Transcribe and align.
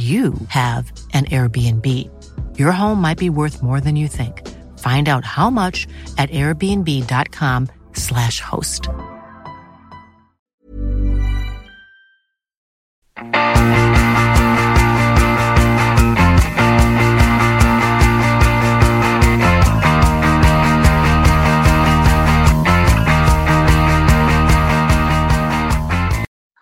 you 0.00 0.32
have 0.48 0.90
an 1.12 1.26
Airbnb. 1.26 1.86
Your 2.58 2.72
home 2.72 3.02
might 3.02 3.18
be 3.18 3.28
worth 3.28 3.62
more 3.62 3.80
than 3.80 3.96
you 3.96 4.08
think. 4.08 4.48
Find 4.78 5.10
out 5.10 5.26
how 5.26 5.50
much 5.50 5.86
at 6.16 6.30
airbnb.com/slash 6.30 8.40
host. 8.40 8.88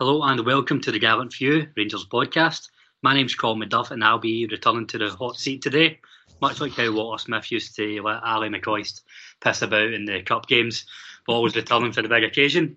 Hello 0.00 0.22
and 0.24 0.44
welcome 0.44 0.80
to 0.80 0.90
the 0.90 0.98
Gallant 0.98 1.32
Few 1.32 1.68
Rangers 1.76 2.04
podcast. 2.06 2.70
My 3.02 3.14
name's 3.14 3.34
Colin 3.34 3.60
MacDuff 3.60 3.92
and 3.92 4.02
I'll 4.02 4.18
be 4.18 4.46
returning 4.46 4.86
to 4.88 4.98
the 4.98 5.10
hot 5.10 5.36
seat 5.36 5.62
today. 5.62 6.00
Much 6.40 6.60
like 6.60 6.72
how 6.72 6.92
Walter 6.92 7.22
Smith 7.22 7.50
used 7.50 7.76
to 7.76 8.02
let 8.02 8.22
Ally 8.24 8.48
McCoist 8.48 9.02
piss 9.40 9.62
about 9.62 9.92
in 9.92 10.04
the 10.04 10.22
cup 10.22 10.46
games, 10.46 10.84
but 11.26 11.34
always 11.34 11.56
returning 11.56 11.92
for 11.92 12.02
the 12.02 12.08
big 12.08 12.24
occasion. 12.24 12.76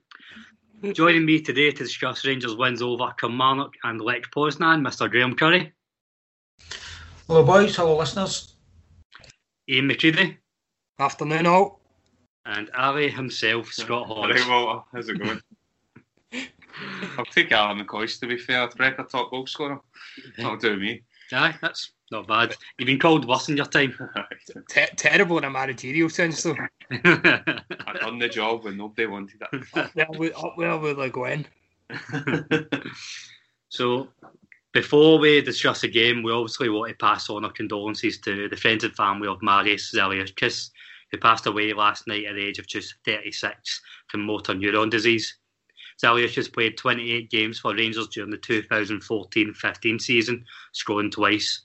Joining 0.94 1.26
me 1.26 1.42
today 1.42 1.72
to 1.72 1.84
discuss 1.84 2.26
Rangers 2.26 2.56
wins 2.56 2.82
over 2.82 3.14
Kilmarnock 3.20 3.74
and 3.84 4.02
Lech 4.02 4.32
Poznan, 4.32 4.82
Mr 4.82 5.10
Graeme 5.10 5.36
Currie. 5.36 5.74
Hello 7.28 7.44
boys, 7.44 7.76
hello 7.76 7.98
listeners. 7.98 8.56
Iain 9.70 9.88
McCreadie. 9.88 10.38
Afternoon 11.00 11.46
all. 11.46 11.82
And 12.46 12.70
Ally 12.76 13.10
himself, 13.10 13.72
Scott 13.72 14.08
Hodge. 14.08 14.40
Hey 14.40 14.50
Walter, 14.50 14.84
how's 14.92 15.10
it 15.10 15.20
going? 15.20 15.42
I'll 17.18 17.26
take 17.26 17.52
Ally 17.52 17.82
McCoist 17.82 18.20
to 18.22 18.28
be 18.28 18.38
fair. 18.38 18.70
Record 18.78 19.10
top 19.10 19.32
goal 19.32 19.48
scorer. 19.48 19.80
That'll 20.38 20.58
do 20.58 20.78
me. 20.78 21.04
Aye, 21.34 21.56
that's 21.62 21.92
not 22.12 22.28
bad. 22.28 22.56
You've 22.78 22.88
been 22.88 23.00
called 23.00 23.28
worse 23.28 23.48
in 23.50 23.58
your 23.58 23.66
time. 23.66 23.98
Te- 24.70 24.96
terrible 24.98 25.38
in 25.38 25.46
a 25.46 25.50
managerial 25.50 26.10
sense 26.10 26.44
though. 26.44 26.58
I 26.92 27.94
done 28.00 28.20
the 28.20 28.30
job 28.30 28.66
when 28.66 28.78
nobody 28.78 29.08
wanted 29.08 29.42
it. 29.42 29.64
up 29.74 29.94
there 29.94 30.08
with, 30.10 30.36
up 30.36 30.56
there 30.58 30.78
with 30.78 30.98
Le 30.98 31.10
Guen. 31.10 31.46
so, 33.70 34.10
before 34.74 35.20
we 35.20 35.42
discuss 35.42 35.82
the 35.82 35.88
game, 35.90 36.24
we 36.24 36.32
obviously 36.32 36.70
want 36.70 36.90
to 36.90 36.96
pass 36.96 37.30
on 37.30 37.46
our 37.46 37.52
condolences 37.52 38.18
to 38.20 38.50
the 38.50 38.56
friends 38.56 38.84
and 38.84 38.96
family 38.96 39.28
of 39.28 39.42
Marius 39.42 39.94
Zaliukas, 39.94 40.70
who 41.12 41.18
passed 41.18 41.46
away 41.46 41.74
last 41.74 42.08
night 42.08 42.26
at 42.26 42.36
the 42.36 42.46
age 42.46 42.60
of 42.60 42.68
just 42.68 42.96
36 43.06 43.82
from 44.08 44.26
motor 44.26 44.54
neuron 44.54 44.90
disease. 44.90 45.38
Zaliukas 46.02 46.36
has 46.36 46.48
played 46.48 46.78
28 46.78 47.30
games 47.30 47.60
for 47.60 47.76
Rangers 47.76 48.08
during 48.08 48.32
the 48.32 48.38
2014-15 48.38 50.02
season, 50.02 50.46
scoring 50.72 51.12
twice. 51.12 51.62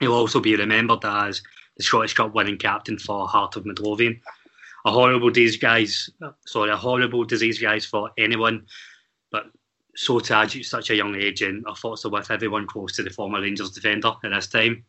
He'll 0.00 0.12
also 0.12 0.40
be 0.40 0.56
remembered 0.56 1.04
as 1.04 1.42
the 1.76 1.82
Scottish 1.82 2.14
Cup 2.14 2.34
winning 2.34 2.58
captain 2.58 2.98
for 2.98 3.26
Heart 3.26 3.56
of 3.56 3.66
Midlothian. 3.66 4.20
A 4.84 4.92
horrible 4.92 5.30
disease, 5.30 5.56
guys. 5.56 6.10
Uh, 6.22 6.32
sorry, 6.46 6.70
a 6.70 6.76
horrible 6.76 7.24
disease, 7.24 7.58
guys, 7.58 7.84
for 7.84 8.10
anyone. 8.18 8.66
But 9.32 9.46
so 9.96 10.20
tragic 10.20 10.60
at 10.60 10.66
such 10.66 10.90
a 10.90 10.96
young 10.96 11.16
age, 11.16 11.42
and 11.42 11.66
our 11.66 11.74
thoughts 11.74 12.04
are 12.04 12.10
with 12.10 12.30
everyone 12.30 12.66
close 12.66 12.92
to 12.96 13.02
the 13.02 13.10
former 13.10 13.40
Rangers 13.40 13.70
defender 13.70 14.12
at 14.22 14.30
this 14.30 14.46
time. 14.46 14.84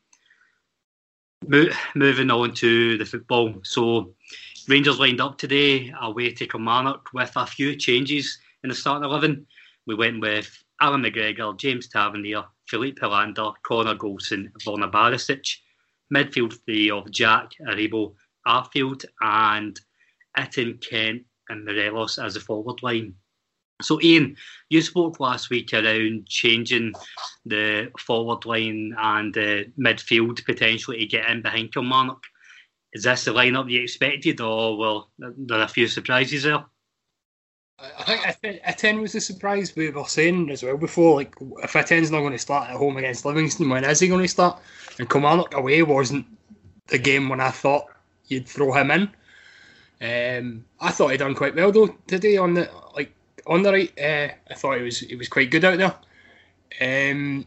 Mo- 1.48 1.70
moving 1.96 2.30
on 2.30 2.54
to 2.56 2.98
the 2.98 3.06
football. 3.06 3.54
So, 3.64 4.14
Rangers 4.68 5.00
lined 5.00 5.22
up 5.22 5.38
today 5.38 5.94
away 6.02 6.32
to 6.34 6.48
Kilmarnock 6.48 7.10
with 7.14 7.32
a 7.36 7.46
few 7.46 7.76
changes 7.76 8.40
in 8.66 8.70
the 8.70 8.76
starting 8.76 9.08
11. 9.08 9.46
We 9.86 9.94
went 9.94 10.22
with 10.22 10.52
Alan 10.82 11.04
McGregor, 11.04 11.56
James 11.56 11.88
Tavernier, 11.88 12.44
Filip 12.68 12.98
Helander, 13.00 13.54
Connor 13.64 13.96
Goldson, 13.96 14.52
Borna 14.66 14.92
Barisic. 14.92 15.58
Midfield 16.14 16.54
three 16.66 16.90
of 16.90 17.10
Jack, 17.12 17.52
Aribo, 17.68 18.14
Arfield, 18.48 19.06
and 19.22 19.80
Itten, 20.38 20.80
Kent, 20.88 21.24
and 21.50 21.66
Morelos 21.66 22.18
as 22.18 22.36
a 22.36 22.40
forward 22.40 22.82
line. 22.84 23.16
So, 23.82 24.00
Iain, 24.02 24.36
you 24.70 24.82
spoke 24.82 25.20
last 25.20 25.50
week 25.50 25.74
around 25.74 26.28
changing 26.28 26.94
the 27.46 27.92
forward 28.00 28.46
line 28.46 28.96
and 28.98 29.36
uh, 29.38 29.64
midfield 29.80 30.46
potentially 30.46 31.00
to 31.00 31.06
get 31.06 31.30
in 31.30 31.42
behind 31.42 31.74
Kilmarnock. 31.74 32.24
Is 32.94 33.04
this 33.04 33.26
the 33.26 33.32
lineup 33.32 33.70
you 33.70 33.82
expected, 33.82 34.40
or 34.42 34.78
well, 34.78 35.12
there 35.18 35.60
are 35.60 35.64
a 35.64 35.68
few 35.68 35.88
surprises 35.88 36.44
there? 36.44 36.66
I 37.80 38.32
think 38.32 38.62
Itten 38.64 39.02
was 39.02 39.14
the 39.14 39.22
surprise 39.22 39.76
we 39.76 39.90
were 39.90 40.06
saying 40.06 40.50
as 40.50 40.64
well 40.64 40.78
before. 40.78 41.16
Like, 41.16 41.36
if 41.64 41.74
Itten's 41.74 42.12
not 42.12 42.22
going 42.22 42.32
to 42.32 42.40
start 42.40 42.70
at 42.70 42.78
home 42.78 42.98
against 42.98 43.26
Livingston, 43.26 43.70
when 43.70 43.84
is 43.84 44.00
he 44.00 44.08
going 44.08 44.22
to 44.22 44.28
start? 44.28 44.60
And 44.98 45.10
Kilmarnock 45.10 45.54
away 45.54 45.82
wasn't 45.84 46.26
the 46.88 46.98
game 46.98 47.28
when 47.30 47.42
I 47.42 47.50
thought 47.50 47.86
you'd 48.28 48.48
throw 48.48 48.74
him 48.74 48.92
in. 48.92 49.10
Um, 50.02 50.66
I 50.80 50.92
thought 50.92 51.12
he 51.12 51.18
done 51.18 51.36
quite 51.36 51.56
well 51.56 51.72
though 51.72 51.96
today 52.06 52.36
on 52.36 52.54
the 52.54 52.70
like 52.96 53.14
on 53.48 53.64
the 53.64 53.72
right. 53.72 54.00
Uh, 54.00 54.34
I 54.52 54.54
thought 54.54 54.78
he 54.78 54.84
was 54.84 55.00
he 55.00 55.16
was 55.16 55.30
quite 55.30 55.52
good 55.52 55.64
out 55.64 55.78
there. 55.78 57.12
Um, 57.12 57.46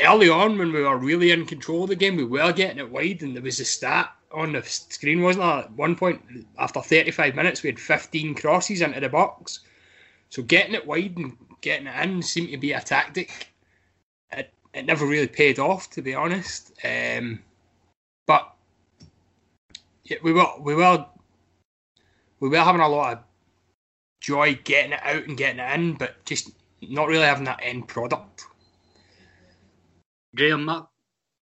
early 0.00 0.28
on, 0.28 0.58
when 0.58 0.72
we 0.72 0.82
were 0.82 0.96
really 0.96 1.30
in 1.30 1.46
control 1.46 1.84
of 1.84 1.90
the 1.90 1.96
game, 1.96 2.16
we 2.16 2.24
were 2.24 2.52
getting 2.52 2.78
it 2.78 2.90
wide, 2.90 3.22
and 3.22 3.36
there 3.36 3.42
was 3.42 3.60
a 3.60 3.64
stat 3.64 4.15
on 4.32 4.52
the 4.52 4.62
screen, 4.62 5.22
wasn't 5.22 5.44
there? 5.44 5.64
At 5.64 5.72
one 5.72 5.96
point, 5.96 6.20
after 6.58 6.80
35 6.80 7.34
minutes, 7.34 7.62
we 7.62 7.70
had 7.70 7.80
15 7.80 8.34
crosses 8.34 8.80
into 8.80 9.00
the 9.00 9.08
box. 9.08 9.60
So 10.30 10.42
getting 10.42 10.74
it 10.74 10.86
wide 10.86 11.16
and 11.16 11.36
getting 11.60 11.86
it 11.86 12.04
in 12.04 12.22
seemed 12.22 12.50
to 12.50 12.58
be 12.58 12.72
a 12.72 12.80
tactic. 12.80 13.52
It, 14.32 14.52
it 14.74 14.86
never 14.86 15.06
really 15.06 15.28
paid 15.28 15.58
off, 15.58 15.90
to 15.90 16.02
be 16.02 16.14
honest. 16.14 16.72
Um, 16.84 17.40
but 18.26 18.52
yeah, 20.04 20.18
we 20.22 20.32
were 20.32 20.46
we 20.60 20.74
were 20.74 21.06
we 22.40 22.48
were 22.48 22.58
having 22.58 22.80
a 22.80 22.88
lot 22.88 23.12
of 23.14 23.24
joy 24.20 24.58
getting 24.64 24.92
it 24.92 25.00
out 25.02 25.26
and 25.26 25.36
getting 25.36 25.60
it 25.60 25.74
in, 25.74 25.94
but 25.94 26.24
just 26.24 26.50
not 26.82 27.08
really 27.08 27.24
having 27.24 27.44
that 27.44 27.60
end 27.62 27.88
product. 27.88 28.44
Graeme, 30.34 30.86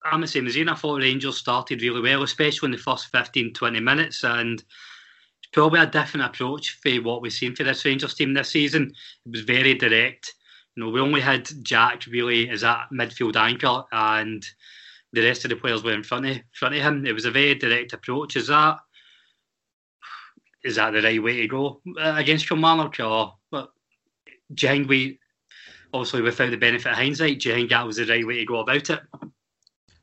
I'm 0.06 0.22
the 0.22 0.28
same 0.28 0.48
as 0.48 0.56
Iain. 0.56 0.70
I 0.70 0.76
thought 0.76 1.02
Rangers 1.02 1.38
started 1.38 1.82
really 1.82 2.02
well, 2.02 2.24
especially 2.24 2.68
in 2.68 2.72
the 2.72 2.78
first 2.78 3.08
15, 3.08 3.54
20 3.54 3.80
minutes, 3.80 4.24
and 4.24 4.60
it's 4.60 5.50
probably 5.52 5.80
a 5.80 5.86
different 5.86 6.26
approach 6.26 6.78
for 6.82 6.92
what 7.02 7.22
we've 7.22 7.34
seen 7.34 7.56
for 7.56 7.64
this 7.64 7.86
Rangers 7.86 8.14
team 8.14 8.34
this 8.34 8.50
season. 8.50 8.94
It 9.26 9.32
was 9.32 9.42
very 9.42 9.74
direct, 9.74 10.34
You 10.76 10.84
know, 10.84 10.90
we 10.90 11.02
only 11.02 11.22
had 11.22 11.50
Jack 11.64 12.06
really 12.08 12.50
as 12.50 12.62
that 12.62 12.88
midfield 12.94 13.36
anchor, 13.36 13.84
and 13.92 14.46
the 15.14 15.24
rest 15.24 15.46
of 15.46 15.50
the 15.50 15.56
players 15.56 15.84
were 15.84 15.94
in 15.94 16.04
front 16.04 16.26
of 16.26 16.38
front 16.54 16.76
of 16.76 16.82
him. 16.82 17.06
It 17.06 17.14
was 17.14 17.26
a 17.26 17.32
very 17.32 17.56
direct 17.56 17.94
approach. 17.94 18.36
Is 18.36 18.48
that 18.48 18.80
is 20.64 20.76
that 20.76 20.92
the 20.92 21.02
right 21.02 21.22
way 21.22 21.42
to 21.42 21.48
go 21.48 21.82
uh, 22.00 22.16
against 22.18 22.48
Kilmarnock, 22.48 23.00
or 23.00 23.36
but 23.52 23.72
do 24.54 24.68
you 24.68 24.74
think 24.74 24.90
we 24.90 25.20
obviously 25.94 26.22
without 26.22 26.52
the 26.52 26.58
benefit 26.58 26.92
of 26.92 26.98
hindsight, 26.98 27.40
do 27.40 27.50
you 27.50 27.56
think 27.56 27.70
that 27.70 27.86
was 27.86 27.98
the 27.98 28.06
right 28.06 28.26
way 28.26 28.38
to 28.40 28.46
go 28.46 28.60
about 28.60 28.90
it? 28.90 29.00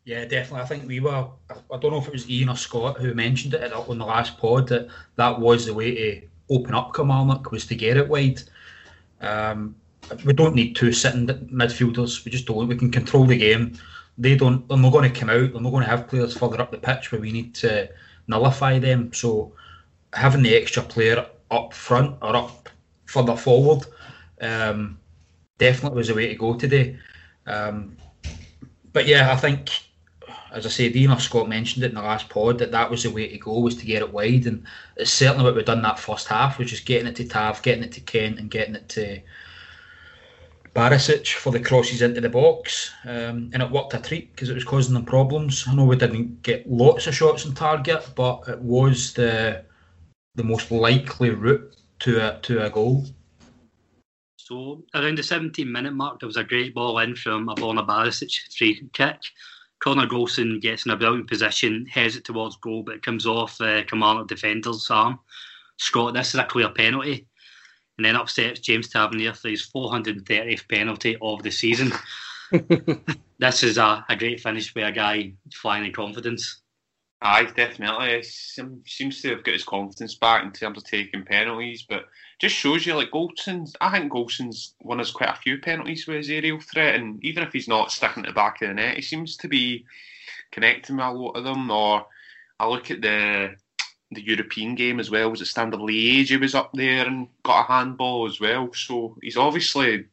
Yeah, 0.04 0.26
definitely. 0.26 0.60
I 0.60 0.66
think 0.66 0.86
we 0.86 1.00
were. 1.00 1.28
I 1.50 1.78
don't 1.78 1.92
know 1.92 1.98
if 1.98 2.08
it 2.08 2.12
was 2.12 2.28
Iain 2.28 2.50
or 2.50 2.56
Scott 2.56 2.98
who 2.98 3.14
mentioned 3.14 3.54
it 3.54 3.72
on 3.72 3.98
the 3.98 4.04
last 4.04 4.36
pod 4.38 4.68
that 4.68 4.88
that 5.16 5.40
was 5.40 5.64
the 5.64 5.74
way 5.74 5.94
to 5.94 6.26
open 6.50 6.74
up 6.74 6.94
Kilmarnock 6.94 7.50
was 7.50 7.66
to 7.66 7.74
get 7.74 7.96
it 7.96 8.08
wide. 8.08 8.42
Um, 9.20 9.76
we 10.26 10.34
don't 10.34 10.54
need 10.54 10.76
two 10.76 10.92
sitting 10.92 11.26
midfielders. 11.26 12.22
We 12.24 12.30
just 12.30 12.46
don't. 12.46 12.68
We 12.68 12.76
can 12.76 12.90
control 12.90 13.24
the 13.24 13.38
game. 13.38 13.78
They 14.18 14.36
don't. 14.36 14.68
They're 14.68 14.76
not 14.76 14.92
going 14.92 15.10
to 15.10 15.18
come 15.18 15.30
out. 15.30 15.52
They're 15.52 15.62
not 15.62 15.70
going 15.70 15.84
to 15.84 15.90
have 15.90 16.08
players 16.08 16.36
further 16.36 16.60
up 16.60 16.70
the 16.70 16.76
pitch 16.76 17.10
where 17.10 17.20
we 17.20 17.32
need 17.32 17.54
to 17.56 17.88
nullify 18.26 18.78
them. 18.78 19.10
So 19.14 19.54
having 20.12 20.42
the 20.42 20.54
extra 20.54 20.82
player 20.82 21.26
up 21.50 21.72
front 21.72 22.16
or 22.20 22.36
up 22.36 22.68
further 23.06 23.36
forward 23.36 23.86
um, 24.40 24.98
definitely 25.58 25.96
was 25.96 26.08
the 26.08 26.14
way 26.14 26.28
to 26.28 26.34
go 26.34 26.54
today. 26.54 26.98
Um, 27.46 27.96
but 28.92 29.06
yeah, 29.06 29.32
I 29.32 29.36
think 29.36 29.70
as 30.54 30.64
I 30.66 30.68
say, 30.68 30.88
Dean 30.88 31.10
or 31.10 31.18
Scott 31.18 31.48
mentioned 31.48 31.84
it 31.84 31.88
in 31.88 31.96
the 31.96 32.02
last 32.02 32.28
pod 32.28 32.58
that 32.58 32.70
that 32.70 32.90
was 32.90 33.02
the 33.02 33.10
way 33.10 33.28
to 33.28 33.38
go 33.38 33.58
was 33.58 33.76
to 33.76 33.86
get 33.86 34.02
it 34.02 34.12
wide, 34.12 34.46
and 34.46 34.64
it's 34.96 35.10
certainly 35.10 35.44
what 35.44 35.56
we've 35.56 35.64
done 35.64 35.82
that 35.82 35.98
first 35.98 36.28
half, 36.28 36.58
which 36.58 36.72
is 36.72 36.80
getting 36.80 37.08
it 37.08 37.16
to 37.16 37.26
Tav, 37.26 37.60
getting 37.62 37.82
it 37.82 37.92
to 37.92 38.00
Kent, 38.00 38.38
and 38.38 38.50
getting 38.50 38.76
it 38.76 38.88
to 38.90 39.20
Barisic 40.74 41.32
for 41.32 41.50
the 41.50 41.58
crosses 41.58 42.02
into 42.02 42.20
the 42.20 42.28
box, 42.28 42.92
um, 43.04 43.50
and 43.52 43.62
it 43.62 43.70
worked 43.70 43.94
a 43.94 44.00
treat 44.00 44.30
because 44.32 44.48
it 44.48 44.54
was 44.54 44.64
causing 44.64 44.94
them 44.94 45.04
problems. 45.04 45.64
I 45.66 45.74
know 45.74 45.84
we 45.84 45.96
didn't 45.96 46.42
get 46.42 46.70
lots 46.70 47.08
of 47.08 47.14
shots 47.16 47.44
on 47.46 47.54
target, 47.54 48.08
but 48.14 48.44
it 48.48 48.60
was 48.60 49.12
the 49.12 49.64
the 50.36 50.44
most 50.44 50.70
likely 50.70 51.30
route 51.30 51.76
to 52.00 52.28
a 52.28 52.38
to 52.40 52.64
a 52.64 52.70
goal. 52.70 53.04
So 54.36 54.84
around 54.94 55.16
the 55.16 55.22
17 55.22 55.70
minute 55.70 55.94
mark, 55.94 56.20
there 56.20 56.26
was 56.26 56.36
a 56.36 56.44
great 56.44 56.74
ball 56.74 56.98
in 56.98 57.16
from 57.16 57.48
a 57.48 57.54
Barisic 57.54 58.32
free 58.56 58.88
kick. 58.92 59.18
Connor 59.84 60.06
Goldson 60.06 60.62
gets 60.62 60.86
in 60.86 60.92
a 60.92 60.96
brilliant 60.96 61.28
position, 61.28 61.84
heads 61.84 62.16
it 62.16 62.24
towards 62.24 62.56
goal, 62.56 62.82
but 62.82 62.94
it 62.94 63.02
comes 63.02 63.26
off 63.26 63.58
the 63.58 63.80
uh, 63.80 63.82
Kilmarnock 63.84 64.28
defender's 64.28 64.88
arm. 64.90 65.20
Scott, 65.76 66.14
this 66.14 66.28
is 66.28 66.40
a 66.40 66.44
clear 66.44 66.70
penalty. 66.70 67.26
And 67.98 68.06
then 68.06 68.16
up 68.16 68.30
steps 68.30 68.60
James 68.60 68.88
Tavernier 68.88 69.34
for 69.34 69.50
his 69.50 69.68
430th 69.70 70.66
penalty 70.70 71.18
of 71.20 71.42
the 71.42 71.50
season. 71.50 71.92
this 73.38 73.62
is 73.62 73.76
a, 73.76 74.02
a 74.08 74.16
great 74.16 74.40
finish 74.40 74.72
by 74.72 74.88
a 74.88 74.92
guy 74.92 75.34
flying 75.52 75.84
in 75.84 75.92
confidence. 75.92 76.62
Aye, 77.22 77.50
definitely. 77.56 78.18
He 78.18 78.22
seems 78.22 79.22
to 79.22 79.30
have 79.30 79.44
got 79.44 79.54
his 79.54 79.64
confidence 79.64 80.14
back 80.14 80.44
in 80.44 80.52
terms 80.52 80.76
of 80.76 80.84
taking 80.84 81.24
penalties, 81.24 81.82
but 81.88 82.04
just 82.38 82.54
shows 82.54 82.84
you 82.84 82.94
like 82.94 83.10
Goldson's. 83.10 83.74
I 83.80 83.90
think 83.92 84.12
Goldson's 84.12 84.74
won 84.82 85.00
us 85.00 85.10
quite 85.10 85.30
a 85.30 85.40
few 85.40 85.58
penalties 85.58 86.06
with 86.06 86.18
his 86.18 86.28
aerial 86.28 86.60
threat, 86.60 86.96
and 86.96 87.24
even 87.24 87.42
if 87.42 87.52
he's 87.52 87.68
not 87.68 87.90
sticking 87.90 88.24
at 88.24 88.28
the 88.28 88.34
back 88.34 88.60
of 88.60 88.68
the 88.68 88.74
net, 88.74 88.96
he 88.96 89.02
seems 89.02 89.38
to 89.38 89.48
be 89.48 89.86
connecting 90.50 90.96
with 90.96 91.06
a 91.06 91.10
lot 91.12 91.36
of 91.36 91.44
them. 91.44 91.70
Or 91.70 92.06
I 92.60 92.68
look 92.68 92.90
at 92.90 93.00
the 93.00 93.54
the 94.10 94.22
European 94.22 94.74
game 94.74 95.00
as 95.00 95.10
well. 95.10 95.30
Was 95.30 95.40
it 95.40 95.46
Standard 95.46 95.80
Liège? 95.80 96.28
He 96.28 96.36
was 96.36 96.54
up 96.54 96.72
there 96.74 97.06
and 97.06 97.26
got 97.42 97.60
a 97.60 97.72
handball 97.72 98.26
as 98.26 98.38
well. 98.38 98.70
So 98.74 99.16
he's 99.22 99.38
obviously 99.38 100.04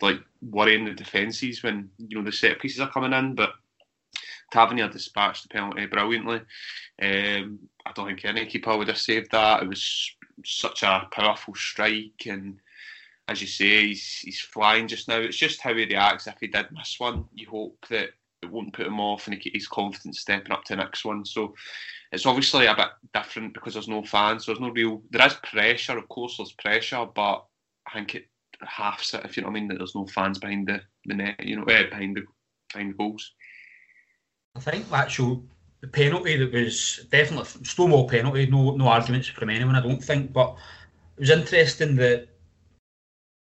like 0.00 0.20
worrying 0.42 0.84
the 0.84 0.94
defences 0.94 1.62
when 1.64 1.90
you 1.98 2.18
know 2.18 2.24
the 2.24 2.30
set 2.30 2.60
pieces 2.60 2.78
are 2.80 2.90
coming 2.90 3.12
in, 3.12 3.34
but. 3.34 3.54
Tavernier 4.50 4.88
dispatched 4.88 5.44
the 5.44 5.48
penalty 5.48 5.86
brilliantly. 5.86 6.40
Um, 7.00 7.58
I 7.86 7.92
don't 7.94 8.06
think 8.06 8.24
any 8.24 8.46
keeper 8.46 8.76
would 8.76 8.88
have 8.88 8.98
saved 8.98 9.30
that. 9.32 9.62
It 9.62 9.68
was 9.68 10.14
such 10.44 10.82
a 10.82 11.08
powerful 11.10 11.54
strike, 11.54 12.26
and 12.26 12.58
as 13.28 13.40
you 13.40 13.46
say, 13.46 13.88
he's 13.88 14.18
he's 14.18 14.40
flying 14.40 14.88
just 14.88 15.08
now. 15.08 15.18
It's 15.18 15.36
just 15.36 15.60
how 15.60 15.74
he 15.74 15.84
reacts 15.84 16.26
if 16.26 16.36
he 16.40 16.46
did 16.48 16.66
miss 16.72 16.98
one. 16.98 17.26
You 17.34 17.48
hope 17.48 17.86
that 17.90 18.10
it 18.42 18.50
won't 18.50 18.72
put 18.72 18.86
him 18.86 19.00
off, 19.00 19.26
and 19.26 19.36
he, 19.40 19.50
he's 19.50 19.68
confident 19.68 20.16
stepping 20.16 20.52
up 20.52 20.64
to 20.64 20.74
the 20.74 20.82
next 20.82 21.04
one. 21.04 21.24
So 21.24 21.54
it's 22.12 22.26
obviously 22.26 22.66
a 22.66 22.74
bit 22.74 22.88
different 23.14 23.54
because 23.54 23.74
there's 23.74 23.88
no 23.88 24.02
fans. 24.02 24.44
So 24.44 24.52
there's 24.52 24.60
no 24.60 24.70
real. 24.70 25.02
There 25.10 25.26
is 25.26 25.34
pressure, 25.34 25.98
of 25.98 26.08
course. 26.08 26.36
There's 26.36 26.52
pressure, 26.52 27.06
but 27.14 27.44
I 27.86 27.94
think 27.94 28.14
it 28.14 28.28
halves 28.62 29.14
it 29.14 29.24
if 29.24 29.36
you 29.36 29.42
know 29.42 29.48
what 29.48 29.56
I 29.56 29.60
mean. 29.60 29.68
That 29.68 29.78
there's 29.78 29.94
no 29.94 30.06
fans 30.06 30.38
behind 30.38 30.68
the, 30.68 30.80
the 31.06 31.14
net, 31.14 31.36
you 31.40 31.56
know, 31.56 31.64
eh, 31.64 31.88
behind 31.88 32.16
the 32.16 32.24
behind 32.72 32.96
goals. 32.96 33.32
I 34.66 34.70
think 34.70 34.90
the 34.90 34.96
actual 34.96 35.42
the 35.80 35.88
penalty 35.88 36.36
that 36.36 36.52
was 36.52 37.06
definitely 37.10 37.64
Stonewall 37.64 38.08
penalty, 38.08 38.46
no 38.46 38.76
no 38.76 38.88
arguments 38.88 39.28
from 39.28 39.48
anyone, 39.48 39.74
I 39.74 39.80
don't 39.80 40.04
think. 40.04 40.32
But 40.32 40.54
it 41.16 41.20
was 41.20 41.30
interesting 41.30 41.96
that 41.96 42.28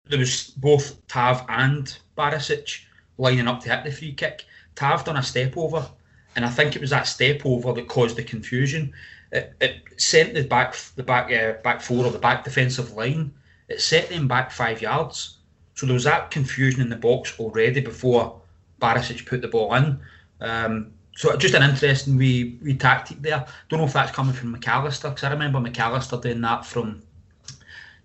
there 0.07 0.19
was 0.19 0.51
both 0.57 1.07
Tav 1.07 1.45
and 1.47 1.97
Barisic 2.17 2.81
lining 3.17 3.47
up 3.47 3.61
to 3.61 3.69
hit 3.69 3.85
the 3.85 3.91
free 3.91 4.13
kick. 4.13 4.45
Tav 4.75 5.05
done 5.05 5.15
a 5.15 5.23
step 5.23 5.55
over, 5.55 5.89
and 6.35 6.43
I 6.43 6.49
think 6.49 6.75
it 6.75 6.81
was 6.81 6.89
that 6.89 7.07
step 7.07 7.45
over 7.45 7.71
that 7.71 7.87
caused 7.87 8.17
the 8.17 8.23
confusion. 8.23 8.91
It, 9.31 9.53
it 9.61 9.83
sent 9.95 10.33
the 10.33 10.43
back 10.43 10.75
the 10.97 11.03
back 11.03 11.31
uh, 11.31 11.61
back 11.63 11.79
four 11.81 12.05
or 12.05 12.11
the 12.11 12.19
back 12.19 12.43
defensive 12.43 12.91
line. 12.91 13.33
It 13.69 13.79
set 13.79 14.09
them 14.09 14.27
back 14.27 14.51
five 14.51 14.81
yards. 14.81 15.37
So 15.75 15.85
there 15.85 15.93
was 15.93 16.03
that 16.03 16.29
confusion 16.31 16.81
in 16.81 16.89
the 16.89 16.95
box 16.97 17.39
already 17.39 17.79
before 17.79 18.41
Barisic 18.81 19.25
put 19.25 19.41
the 19.41 19.47
ball 19.47 19.73
in. 19.75 19.99
Um, 20.41 20.91
so 21.15 21.35
just 21.37 21.53
an 21.53 21.63
interesting 21.63 22.17
wee, 22.17 22.59
wee 22.61 22.75
tactic 22.75 23.21
there. 23.21 23.45
Don't 23.69 23.79
know 23.79 23.85
if 23.85 23.93
that's 23.93 24.11
coming 24.11 24.33
from 24.33 24.55
McAllister 24.55 25.09
because 25.09 25.23
I 25.23 25.31
remember 25.31 25.59
McAllister 25.59 26.21
doing 26.21 26.41
that 26.41 26.65
from 26.65 27.01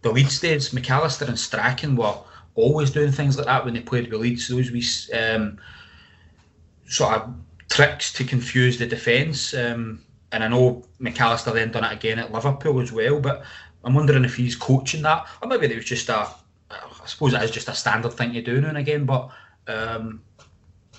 the 0.02 0.12
Leeds 0.12 0.38
days. 0.38 0.70
McAllister 0.70 1.26
and 1.26 1.38
Strachan 1.38 1.96
were 1.96 2.14
always 2.54 2.90
doing 2.90 3.10
things 3.10 3.36
like 3.36 3.46
that 3.46 3.64
when 3.64 3.74
they 3.74 3.80
played 3.80 4.10
with 4.10 4.20
Leeds. 4.20 4.46
Those 4.46 4.70
wee 4.70 4.84
um, 5.18 5.58
sort 6.86 7.14
of 7.14 7.34
tricks 7.68 8.12
to 8.12 8.24
confuse 8.24 8.78
the 8.78 8.86
defence. 8.86 9.54
Um, 9.54 10.04
and 10.30 10.44
I 10.44 10.48
know 10.48 10.84
McAllister 11.00 11.52
then 11.52 11.72
done 11.72 11.84
it 11.84 11.92
again 11.92 12.20
at 12.20 12.32
Liverpool 12.32 12.80
as 12.80 12.92
well. 12.92 13.20
But 13.20 13.42
I'm 13.82 13.94
wondering 13.94 14.24
if 14.24 14.36
he's 14.36 14.54
coaching 14.54 15.02
that, 15.02 15.26
or 15.42 15.48
maybe 15.48 15.66
it 15.66 15.76
was 15.76 15.84
just 15.84 16.08
a. 16.08 16.28
I 16.70 17.06
suppose 17.06 17.34
it 17.34 17.42
is 17.42 17.50
just 17.50 17.68
a 17.68 17.74
standard 17.74 18.12
thing 18.12 18.32
to 18.34 18.42
do 18.42 18.60
now 18.60 18.68
and 18.68 18.78
again. 18.78 19.04
But 19.04 19.30
um, 19.66 20.22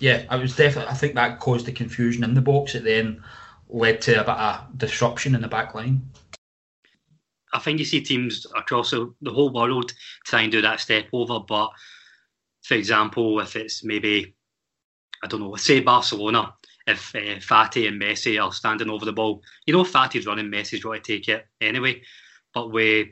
yeah, 0.02 0.24
I 0.30 0.36
was 0.36 0.56
definitely. 0.56 0.92
I 0.92 0.96
think 0.96 1.14
that 1.14 1.40
caused 1.40 1.68
the 1.68 1.72
confusion 1.72 2.24
in 2.24 2.34
the 2.34 2.42
box. 2.42 2.74
It 2.74 2.84
then 2.84 3.24
led 3.70 4.02
to 4.02 4.20
a 4.20 4.24
bit 4.24 4.30
of 4.30 4.78
disruption 4.78 5.36
in 5.36 5.42
the 5.42 5.48
back 5.48 5.76
line. 5.76 6.02
I 7.54 7.60
think 7.60 7.78
you 7.78 7.86
see 7.86 8.02
teams 8.02 8.48
across 8.58 8.92
the, 8.92 9.14
whole 9.28 9.54
world 9.54 9.94
try 10.26 10.42
and 10.42 10.52
do 10.52 10.62
that 10.62 10.80
step 10.80 11.06
over, 11.14 11.40
but 11.40 11.70
for 12.64 12.74
example, 12.74 13.40
if 13.42 13.56
it's 13.56 13.84
maybe 13.84 14.34
I 15.24 15.28
don't 15.28 15.42
know, 15.42 15.56
say 15.56 15.82
Barcelona, 15.82 16.56
if 16.88 17.14
uh, 17.16 17.40
Fati 17.40 17.88
and 17.88 18.02
Messi 18.02 18.44
are 18.44 18.52
standing 18.52 18.90
over 18.90 19.06
the 19.06 19.14
ball, 19.14 19.44
you 19.68 19.74
know, 19.74 19.84
Fati's 19.84 20.26
running, 20.26 20.48
Messi's 20.48 20.82
going 20.82 21.00
to 21.00 21.14
take 21.14 21.30
it 21.30 21.46
anyway. 21.62 22.02
But 22.56 22.72
with 22.72 23.10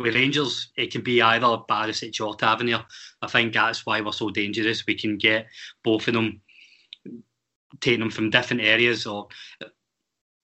with 0.00 0.14
Rangers, 0.14 0.70
it 0.76 0.90
can 0.90 1.02
be 1.02 1.22
either 1.22 1.46
Barisic 1.68 2.20
or 2.24 2.34
Tavernier. 2.34 2.84
I 3.22 3.26
think 3.26 3.52
that's 3.52 3.86
why 3.86 4.00
we're 4.00 4.12
so 4.12 4.30
dangerous. 4.30 4.86
We 4.86 4.94
can 4.94 5.16
get 5.16 5.46
both 5.84 6.08
of 6.08 6.14
them, 6.14 6.40
taking 7.80 8.00
them 8.00 8.10
from 8.10 8.30
different 8.30 8.62
areas, 8.62 9.06
or 9.06 9.28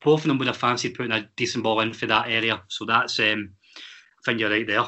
both 0.03 0.21
of 0.21 0.29
them 0.29 0.39
would 0.39 0.47
have 0.47 0.57
fancied 0.57 0.95
putting 0.95 1.13
a 1.13 1.29
decent 1.37 1.65
ball 1.65 1.81
in 1.81 1.93
for 1.93 2.07
that 2.07 2.29
area. 2.29 2.63
So 2.69 2.85
that's, 2.85 3.19
um, 3.19 3.51
I 3.77 4.23
think 4.25 4.41
you're 4.41 4.51
right 4.51 4.67
there. 4.67 4.85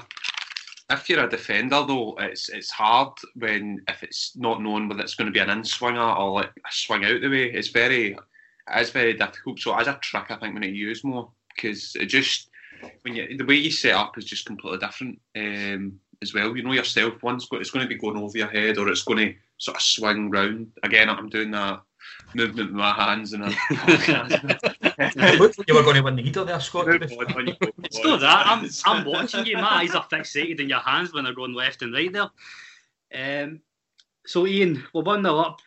If 0.91 1.09
you're 1.09 1.25
a 1.25 1.29
defender, 1.29 1.85
though, 1.87 2.17
it's 2.19 2.49
it's 2.49 2.71
hard 2.71 3.13
when 3.35 3.83
if 3.89 4.03
it's 4.03 4.35
not 4.37 4.63
known 4.63 4.89
whether 4.89 5.03
it's 5.03 5.15
going 5.15 5.27
to 5.27 5.33
be 5.33 5.41
an 5.41 5.51
in 5.51 5.63
swinger 5.63 6.15
or 6.15 6.33
like 6.33 6.51
a 6.51 6.71
swing 6.71 7.05
out 7.05 7.21
the 7.21 7.29
way. 7.29 7.51
It's 7.51 7.69
very, 7.69 8.17
it's 8.69 8.91
very 8.91 9.13
difficult. 9.13 9.61
So 9.61 9.75
as 9.75 9.87
a 9.87 9.99
trick, 10.01 10.31
I 10.31 10.37
think 10.37 10.55
we 10.55 10.61
need 10.61 10.71
to 10.71 10.77
use 10.77 11.05
more 11.05 11.31
because 11.55 11.95
it 11.97 12.07
just 12.07 12.49
when 13.03 13.15
you 13.15 13.37
the 13.37 13.45
way 13.45 13.55
you 13.55 13.71
set 13.71 13.95
up 13.95 14.19
is 14.19 14.25
just 14.25 14.47
completely 14.47 14.79
different 14.79 15.21
um, 15.37 15.99
as 16.23 16.35
well. 16.35 16.57
You 16.57 16.63
know 16.63 16.73
yourself. 16.73 17.23
One's 17.23 17.47
got 17.47 17.61
it's 17.61 17.71
going 17.71 17.85
to 17.85 17.89
be 17.89 18.01
going 18.01 18.17
over 18.17 18.37
your 18.37 18.49
head, 18.49 18.79
or 18.79 18.89
it's 18.89 19.05
going 19.05 19.19
to 19.19 19.35
sort 19.59 19.77
of 19.77 19.83
swing 19.83 20.31
round. 20.31 20.69
Again, 20.83 21.09
I'm 21.09 21.29
doing 21.29 21.51
that 21.53 21.83
movement 22.35 22.71
with 22.71 22.77
my 22.77 22.93
hands 22.93 23.33
and. 23.33 23.45
you 25.69 25.75
were 25.75 25.83
going 25.83 25.97
to 25.97 26.03
win 26.03 26.17
the 26.17 26.23
heater 26.23 26.45
there, 26.45 26.61
Scott. 26.61 26.87
it's 26.89 28.05
not 28.05 28.21
that. 28.21 28.47
I'm 28.47 28.69
I'm 28.85 29.05
watching 29.05 29.47
you. 29.47 29.57
My 29.57 29.83
eyes 29.83 29.95
are 29.95 30.05
fixated 30.05 30.61
in 30.61 30.69
your 30.69 30.81
hands 30.81 31.13
when 31.13 31.25
they're 31.25 31.35
going 31.35 31.55
left 31.55 31.83
and 31.83 31.93
right 31.93 32.13
there. 32.13 32.31
Um, 33.15 33.61
so 34.27 34.45
Iain, 34.47 34.85
we're 34.93 35.03
one 35.03 35.23
0 35.23 35.39
up, 35.39 35.61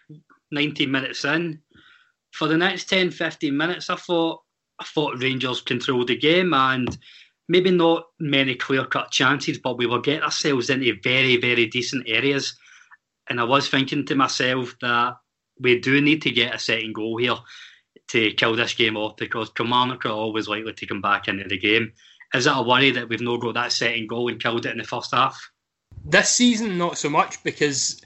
19 0.52 0.92
minutes 0.92 1.26
in. 1.26 1.60
For 2.32 2.48
the 2.48 2.58
next 2.58 2.88
10, 2.88 3.12
15 3.12 3.56
minutes, 3.56 3.90
I 3.90 3.96
thought 3.96 4.42
I 4.82 4.84
thought 4.84 5.22
Rangers 5.22 5.62
controlled 5.62 6.08
the 6.08 6.18
game, 6.18 6.56
and 6.56 6.98
maybe 7.48 7.70
not 7.70 8.08
many 8.20 8.56
clear 8.56 8.84
cut 8.86 9.12
chances, 9.12 9.60
but 9.60 9.78
we 9.78 9.86
were 9.86 10.02
getting 10.02 10.24
ourselves 10.24 10.72
into 10.72 11.00
very, 11.04 11.38
very 11.38 11.68
decent 11.68 12.08
areas. 12.08 12.58
And 13.30 13.40
I 13.40 13.44
was 13.44 13.70
thinking 13.70 14.08
to 14.08 14.16
myself 14.16 14.76
that 14.82 15.18
we 15.60 15.80
do 15.80 16.02
need 16.02 16.24
to 16.24 16.32
get 16.32 16.56
a 16.56 16.60
second 16.60 16.96
goal 16.96 17.18
here 17.18 17.36
to 18.08 18.34
kill 18.34 18.56
this 18.56 18.74
game 18.74 18.98
off 18.98 19.18
because 19.18 19.52
Kilmarnock 19.52 20.06
are 20.06 20.10
always 20.10 20.48
likely 20.48 20.74
to 20.74 20.88
come 20.88 21.00
back 21.00 21.28
into 21.28 21.48
the 21.48 21.60
game. 21.60 21.94
Is 22.34 22.46
that 22.46 22.58
a 22.58 22.64
worry 22.64 22.90
that 22.90 23.08
we've 23.08 23.22
not 23.22 23.42
got 23.42 23.54
that 23.54 23.72
second 23.72 24.10
goal 24.10 24.30
and 24.30 24.42
killed 24.42 24.66
it 24.66 24.72
in 24.72 24.80
the 24.80 24.84
first 24.84 25.14
half? 25.14 25.40
This 26.06 26.32
season, 26.32 26.80
not 26.80 26.98
so 26.98 27.10
much 27.10 27.44
because 27.44 28.02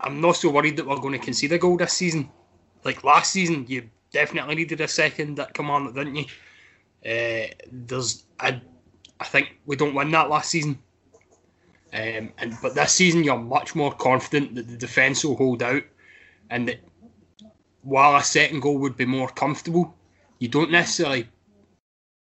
I'm 0.00 0.20
not 0.20 0.36
so 0.36 0.50
worried 0.50 0.76
that 0.76 0.86
we're 0.86 1.00
going 1.00 1.18
to 1.18 1.24
concede 1.24 1.52
a 1.52 1.58
goal 1.58 1.78
this 1.78 1.94
season. 1.94 2.30
Like 2.84 3.02
last 3.02 3.32
season, 3.32 3.64
you 3.66 3.88
definitely 4.14 4.54
needed 4.54 4.80
a 4.80 4.88
second 4.88 5.38
at 5.38 5.52
Kilmarnock, 5.52 5.94
didn't 5.94 6.16
you? 6.16 6.24
Uh, 7.04 7.48
there's, 7.70 8.24
I, 8.40 8.62
I 9.20 9.24
think 9.24 9.58
we 9.66 9.76
don't 9.76 9.94
win 9.94 10.10
that 10.12 10.30
last 10.30 10.50
season. 10.50 10.78
Um, 11.92 12.32
and 12.38 12.56
but 12.62 12.74
this 12.74 12.92
season, 12.92 13.22
you're 13.22 13.38
much 13.38 13.74
more 13.74 13.92
confident 13.92 14.54
that 14.54 14.68
the 14.68 14.76
defence 14.76 15.24
will 15.24 15.36
hold 15.36 15.62
out, 15.62 15.82
and 16.50 16.66
that 16.66 16.80
while 17.82 18.16
a 18.16 18.24
second 18.24 18.60
goal 18.60 18.78
would 18.78 18.96
be 18.96 19.04
more 19.04 19.28
comfortable, 19.28 19.94
you 20.38 20.48
don't 20.48 20.72
necessarily 20.72 21.28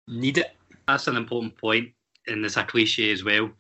need 0.08 0.38
it. 0.38 0.52
That's 0.88 1.08
an 1.08 1.16
important 1.16 1.58
point, 1.58 1.92
and 2.28 2.44
it's 2.44 2.58
a 2.58 2.64
cliche 2.64 3.12
as 3.12 3.24
well. 3.24 3.52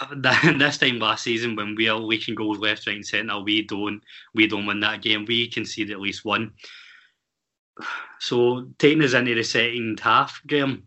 This 0.16 0.78
time 0.78 0.98
last 0.98 1.22
season, 1.22 1.54
when 1.54 1.74
we 1.74 1.88
are 1.88 1.98
leaking 1.98 2.34
goals 2.34 2.58
left, 2.58 2.86
right, 2.86 2.96
and 2.96 3.06
centre, 3.06 3.38
we 3.40 3.62
don't 3.62 4.02
we 4.34 4.46
don't 4.46 4.66
win 4.66 4.80
that 4.80 5.00
game. 5.00 5.24
We 5.26 5.48
concede 5.48 5.90
at 5.90 6.00
least 6.00 6.24
one. 6.24 6.52
So 8.20 8.68
taking 8.78 9.02
us 9.02 9.14
into 9.14 9.34
the 9.34 9.42
second 9.42 10.00
half, 10.00 10.40
Graeme, 10.46 10.86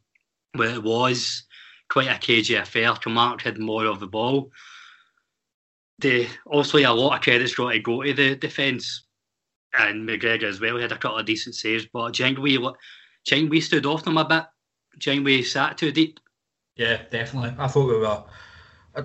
where 0.54 0.76
it 0.76 0.84
was 0.84 1.44
quite 1.90 2.08
a 2.08 2.18
cagey 2.18 2.56
affair. 2.56 2.94
Kilmarnock 2.94 3.42
had 3.42 3.58
more 3.58 3.86
of 3.86 4.00
the 4.00 4.08
ball. 4.08 4.52
The 6.00 6.28
obviously 6.48 6.84
a 6.84 6.92
lot 6.92 7.18
of 7.18 7.24
credit's 7.24 7.56
got 7.56 7.72
to 7.72 7.80
go 7.80 8.04
to 8.04 8.14
the 8.14 8.36
defence 8.36 9.06
and 9.78 10.08
McGregor 10.08 10.44
as 10.44 10.60
well 10.60 10.76
We 10.76 10.82
had 10.82 10.92
a 10.92 10.98
couple 10.98 11.18
of 11.18 11.26
decent 11.26 11.56
saves, 11.56 11.86
but 11.92 12.16
think 12.16 12.38
we, 12.38 12.58
think 13.28 13.52
we 13.52 13.62
stood 13.62 13.86
off 13.86 14.04
them 14.04 14.18
a 14.18 14.26
bit? 14.26 14.44
Think 15.02 15.26
we 15.26 15.44
sat 15.44 15.78
too 15.78 15.92
deep? 15.92 16.20
Yeah, 16.76 17.02
definitely. 17.10 17.54
I 17.58 17.68
thought 17.68 17.88
we 17.88 17.98
were. 17.98 18.24
Uh, 18.96 19.04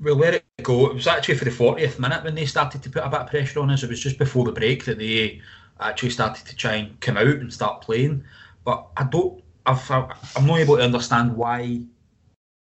we'll 0.00 0.16
let 0.16 0.34
it 0.34 0.44
go. 0.62 0.86
It 0.86 0.94
was 0.94 1.06
actually 1.06 1.36
for 1.36 1.44
the 1.44 1.50
40th 1.50 1.98
minute 1.98 2.24
when 2.24 2.34
they 2.34 2.46
started 2.46 2.82
to 2.82 2.90
put 2.90 3.04
a 3.04 3.08
bit 3.08 3.20
of 3.20 3.30
pressure 3.30 3.60
on 3.60 3.70
us. 3.70 3.82
It 3.82 3.90
was 3.90 4.00
just 4.00 4.18
before 4.18 4.44
the 4.44 4.52
break 4.52 4.84
that 4.84 4.98
they 4.98 5.40
actually 5.80 6.10
started 6.10 6.46
to 6.46 6.56
try 6.56 6.74
and 6.74 7.00
come 7.00 7.16
out 7.16 7.26
and 7.26 7.52
start 7.52 7.82
playing. 7.82 8.24
But 8.64 8.86
I 8.96 9.04
don't. 9.04 9.42
I've, 9.64 9.88
I'm 9.90 10.46
not 10.46 10.58
able 10.58 10.76
to 10.76 10.82
understand 10.82 11.36
why 11.36 11.82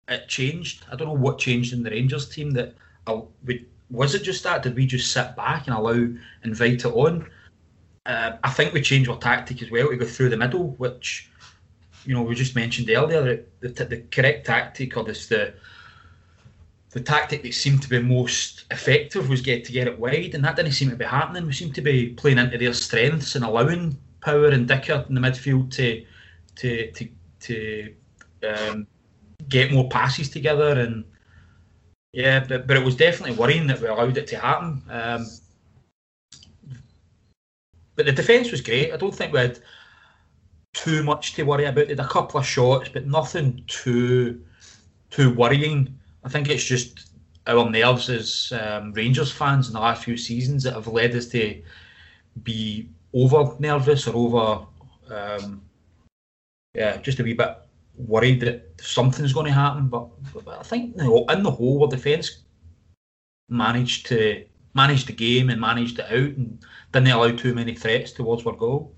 it 0.07 0.27
changed. 0.27 0.85
I 0.91 0.95
don't 0.95 1.07
know 1.07 1.13
what 1.13 1.39
changed 1.39 1.73
in 1.73 1.83
the 1.83 1.89
Rangers 1.89 2.29
team 2.29 2.51
that 2.51 2.75
I, 3.07 3.21
we, 3.45 3.65
was 3.89 4.15
it 4.15 4.23
just 4.23 4.43
that? 4.43 4.63
Did 4.63 4.75
we 4.75 4.85
just 4.85 5.11
sit 5.11 5.35
back 5.35 5.67
and 5.67 5.75
allow 5.75 6.07
invite 6.43 6.85
it 6.85 6.85
on? 6.85 7.27
Uh, 8.05 8.37
I 8.43 8.49
think 8.49 8.73
we 8.73 8.81
changed 8.81 9.09
our 9.09 9.17
tactic 9.17 9.61
as 9.61 9.71
well 9.71 9.89
to 9.89 9.95
go 9.95 10.05
through 10.05 10.29
the 10.29 10.37
middle, 10.37 10.69
which 10.77 11.29
you 12.05 12.13
know 12.13 12.21
we 12.21 12.35
just 12.35 12.55
mentioned 12.55 12.89
earlier. 12.89 13.45
The, 13.59 13.69
the, 13.69 14.03
correct 14.11 14.45
tactic, 14.45 14.97
or 14.97 15.03
this 15.03 15.27
the 15.27 15.53
the 16.93 17.01
tactic 17.01 17.41
that 17.41 17.53
seemed 17.53 17.81
to 17.81 17.89
be 17.89 17.99
most 17.99 18.65
effective 18.69 19.27
was 19.27 19.41
get 19.41 19.65
to 19.65 19.71
get 19.71 19.87
it 19.87 19.99
wide, 19.99 20.35
and 20.35 20.43
that 20.43 20.55
didn't 20.55 20.73
seem 20.73 20.91
to 20.91 20.95
be 20.95 21.05
happening. 21.05 21.47
We 21.47 21.53
seemed 21.53 21.75
to 21.75 21.81
be 21.81 22.09
playing 22.09 22.37
into 22.37 22.57
their 22.57 22.73
strengths 22.73 23.35
and 23.35 23.43
allowing 23.43 23.97
Power 24.21 24.49
and 24.49 24.67
Dicker 24.67 25.03
in 25.09 25.15
the 25.15 25.21
midfield 25.21 25.71
to 25.71 26.05
to 26.57 26.91
to 26.91 27.09
to 27.39 27.93
um, 28.47 28.87
get 29.49 29.73
more 29.73 29.89
passes 29.89 30.29
together 30.29 30.79
and 30.79 31.03
yeah, 32.13 32.45
but, 32.47 32.67
but 32.67 32.77
it 32.77 32.85
was 32.85 32.95
definitely 32.95 33.35
worrying 33.35 33.65
that 33.67 33.81
we 33.81 33.87
allowed 33.87 34.17
it 34.17 34.27
to 34.27 34.37
happen. 34.37 34.83
Um, 34.87 35.27
but 37.95 38.05
the 38.05 38.11
defence 38.11 38.51
was 38.51 38.61
great. 38.61 38.93
I 38.93 38.97
don't 38.97 39.13
think 39.13 39.33
we 39.33 39.39
had 39.39 39.59
too 40.73 41.03
much 41.03 41.33
to 41.33 41.43
worry 41.43 41.65
about. 41.65 41.87
They 41.87 41.93
had 41.93 41.99
a 41.99 42.07
couple 42.07 42.39
of 42.39 42.45
shots, 42.45 42.89
but 42.89 43.07
nothing 43.07 43.63
too 43.65 44.43
too 45.09 45.33
worrying. 45.33 45.99
I 46.23 46.29
think 46.29 46.49
it's 46.49 46.63
just 46.63 47.09
our 47.47 47.69
nerves 47.69 48.09
as 48.09 48.53
um, 48.53 48.93
Rangers 48.93 49.31
fans 49.31 49.67
in 49.67 49.73
the 49.73 49.79
last 49.79 50.03
few 50.03 50.15
seasons 50.15 50.63
that 50.63 50.73
have 50.73 50.87
led 50.87 51.15
us 51.15 51.27
to 51.27 51.61
be 52.43 52.89
over 53.13 53.55
nervous 53.59 54.07
or 54.07 54.15
over, 54.15 54.65
um, 55.13 55.61
yeah, 56.73 56.97
just 56.97 57.19
a 57.19 57.23
wee 57.23 57.33
bit 57.33 57.57
worried 57.95 58.39
that 58.41 58.71
something's 58.81 59.33
going 59.33 59.45
to 59.45 59.51
happen. 59.51 59.87
But, 59.87 60.09
but 60.45 60.59
I 60.59 60.63
think 60.63 60.95
in 60.97 61.43
the 61.43 61.51
whole, 61.51 61.83
our 61.83 61.89
defence 61.89 62.43
managed 63.49 64.05
to 64.07 64.45
manage 64.73 65.05
the 65.05 65.13
game 65.13 65.49
and 65.49 65.61
managed 65.61 65.99
it 65.99 66.05
out 66.05 66.35
and 66.37 66.57
didn't 66.91 67.09
allow 67.09 67.31
too 67.31 67.53
many 67.53 67.75
threats 67.75 68.11
towards 68.11 68.45
our 68.45 68.53
goal. 68.53 68.95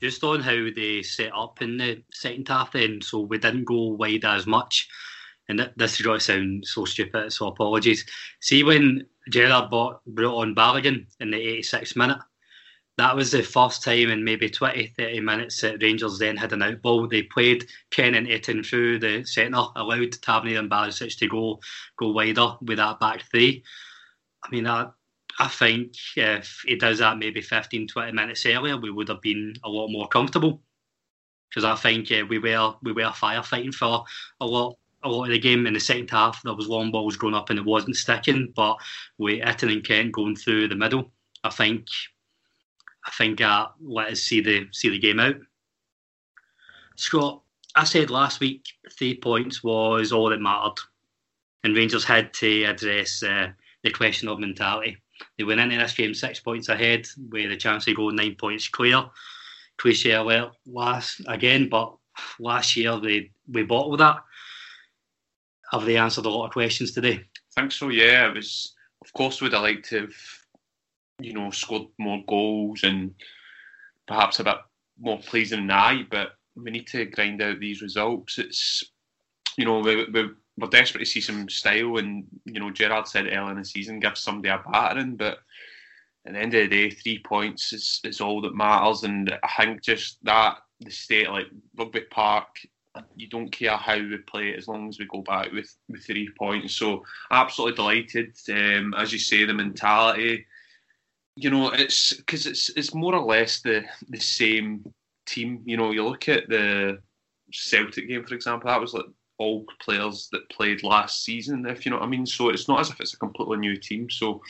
Just 0.00 0.22
on 0.22 0.40
how 0.40 0.68
they 0.74 1.02
set 1.02 1.32
up 1.34 1.60
in 1.60 1.76
the 1.76 2.02
second 2.12 2.48
half, 2.48 2.72
then, 2.72 3.00
so 3.02 3.20
we 3.20 3.36
didn't 3.36 3.64
go 3.64 3.88
wide 3.88 4.24
as 4.24 4.46
much. 4.46 4.88
And 5.48 5.70
this 5.76 5.98
is 5.98 6.04
going 6.04 6.18
to 6.18 6.24
sound 6.24 6.66
so 6.66 6.84
stupid, 6.84 7.32
so 7.32 7.46
apologies. 7.46 8.04
See, 8.40 8.62
when 8.62 9.06
Gerrard 9.30 9.70
bought, 9.70 10.04
brought 10.04 10.42
on 10.42 10.54
Balogun 10.54 11.06
in 11.20 11.30
the 11.30 11.38
86th 11.38 11.96
minute, 11.96 12.18
that 12.98 13.14
was 13.14 13.30
the 13.30 13.42
first 13.42 13.82
time 13.84 14.10
in 14.10 14.24
maybe 14.24 14.50
20, 14.50 14.88
30 14.98 15.20
minutes 15.20 15.60
that 15.60 15.80
Rangers 15.80 16.18
then 16.18 16.36
had 16.36 16.52
an 16.52 16.60
outball. 16.60 17.08
They 17.08 17.22
played 17.22 17.64
Kent 17.90 18.16
and 18.16 18.26
Itten 18.26 18.66
through 18.66 18.98
the 18.98 19.24
centre, 19.24 19.62
allowed 19.76 20.12
Tavernier 20.20 20.58
and 20.58 20.70
Barisic 20.70 21.16
to 21.18 21.28
go 21.28 21.60
go 21.96 22.10
wider 22.10 22.56
with 22.60 22.78
that 22.78 22.98
back 22.98 23.22
three. 23.30 23.62
I 24.42 24.50
mean, 24.50 24.66
I, 24.66 24.88
I 25.38 25.46
think 25.46 25.92
if 26.16 26.62
he 26.66 26.74
does 26.74 26.98
that 26.98 27.18
maybe 27.18 27.40
15, 27.40 27.86
20 27.86 28.12
minutes 28.12 28.44
earlier, 28.44 28.76
we 28.76 28.90
would 28.90 29.08
have 29.08 29.22
been 29.22 29.54
a 29.64 29.68
lot 29.68 29.88
more 29.88 30.08
comfortable. 30.08 30.60
Because 31.48 31.64
I 31.64 31.76
think 31.76 32.10
uh, 32.10 32.26
we 32.28 32.38
were 32.38 32.74
we 32.82 32.92
were 32.92 33.02
firefighting 33.04 33.72
for 33.72 34.04
a 34.40 34.46
lot 34.46 34.76
a 35.04 35.08
lot 35.08 35.24
of 35.24 35.30
the 35.30 35.38
game 35.38 35.66
in 35.66 35.74
the 35.74 35.80
second 35.80 36.10
half. 36.10 36.42
There 36.42 36.54
was 36.54 36.68
long 36.68 36.90
balls 36.90 37.16
going 37.16 37.34
up 37.34 37.50
and 37.50 37.58
it 37.58 37.64
wasn't 37.64 37.96
sticking, 37.96 38.52
but 38.54 38.76
with 39.18 39.40
Itten 39.40 39.72
and 39.72 39.84
Kent 39.84 40.12
going 40.12 40.36
through 40.36 40.68
the 40.68 40.76
middle, 40.76 41.10
I 41.44 41.50
think 41.50 41.86
I 43.06 43.10
think 43.12 43.40
uh, 43.40 43.68
let 43.80 44.12
us 44.12 44.20
see 44.20 44.40
the 44.40 44.66
see 44.72 44.90
the 44.90 44.98
game 44.98 45.20
out. 45.20 45.36
Scott, 46.96 47.42
I 47.74 47.84
said 47.84 48.10
last 48.10 48.40
week 48.40 48.64
three 48.98 49.16
points 49.16 49.62
was 49.62 50.12
all 50.12 50.30
that 50.30 50.40
mattered, 50.40 50.78
and 51.64 51.76
Rangers 51.76 52.04
had 52.04 52.34
to 52.34 52.64
address 52.64 53.22
uh, 53.22 53.48
the 53.82 53.90
question 53.90 54.28
of 54.28 54.40
mentality. 54.40 54.96
They 55.36 55.44
went 55.44 55.60
into 55.60 55.78
this 55.78 55.94
game 55.94 56.14
six 56.14 56.40
points 56.40 56.68
ahead 56.68 57.06
with 57.30 57.50
a 57.50 57.56
chance 57.56 57.84
to 57.84 57.94
go 57.94 58.10
nine 58.10 58.34
points 58.34 58.68
clear. 58.68 59.04
Cliche 59.76 60.12
alert 60.12 60.50
last 60.66 61.22
again, 61.28 61.68
but 61.68 61.96
last 62.40 62.76
year 62.76 62.98
they 62.98 63.30
we 63.50 63.62
bottled 63.62 64.00
that. 64.00 64.18
Have 65.72 65.84
they 65.84 65.96
answered 65.96 66.26
a 66.26 66.30
lot 66.30 66.46
of 66.46 66.52
questions 66.52 66.92
today? 66.92 67.24
I 67.56 67.60
think 67.60 67.72
so. 67.72 67.88
Yeah, 67.88 68.28
it 68.28 68.34
was. 68.34 68.74
Of 69.04 69.12
course, 69.12 69.40
would 69.40 69.52
have 69.52 69.62
liked 69.62 69.88
to 69.90 70.00
have 70.00 70.14
you 71.20 71.32
know, 71.32 71.50
scored 71.50 71.88
more 71.98 72.22
goals 72.28 72.84
and 72.84 73.14
perhaps 74.06 74.40
a 74.40 74.44
bit 74.44 74.56
more 75.00 75.18
pleasing 75.18 75.60
than 75.60 75.70
I. 75.70 76.04
But 76.10 76.32
we 76.56 76.70
need 76.70 76.86
to 76.88 77.04
grind 77.06 77.42
out 77.42 77.60
these 77.60 77.82
results. 77.82 78.38
It's, 78.38 78.84
you 79.56 79.64
know, 79.64 79.80
we, 79.80 80.04
we, 80.06 80.30
we're 80.56 80.68
desperate 80.68 81.00
to 81.00 81.06
see 81.06 81.20
some 81.20 81.48
style. 81.48 81.98
And, 81.98 82.24
you 82.44 82.60
know, 82.60 82.70
Gerrard 82.70 83.08
said 83.08 83.26
earlier 83.26 83.50
in 83.50 83.58
the 83.58 83.64
season, 83.64 84.00
give 84.00 84.16
somebody 84.16 84.48
a 84.48 84.62
battering. 84.70 85.16
But 85.16 85.38
at 86.26 86.34
the 86.34 86.38
end 86.38 86.54
of 86.54 86.68
the 86.68 86.88
day, 86.88 86.90
three 86.90 87.18
points 87.18 87.72
is, 87.72 88.00
is 88.04 88.20
all 88.20 88.40
that 88.42 88.54
matters. 88.54 89.02
And 89.02 89.36
I 89.42 89.64
think 89.64 89.82
just 89.82 90.18
that, 90.24 90.58
the 90.80 90.90
state, 90.90 91.28
like 91.28 91.46
Rugby 91.76 92.02
Park, 92.02 92.46
you 93.16 93.28
don't 93.28 93.50
care 93.50 93.76
how 93.76 93.96
we 93.96 94.16
play 94.18 94.50
it 94.50 94.58
as 94.58 94.68
long 94.68 94.88
as 94.88 94.98
we 94.98 95.06
go 95.06 95.22
back 95.22 95.52
with, 95.52 95.74
with 95.88 96.04
three 96.04 96.28
points. 96.38 96.76
So 96.76 97.04
absolutely 97.30 97.76
delighted. 97.76 98.36
Um, 98.50 98.94
as 98.94 99.12
you 99.12 99.18
say, 99.18 99.44
the 99.44 99.54
mentality, 99.54 100.46
you 101.36 101.50
know, 101.50 101.70
it's 101.70 102.14
because 102.14 102.46
it's 102.46 102.68
it's 102.70 102.94
more 102.94 103.14
or 103.14 103.24
less 103.24 103.60
the 103.60 103.84
the 104.08 104.20
same 104.20 104.84
team. 105.26 105.62
You 105.64 105.76
know, 105.76 105.92
you 105.92 106.04
look 106.04 106.28
at 106.28 106.48
the 106.48 106.98
Celtic 107.52 108.08
game, 108.08 108.24
for 108.24 108.34
example, 108.34 108.68
that 108.68 108.80
was 108.80 108.94
like 108.94 109.06
all 109.38 109.64
players 109.80 110.28
that 110.32 110.50
played 110.50 110.82
last 110.82 111.24
season, 111.24 111.64
if 111.66 111.84
you 111.84 111.90
know 111.90 111.98
what 111.98 112.06
I 112.06 112.08
mean. 112.08 112.26
So 112.26 112.48
it's 112.48 112.68
not 112.68 112.80
as 112.80 112.90
if 112.90 113.00
it's 113.00 113.14
a 113.14 113.18
completely 113.18 113.58
new 113.58 113.76
team. 113.76 114.10
So 114.10 114.42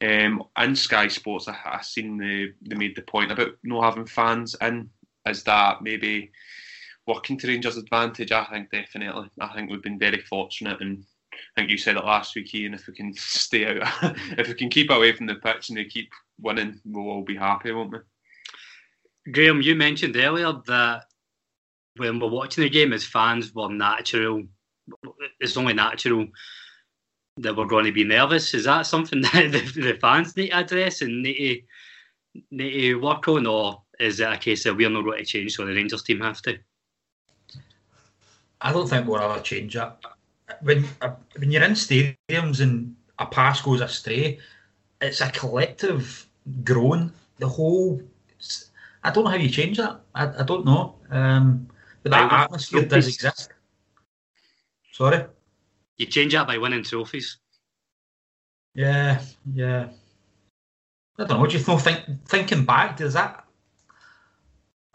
um, 0.00 0.42
in 0.58 0.74
Sky 0.74 1.08
Sports, 1.08 1.46
I, 1.46 1.56
I 1.64 1.82
seen 1.82 2.16
they, 2.16 2.48
they 2.62 2.76
made 2.76 2.96
the 2.96 3.02
point 3.02 3.30
about 3.30 3.50
not 3.62 3.84
having 3.84 4.06
fans 4.06 4.54
and 4.60 4.88
Is 5.26 5.42
that 5.44 5.82
maybe 5.82 6.30
working 7.06 7.38
to 7.38 7.48
Rangers' 7.48 7.76
advantage? 7.76 8.32
I 8.32 8.44
think 8.44 8.70
definitely. 8.70 9.30
I 9.40 9.54
think 9.54 9.70
we've 9.70 9.82
been 9.82 9.98
very 9.98 10.22
fortunate 10.22 10.80
and 10.80 11.04
I 11.34 11.60
think 11.60 11.70
you 11.70 11.78
said 11.78 11.96
it 11.96 12.04
last 12.04 12.34
week, 12.34 12.50
Iain. 12.54 12.74
If 12.74 12.86
we 12.86 12.94
can 12.94 13.12
stay 13.16 13.66
out, 13.66 13.88
if 14.38 14.48
we 14.48 14.54
can 14.54 14.70
keep 14.70 14.90
away 14.90 15.12
from 15.12 15.26
the 15.26 15.36
pitch 15.36 15.68
and 15.68 15.78
they 15.78 15.84
keep 15.84 16.10
winning, 16.40 16.80
we'll 16.84 17.08
all 17.08 17.22
be 17.22 17.36
happy, 17.36 17.72
won't 17.72 17.92
we? 17.92 17.98
Graeme, 19.32 19.62
you 19.62 19.74
mentioned 19.74 20.16
earlier 20.16 20.52
that 20.66 21.04
when 21.96 22.18
we're 22.18 22.28
watching 22.28 22.64
the 22.64 22.70
game 22.70 22.92
as 22.92 23.04
fans, 23.04 23.54
we're 23.54 23.72
natural. 23.72 24.42
It's 25.40 25.56
only 25.56 25.72
natural 25.72 26.26
that 27.38 27.56
we're 27.56 27.66
going 27.66 27.86
to 27.86 27.92
be 27.92 28.04
nervous. 28.04 28.52
Is 28.54 28.64
that 28.64 28.86
something 28.86 29.20
that 29.22 29.72
the, 29.74 29.98
fans 30.00 30.36
need 30.36 30.50
to 30.50 30.58
address 30.58 31.02
and 31.02 31.22
need 31.22 31.64
to, 32.34 32.40
need 32.50 32.72
to 32.72 32.94
work 32.96 33.26
on, 33.28 33.46
or 33.46 33.82
is 33.98 34.20
it 34.20 34.32
a 34.32 34.36
case 34.36 34.64
that 34.64 34.76
we're 34.76 34.90
not 34.90 35.04
going 35.04 35.18
to 35.18 35.24
change, 35.24 35.54
so 35.54 35.64
the 35.64 35.74
Rangers 35.74 36.02
team 36.02 36.20
have 36.20 36.42
to? 36.42 36.58
I 38.64 38.72
don't 38.72 38.88
think 38.88 39.06
we'll 39.06 39.20
ever 39.20 39.40
change 39.40 39.74
that. 39.74 40.00
When 40.62 40.84
uh, 41.02 41.14
when 41.36 41.50
you're 41.50 41.62
in 41.62 41.72
stadiums 41.72 42.60
and 42.60 42.96
a 43.18 43.26
pass 43.26 43.60
goes 43.60 43.82
astray, 43.82 44.38
it's 45.00 45.20
a 45.20 45.30
collective 45.30 46.26
groan. 46.64 47.12
The 47.38 47.48
whole. 47.48 48.02
I 49.02 49.10
don't 49.10 49.24
know 49.24 49.30
how 49.30 49.36
you 49.36 49.50
change 49.50 49.76
that. 49.76 50.00
I, 50.14 50.40
I 50.40 50.42
don't 50.44 50.64
know. 50.64 50.94
Um, 51.10 51.68
but 52.02 52.12
that 52.12 52.32
atmosphere 52.32 52.86
does 52.86 53.06
exist. 53.06 53.50
Sorry. 54.92 55.26
You 55.98 56.06
change 56.06 56.32
that 56.32 56.46
by 56.46 56.56
winning 56.56 56.84
trophies. 56.84 57.36
Yeah, 58.74 59.20
yeah. 59.52 59.88
I 61.18 61.24
don't 61.24 61.38
know. 61.38 61.46
Do 61.46 61.58
you 61.58 61.64
know? 61.66 61.78
Think, 61.78 62.26
thinking 62.26 62.64
back, 62.64 62.96
does 62.96 63.12
that? 63.12 63.43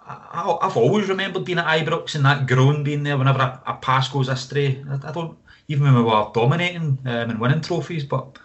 I, 0.09 0.57
I've 0.61 0.77
always 0.77 1.07
remembered 1.07 1.45
being 1.45 1.59
at 1.59 1.67
Ibrox 1.67 2.15
and 2.15 2.25
that 2.25 2.47
groan 2.47 2.83
being 2.83 3.03
there 3.03 3.17
whenever 3.17 3.39
a, 3.39 3.61
a 3.67 3.73
pass 3.75 4.09
goes 4.09 4.27
astray. 4.27 4.83
I, 4.89 5.09
I 5.09 5.11
don't 5.11 5.37
even 5.67 5.83
when 5.83 5.95
we 5.95 6.01
were 6.01 6.31
dominating 6.33 6.97
um, 7.05 7.29
and 7.29 7.39
winning 7.39 7.61
trophies, 7.61 8.03
but 8.03 8.39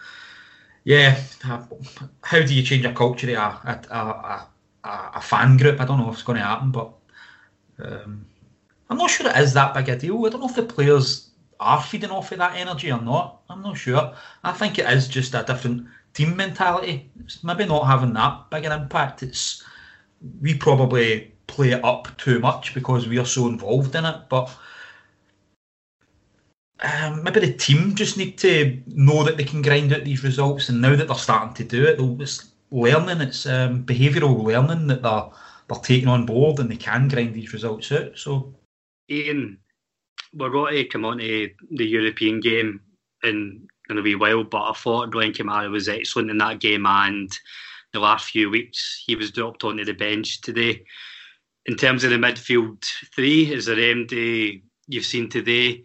yeah, 0.85 1.19
how 2.23 2.43
do 2.43 2.55
you 2.55 2.63
change 2.63 2.85
a 2.85 2.93
culture, 2.93 3.35
a, 3.35 3.79
a, 3.91 4.47
a, 4.85 5.11
a 5.15 5.21
fan 5.23 5.57
group? 5.57 5.81
I 5.81 5.87
don't 5.87 5.99
know 5.99 6.09
if 6.09 6.15
it's 6.15 6.23
going 6.23 6.39
to 6.39 6.45
happen, 6.45 6.71
but 6.71 6.93
um, 7.83 8.27
I'm 8.91 8.99
not 8.99 9.09
sure 9.11 9.27
it 9.27 9.37
is 9.39 9.55
that 9.55 9.73
big 9.73 9.89
a 9.89 9.97
deal. 9.97 10.27
I 10.27 10.29
don't 10.29 10.43
know 10.43 10.49
if 10.49 10.57
the 10.57 10.63
players 10.65 11.31
are 11.61 11.83
feeding 11.83 12.11
off 12.11 12.33
of 12.33 12.39
that 12.39 12.57
energy 12.57 12.93
or 12.93 13.01
not. 13.01 13.41
I'm 13.49 13.63
not 13.63 13.79
sure. 13.79 14.15
I 14.43 14.53
think 14.53 14.79
it 14.79 14.87
is 14.91 15.09
just 15.09 15.35
a 15.35 15.43
different 15.43 15.87
team 16.13 16.37
mentality. 16.37 17.11
It's 17.21 17.43
maybe 17.43 17.65
not 17.65 17.87
having 17.87 18.13
that 18.13 18.51
big 18.51 18.67
an 18.67 18.73
impact. 18.73 19.23
It's 19.23 19.65
we 20.43 20.55
probably 20.55 21.34
play 21.47 21.71
it 21.71 21.85
up 21.85 22.17
too 22.17 22.39
much 22.39 22.75
because 22.75 23.07
we 23.07 23.19
are 23.19 23.27
so 23.27 23.49
involved 23.49 23.95
in 23.95 24.05
it, 24.05 24.17
but 24.29 24.55
um, 26.81 27.23
maybe 27.23 27.41
the 27.41 27.53
team 27.53 27.95
just 27.95 28.17
need 28.17 28.37
to 28.39 28.81
know 28.87 29.23
that 29.23 29.37
they 29.37 29.45
can 29.45 29.63
grind 29.63 29.93
out 29.93 30.05
these 30.05 30.25
results, 30.25 30.69
and 30.69 30.81
now 30.81 30.97
that 30.97 31.07
they're 31.09 31.17
starting 31.17 31.55
to 31.55 31.65
do 31.65 31.85
it, 31.85 32.01
it's 32.21 32.51
learning, 32.71 33.21
it's 33.21 33.47
um, 33.47 33.85
behavioural 33.85 34.43
learning 34.43 34.89
that 34.89 35.03
they're 35.03 35.31
they're 35.69 35.79
taking 35.79 36.09
on 36.09 36.27
board, 36.27 36.59
and 36.59 36.71
they 36.71 36.77
can 36.77 37.09
grind 37.09 37.35
these 37.35 37.55
results 37.55 37.91
out. 37.91 38.19
So, 38.19 38.55
Iain, 39.11 39.57
we're 40.35 40.51
going 40.51 40.75
to 40.75 40.85
come 40.85 41.07
on 41.07 41.19
to 41.19 41.51
the 41.71 41.87
European 41.87 42.41
game 42.41 42.81
in 43.23 43.67
in 43.91 43.99
a 43.99 44.03
wee 44.03 44.15
while, 44.15 44.45
but 44.45 44.71
I 44.71 44.73
thought 44.73 45.11
Glenn 45.11 45.33
Kamara 45.33 45.71
was 45.71 45.89
excellent 45.89 46.31
in 46.31 46.39
that 46.39 46.61
game, 46.61 46.87
and 46.87 47.31
the 47.93 48.01
last 48.01 48.31
few 48.31 48.51
weeks 48.51 49.03
he 49.07 49.15
was 49.15 49.31
dropped 49.31 49.65
onto 49.65 49.85
the 49.85 49.93
bench 49.93 50.41
today. 50.41 50.85
In 51.67 51.77
terms 51.77 52.05
of 52.05 52.11
the 52.11 52.17
midfield 52.17 52.85
three, 53.15 53.53
is 53.53 53.67
there 53.67 53.79
anybody 53.79 54.63
you've 54.87 55.07
seen 55.07 55.29
today? 55.29 55.85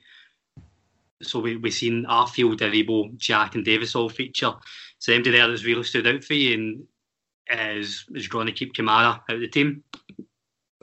so 1.21 1.39
we 1.39 1.57
we 1.57 1.71
seen 1.71 2.05
Arfield, 2.05 2.59
Aribo, 2.59 3.15
Jack, 3.17 3.55
and 3.55 3.65
Davis 3.65 3.95
all 3.95 4.09
feature. 4.09 4.53
So 4.99 5.13
anybody 5.13 5.37
there 5.37 5.47
that's 5.47 5.65
really 5.65 5.83
stood 5.83 6.07
out 6.07 6.23
for 6.23 6.33
you 6.33 6.53
and 6.53 7.81
is 7.81 8.05
is 8.13 8.27
going 8.27 8.47
to 8.47 8.53
keep 8.53 8.73
Kamara 8.73 9.21
out 9.27 9.29
of 9.29 9.39
the 9.39 9.47
team? 9.47 9.83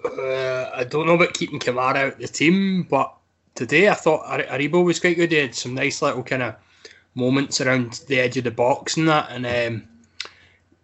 Uh, 0.04 0.70
I 0.74 0.84
don't 0.84 1.06
know 1.06 1.14
about 1.14 1.34
keeping 1.34 1.58
Kamara 1.58 1.96
out 1.96 2.12
of 2.14 2.18
the 2.18 2.28
team, 2.28 2.82
but 2.84 3.14
today 3.54 3.88
I 3.88 3.94
thought 3.94 4.26
Aribo 4.26 4.84
was 4.84 5.00
quite 5.00 5.16
good. 5.16 5.32
He 5.32 5.38
had 5.38 5.54
some 5.54 5.74
nice 5.74 6.02
little 6.02 6.22
kind 6.22 6.42
of 6.42 6.56
moments 7.14 7.60
around 7.60 8.02
the 8.08 8.20
edge 8.20 8.36
of 8.36 8.44
the 8.44 8.50
box 8.50 8.96
and 8.96 9.08
that, 9.08 9.30
and 9.30 9.46
um, 9.46 9.88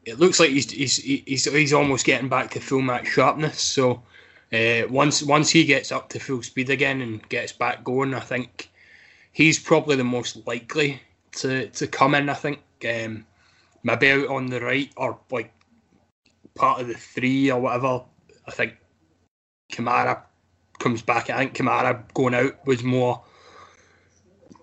it 0.04 0.18
looks 0.18 0.40
like 0.40 0.50
he's, 0.50 0.70
he's 0.70 0.96
he's 0.96 1.44
he's 1.44 1.72
almost 1.72 2.04
getting 2.04 2.28
back 2.28 2.50
to 2.50 2.60
full 2.60 2.82
match 2.82 3.08
sharpness. 3.08 3.60
So 3.60 4.02
uh, 4.52 4.82
once 4.88 5.22
once 5.22 5.50
he 5.50 5.64
gets 5.64 5.92
up 5.92 6.08
to 6.10 6.20
full 6.20 6.42
speed 6.42 6.70
again 6.70 7.00
and 7.00 7.26
gets 7.28 7.52
back 7.52 7.84
going, 7.84 8.14
I 8.14 8.20
think 8.20 8.70
he's 9.32 9.58
probably 9.58 9.96
the 9.96 10.04
most 10.04 10.46
likely 10.46 11.00
to, 11.36 11.68
to 11.68 11.86
come 11.86 12.14
in. 12.14 12.28
I 12.28 12.34
think 12.34 12.60
um, 12.88 13.26
maybe 13.82 14.10
out 14.10 14.28
on 14.28 14.46
the 14.46 14.60
right 14.60 14.90
or 14.96 15.18
like 15.30 15.52
part 16.54 16.80
of 16.80 16.88
the 16.88 16.94
three 16.94 17.50
or 17.50 17.60
whatever. 17.60 18.02
I 18.46 18.50
think 18.50 18.74
Kamara 19.72 20.22
comes 20.78 21.02
back. 21.02 21.30
I 21.30 21.38
think 21.38 21.54
Kamara 21.54 22.02
going 22.12 22.34
out 22.34 22.66
was 22.66 22.82
more 22.82 23.22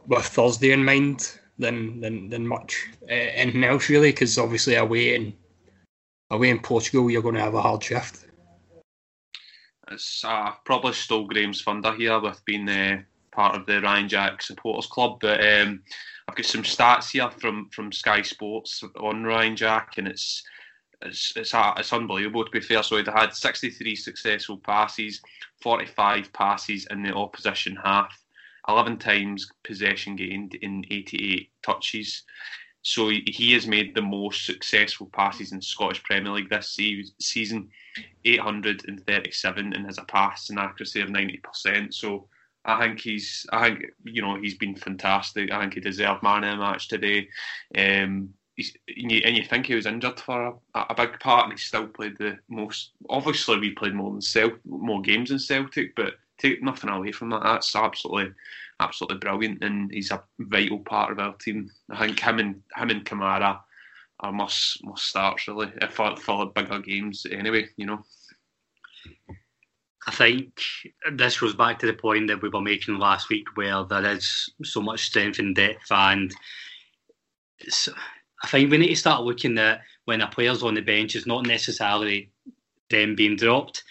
with 0.08 0.26
Thursday 0.26 0.72
in 0.72 0.84
mind 0.84 1.39
than 1.60 2.00
than, 2.02 2.30
than 2.30 2.48
much 2.48 2.88
uh, 3.04 3.14
anything 3.14 3.64
else 3.64 3.90
really, 3.90 4.12
because 4.12 4.38
obviously 4.38 4.76
away 4.76 5.16
in 5.16 5.34
away 6.32 6.50
in 6.50 6.60
Portugal 6.60 7.12
you're 7.12 7.22
going 7.22 7.36
to 7.36 7.42
have 7.42 7.54
a 7.54 7.62
hard 7.62 7.84
shift. 7.84 8.26
It's 9.92 10.24
uh, 10.24 10.52
probably 10.66 10.94
still 10.94 11.26
Graeme's 11.26 11.64
funder 11.64 11.96
here 11.98 12.20
with 12.20 12.44
being 12.46 12.70
uh, 12.70 13.02
part 13.32 13.56
of 13.56 13.66
the 13.66 13.82
Ryan 13.82 14.08
Jack 14.08 14.42
supporters 14.42 14.88
club. 14.88 15.20
But 15.20 15.42
um, 15.42 15.82
I've 16.28 16.36
got 16.36 16.46
some 16.46 16.64
stats 16.64 17.12
here 17.12 17.30
from 17.32 17.70
from 17.72 17.92
Sky 17.92 18.22
Sports 18.22 18.84
on 19.00 19.24
Ryan 19.24 19.56
Jack, 19.56 19.98
and 19.98 20.08
it's 20.08 20.44
it's 21.02 21.34
it's, 21.36 21.54
uh, 21.54 21.74
it's 21.78 21.94
unbelievable 21.94 22.46
to 22.46 22.52
be 22.52 22.62
fair. 22.62 22.84
So 22.84 23.02
they 23.02 23.12
had 23.12 23.34
63 23.34 23.96
successful 23.96 24.58
passes, 24.58 25.22
45 25.62 26.32
passes 26.34 26.86
in 26.92 27.02
the 27.02 27.14
opposition 27.14 27.76
half, 27.84 28.19
11 28.70 28.98
times 28.98 29.52
possession 29.64 30.16
gained 30.16 30.56
in 30.56 30.86
88 30.90 31.50
touches. 31.64 32.24
So 32.82 33.10
he 33.10 33.54
has 33.54 33.68
made 33.68 33.94
the 33.94 34.02
most 34.02 34.46
successful 34.46 35.10
passes 35.12 35.52
in 35.52 35.62
Scottish 35.62 36.02
Premier 36.04 36.32
League 36.32 36.50
this 36.50 36.78
season, 37.20 37.70
837, 38.24 39.74
and 39.74 39.86
has 39.86 39.98
a 39.98 40.04
pass 40.04 40.50
and 40.50 40.60
accuracy 40.60 41.02
of 41.02 41.10
90%. 41.10 41.94
So 41.94 42.28
I 42.64 42.80
think 42.80 43.00
he's. 43.00 43.46
I 43.52 43.70
think 43.70 43.86
you 44.04 44.22
know 44.22 44.40
he's 44.40 44.58
been 44.58 44.76
fantastic. 44.76 45.52
I 45.52 45.60
think 45.60 45.74
he 45.74 45.80
deserved 45.80 46.24
man 46.24 46.44
of 46.44 46.52
the 46.52 46.64
match 46.64 46.88
today. 46.88 47.28
Um, 47.76 48.34
and, 48.58 49.12
you, 49.12 49.22
and 49.24 49.38
you 49.38 49.44
think 49.46 49.66
he 49.66 49.76
was 49.76 49.86
injured 49.86 50.20
for 50.20 50.60
a, 50.76 50.86
a, 50.90 50.96
big 50.96 51.20
part, 51.20 51.46
and 51.46 51.54
he 51.54 51.58
still 51.58 51.88
played 51.88 52.18
the 52.18 52.38
most. 52.50 52.92
Obviously, 53.10 53.58
we 53.60 53.72
played 53.72 53.94
more 53.94 54.12
than 54.12 54.60
more 54.66 55.02
games 55.02 55.30
than 55.30 55.40
Celtic, 55.40 55.96
but 55.96 56.16
take 56.40 56.64
nothing 56.64 56.90
away 56.90 57.12
from 57.12 57.30
that. 57.30 57.44
That's 57.44 57.76
absolutely, 57.76 58.34
absolutely 58.80 59.18
brilliant, 59.18 59.64
and 59.64 59.92
he's 59.92 60.12
a 60.12 60.24
vital 60.40 60.80
part 60.80 61.12
of 61.12 61.20
our 61.20 61.34
team. 61.36 61.70
I 61.90 62.08
think 62.08 62.20
him 62.20 62.40
and 62.40 62.62
him 62.76 62.90
and 62.90 63.06
Kamara 63.06 63.60
are 64.22 64.32
must 64.32 64.84
must 64.84 65.06
starts 65.06 65.48
really 65.48 65.72
for 65.92 66.16
for 66.18 66.52
bigger 66.52 66.80
games 66.80 67.26
anyway. 67.32 67.68
You 67.78 67.86
know. 67.86 68.04
I 70.08 70.12
think 70.12 70.60
this 71.12 71.40
goes 71.40 71.54
back 71.54 71.78
to 71.80 71.86
the 71.86 71.94
point 71.94 72.28
that 72.28 72.42
we 72.42 72.50
were 72.50 72.62
making 72.62 72.98
last 72.98 73.30
week, 73.30 73.46
where 73.56 73.84
there 73.84 74.06
is 74.06 74.50
so 74.64 74.82
much 74.82 75.06
strength 75.06 75.40
and 75.40 75.56
depth, 75.56 75.92
and 75.92 76.34
I 78.44 78.48
think 78.48 78.72
we 78.72 78.78
need 78.78 78.88
to 78.90 78.96
start 78.96 79.24
looking 79.24 79.58
at 79.58 79.82
when 80.06 80.22
a 80.22 80.28
player's 80.28 80.64
on 80.64 80.74
the 80.74 80.82
bench, 80.82 81.16
it's 81.16 81.28
not 81.28 81.46
necessarily 81.46 82.32
them 82.90 83.16
being 83.16 83.36
dropped. 83.36 83.84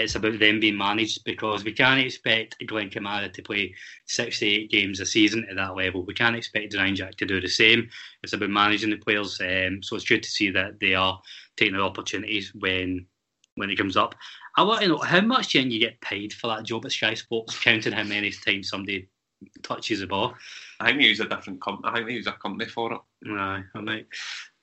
It's 0.00 0.14
about 0.14 0.38
them 0.38 0.60
being 0.60 0.76
managed 0.76 1.24
because 1.24 1.64
we 1.64 1.72
can't 1.72 2.00
expect 2.00 2.56
Glenn 2.66 2.90
Kamara 2.90 3.32
to 3.32 3.42
play 3.42 3.74
68 4.06 4.70
games 4.70 5.00
a 5.00 5.06
season 5.06 5.46
at 5.48 5.56
that 5.56 5.76
level. 5.76 6.04
We 6.04 6.14
can't 6.14 6.36
expect 6.36 6.74
Ryan 6.74 6.96
Jack 6.96 7.16
to 7.16 7.26
do 7.26 7.40
the 7.40 7.48
same. 7.48 7.88
It's 8.22 8.32
about 8.32 8.50
managing 8.50 8.90
the 8.90 8.96
players. 8.96 9.40
Um, 9.40 9.82
so 9.82 9.96
it's 9.96 10.08
good 10.08 10.22
to 10.22 10.30
see 10.30 10.50
that 10.50 10.80
they 10.80 10.94
are 10.94 11.20
taking 11.56 11.74
their 11.74 11.82
opportunities 11.82 12.52
when 12.54 13.06
when 13.56 13.70
it 13.70 13.76
comes 13.76 13.96
up. 13.96 14.14
I 14.56 14.62
want 14.62 14.82
to 14.82 14.88
know 14.88 14.98
how 14.98 15.20
much 15.20 15.54
you 15.54 15.78
get 15.78 16.00
paid 16.00 16.32
for 16.32 16.48
that 16.48 16.64
job 16.64 16.84
at 16.84 16.92
Sky 16.92 17.14
Sports, 17.14 17.58
counting 17.58 17.92
how 17.92 18.04
many 18.04 18.30
times 18.30 18.68
somebody 18.68 19.08
touches 19.62 20.00
the 20.00 20.06
ball. 20.06 20.34
I 20.80 20.86
think 20.86 20.98
they 20.98 21.08
use 21.08 21.20
a 21.20 21.28
different 21.28 21.60
company. 21.60 21.88
I 21.88 21.94
think 21.96 22.06
they 22.06 22.14
use 22.14 22.26
a 22.26 22.32
company 22.32 22.68
for 22.68 22.92
it. 22.92 23.00
Aye, 23.28 23.62
I 23.74 23.80
might, 23.80 24.06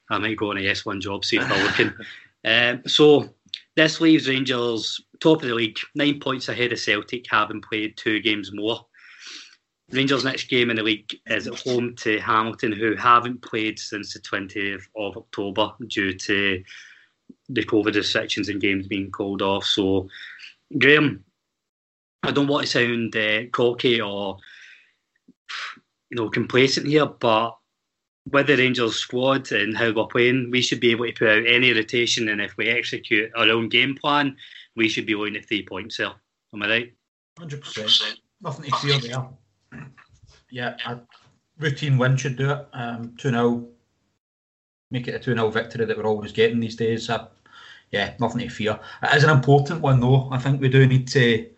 I 0.09 0.17
might 0.17 0.37
go 0.37 0.51
on 0.51 0.57
a 0.57 0.67
S 0.67 0.85
one 0.85 0.99
job 0.99 1.23
see 1.23 1.37
if 1.37 1.47
they're 1.47 1.63
looking. 1.63 1.93
um, 2.45 2.81
so 2.87 3.29
this 3.75 4.01
leaves 4.01 4.27
Rangers 4.27 5.01
top 5.19 5.41
of 5.41 5.47
the 5.47 5.55
league, 5.55 5.77
nine 5.95 6.19
points 6.19 6.49
ahead 6.49 6.71
of 6.71 6.79
Celtic, 6.79 7.25
having 7.29 7.61
played 7.61 7.97
two 7.97 8.19
games 8.19 8.51
more. 8.53 8.85
Rangers' 9.91 10.25
next 10.25 10.49
game 10.49 10.69
in 10.69 10.75
the 10.75 10.83
league 10.83 11.15
is 11.27 11.47
at 11.47 11.59
home 11.59 11.95
to 11.97 12.19
Hamilton, 12.19 12.73
who 12.73 12.95
haven't 12.95 13.41
played 13.41 13.79
since 13.79 14.13
the 14.13 14.19
20th 14.19 14.83
of 14.97 15.15
October 15.15 15.71
due 15.87 16.13
to 16.13 16.61
the 17.49 17.63
COVID 17.63 17.95
restrictions 17.95 18.49
and 18.49 18.59
games 18.59 18.87
being 18.87 19.11
called 19.11 19.41
off. 19.41 19.63
So, 19.63 20.09
Graeme, 20.77 21.23
I 22.23 22.31
don't 22.31 22.47
want 22.47 22.65
to 22.65 22.71
sound 22.71 23.15
uh, 23.15 23.47
cocky 23.51 24.01
or 24.01 24.37
you 26.09 26.17
know 26.17 26.29
complacent 26.29 26.87
here, 26.87 27.05
but 27.05 27.57
with 28.31 28.47
the 28.47 28.57
Rangers 28.57 28.95
squad 28.95 29.51
and 29.51 29.75
how 29.75 29.91
we're 29.91 30.05
playing, 30.05 30.49
we 30.51 30.61
should 30.61 30.79
be 30.79 30.91
able 30.91 31.05
to 31.05 31.13
put 31.13 31.29
out 31.29 31.47
any 31.47 31.73
rotation, 31.73 32.29
and 32.29 32.41
if 32.41 32.55
we 32.57 32.69
execute 32.69 33.31
our 33.35 33.49
own 33.49 33.69
game 33.69 33.95
plan, 33.95 34.35
we 34.75 34.89
should 34.89 35.05
be 35.05 35.13
going 35.13 35.33
to 35.33 35.41
three 35.41 35.65
points 35.65 35.97
there. 35.97 36.11
Am 36.53 36.63
I 36.63 36.69
right? 36.69 36.93
Hundred 37.37 37.61
percent. 37.61 38.19
Nothing 38.41 38.69
to 38.69 38.77
fear 38.77 38.99
there. 38.99 39.27
Yeah, 40.49 40.77
a 40.85 40.99
routine 41.59 41.97
win 41.97 42.17
should 42.17 42.37
do 42.37 42.51
it. 42.51 42.67
Um, 42.73 43.13
two 43.17 43.29
0 43.29 43.67
make 44.89 45.07
it 45.07 45.15
a 45.15 45.19
two 45.19 45.33
0 45.33 45.49
victory 45.49 45.85
that 45.85 45.97
we're 45.97 46.05
always 46.05 46.31
getting 46.31 46.59
these 46.59 46.75
days. 46.75 47.09
Uh, 47.09 47.27
yeah, 47.91 48.13
nothing 48.19 48.41
to 48.41 48.49
fear. 48.49 48.79
It 49.03 49.15
is 49.15 49.23
an 49.23 49.29
important 49.29 49.81
one 49.81 49.99
though. 49.99 50.29
I 50.31 50.37
think 50.37 50.61
we 50.61 50.69
do 50.69 50.85
need 50.87 51.07
to 51.09 51.49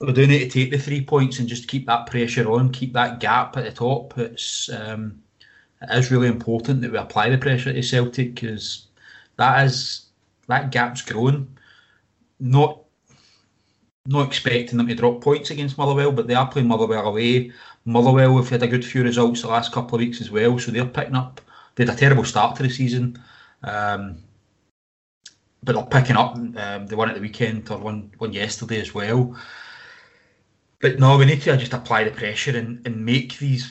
we 0.00 0.12
do 0.12 0.26
need 0.26 0.38
to 0.38 0.48
take 0.48 0.70
the 0.70 0.78
three 0.78 1.04
points 1.04 1.38
and 1.38 1.48
just 1.48 1.68
keep 1.68 1.86
that 1.86 2.06
pressure 2.06 2.50
on, 2.50 2.72
keep 2.72 2.92
that 2.94 3.20
gap 3.20 3.56
at 3.56 3.64
the 3.64 3.72
top. 3.72 4.16
It's 4.16 4.70
um, 4.70 5.22
it 5.82 5.98
is 5.98 6.10
really 6.10 6.28
important 6.28 6.82
that 6.82 6.92
we 6.92 6.98
apply 6.98 7.30
the 7.30 7.38
pressure 7.38 7.72
to 7.72 7.82
Celtic 7.82 8.34
because 8.34 8.86
that 9.36 9.64
is 9.64 10.06
that 10.48 10.70
gap's 10.70 11.02
growing. 11.02 11.56
Not 12.38 12.80
not 14.06 14.26
expecting 14.26 14.76
them 14.78 14.88
to 14.88 14.94
drop 14.94 15.20
points 15.20 15.50
against 15.50 15.78
Motherwell, 15.78 16.12
but 16.12 16.26
they 16.26 16.34
are 16.34 16.50
playing 16.50 16.68
Motherwell 16.68 17.06
away. 17.06 17.52
Motherwell 17.84 18.36
have 18.36 18.48
had 18.48 18.62
a 18.62 18.68
good 18.68 18.84
few 18.84 19.02
results 19.02 19.42
the 19.42 19.48
last 19.48 19.72
couple 19.72 19.94
of 19.94 20.00
weeks 20.00 20.20
as 20.20 20.30
well, 20.30 20.58
so 20.58 20.70
they're 20.70 20.86
picking 20.86 21.14
up. 21.14 21.40
They 21.74 21.84
had 21.84 21.94
a 21.94 21.98
terrible 21.98 22.24
start 22.24 22.56
to 22.56 22.62
the 22.62 22.70
season, 22.70 23.22
um, 23.62 24.18
but 25.62 25.74
they're 25.74 25.84
picking 25.84 26.16
up. 26.16 26.34
Um, 26.34 26.86
they 26.86 26.96
won 26.96 27.08
at 27.08 27.14
the 27.14 27.20
weekend 27.20 27.70
or 27.70 27.78
won, 27.78 28.10
won 28.18 28.32
yesterday 28.32 28.80
as 28.80 28.94
well. 28.94 29.36
But 30.80 30.98
no, 30.98 31.18
we 31.18 31.26
need 31.26 31.42
to 31.42 31.56
just 31.56 31.74
apply 31.74 32.04
the 32.04 32.10
pressure 32.10 32.56
and, 32.56 32.84
and 32.86 33.04
make 33.04 33.38
these 33.38 33.70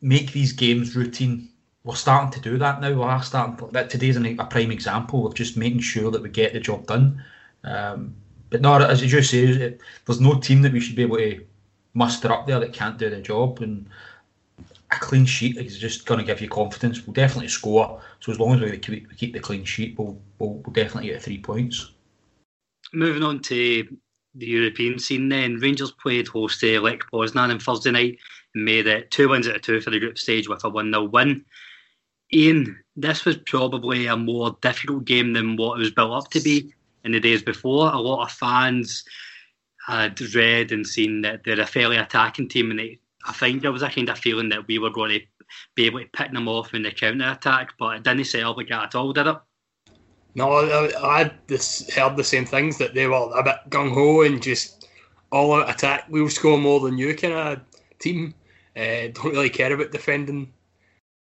make 0.00 0.32
these 0.32 0.52
games 0.52 0.96
routine. 0.96 1.49
We're 1.82 1.94
starting 1.94 2.30
to 2.32 2.40
do 2.40 2.58
that 2.58 2.80
now. 2.80 2.92
We 2.92 3.02
are 3.02 3.22
starting. 3.22 3.68
That 3.72 3.88
today's 3.88 4.16
a 4.16 4.44
prime 4.44 4.70
example 4.70 5.26
of 5.26 5.34
just 5.34 5.56
making 5.56 5.80
sure 5.80 6.10
that 6.10 6.22
we 6.22 6.28
get 6.28 6.52
the 6.52 6.60
job 6.60 6.86
done. 6.86 7.24
Um, 7.64 8.14
but 8.50 8.60
no, 8.60 8.76
as 8.76 9.02
you 9.02 9.22
say, 9.22 9.44
it, 9.44 9.80
there's 10.04 10.20
no 10.20 10.38
team 10.38 10.62
that 10.62 10.72
we 10.72 10.80
should 10.80 10.96
be 10.96 11.02
able 11.02 11.16
to 11.16 11.44
muster 11.94 12.30
up 12.32 12.46
there 12.46 12.60
that 12.60 12.72
can't 12.72 12.98
do 12.98 13.08
the 13.08 13.20
job. 13.20 13.62
And 13.62 13.86
a 14.90 14.96
clean 14.96 15.24
sheet 15.24 15.56
is 15.56 15.78
just 15.78 16.04
going 16.04 16.20
to 16.20 16.26
give 16.26 16.40
you 16.40 16.48
confidence. 16.48 17.06
We'll 17.06 17.14
definitely 17.14 17.48
score. 17.48 18.02
So 18.20 18.32
as 18.32 18.38
long 18.38 18.54
as 18.54 18.60
we 18.60 18.76
keep, 18.76 19.08
we 19.08 19.14
keep 19.14 19.32
the 19.32 19.40
clean 19.40 19.64
sheet, 19.64 19.98
we'll, 19.98 20.20
we'll, 20.38 20.54
we'll 20.54 20.72
definitely 20.72 21.10
get 21.10 21.22
three 21.22 21.38
points. 21.38 21.92
Moving 22.92 23.22
on 23.22 23.40
to 23.40 23.96
the 24.34 24.46
European 24.46 24.98
scene 24.98 25.28
then, 25.28 25.56
Rangers 25.56 25.92
played 25.92 26.28
host 26.28 26.60
to 26.60 26.80
Lech 26.80 27.00
Poznan 27.12 27.50
on 27.50 27.58
Thursday 27.58 27.90
night 27.90 28.18
and 28.54 28.64
made 28.64 28.86
it 28.86 29.10
two 29.10 29.28
wins 29.28 29.48
out 29.48 29.56
of 29.56 29.62
two 29.62 29.80
for 29.80 29.90
the 29.90 30.00
group 30.00 30.18
stage 30.18 30.48
with 30.48 30.64
a 30.64 30.68
1 30.68 30.92
0 30.92 31.04
win. 31.04 31.44
Iain, 32.34 32.78
this 32.96 33.24
was 33.24 33.36
probably 33.38 34.06
a 34.06 34.16
more 34.16 34.56
difficult 34.60 35.04
game 35.04 35.32
than 35.32 35.56
what 35.56 35.76
it 35.76 35.80
was 35.80 35.90
built 35.90 36.12
up 36.12 36.30
to 36.30 36.40
be 36.40 36.72
in 37.04 37.12
the 37.12 37.20
days 37.20 37.42
before. 37.42 37.92
A 37.92 37.98
lot 37.98 38.24
of 38.24 38.32
fans 38.32 39.04
had 39.86 40.20
read 40.34 40.70
and 40.70 40.86
seen 40.86 41.22
that 41.22 41.42
they're 41.44 41.60
a 41.60 41.66
fairly 41.66 41.96
attacking 41.96 42.48
team, 42.48 42.70
and 42.70 42.80
I 43.26 43.32
think 43.32 43.62
there 43.62 43.72
was 43.72 43.82
a 43.82 43.88
kind 43.88 44.08
of 44.08 44.18
feeling 44.18 44.48
that 44.50 44.66
we 44.68 44.78
were 44.78 44.90
going 44.90 45.18
to 45.18 45.26
be 45.74 45.86
able 45.86 46.00
to 46.00 46.06
pick 46.06 46.32
them 46.32 46.48
off 46.48 46.74
in 46.74 46.82
the 46.82 46.92
counter 46.92 47.30
attack, 47.30 47.72
but 47.78 47.96
it 47.96 48.02
didn't 48.04 48.34
up 48.44 48.56
like 48.56 48.68
that 48.68 48.84
at 48.84 48.94
all, 48.94 49.12
did 49.12 49.26
it? 49.26 49.36
No, 50.34 50.52
I, 50.52 51.22
I 51.22 51.24
heard 51.92 52.16
the 52.16 52.24
same 52.24 52.46
things 52.46 52.78
that 52.78 52.94
they 52.94 53.06
were 53.08 53.30
a 53.34 53.42
bit 53.42 53.56
gung 53.68 53.92
ho 53.92 54.22
and 54.22 54.40
just 54.40 54.88
all 55.32 55.54
out 55.54 55.68
attack. 55.68 56.06
We'll 56.08 56.28
score 56.28 56.58
more 56.58 56.80
than 56.80 56.98
you 56.98 57.16
kind 57.16 57.34
of 57.34 57.60
team. 57.98 58.34
Uh, 58.76 59.08
don't 59.12 59.32
really 59.32 59.50
care 59.50 59.72
about 59.72 59.90
defending, 59.90 60.52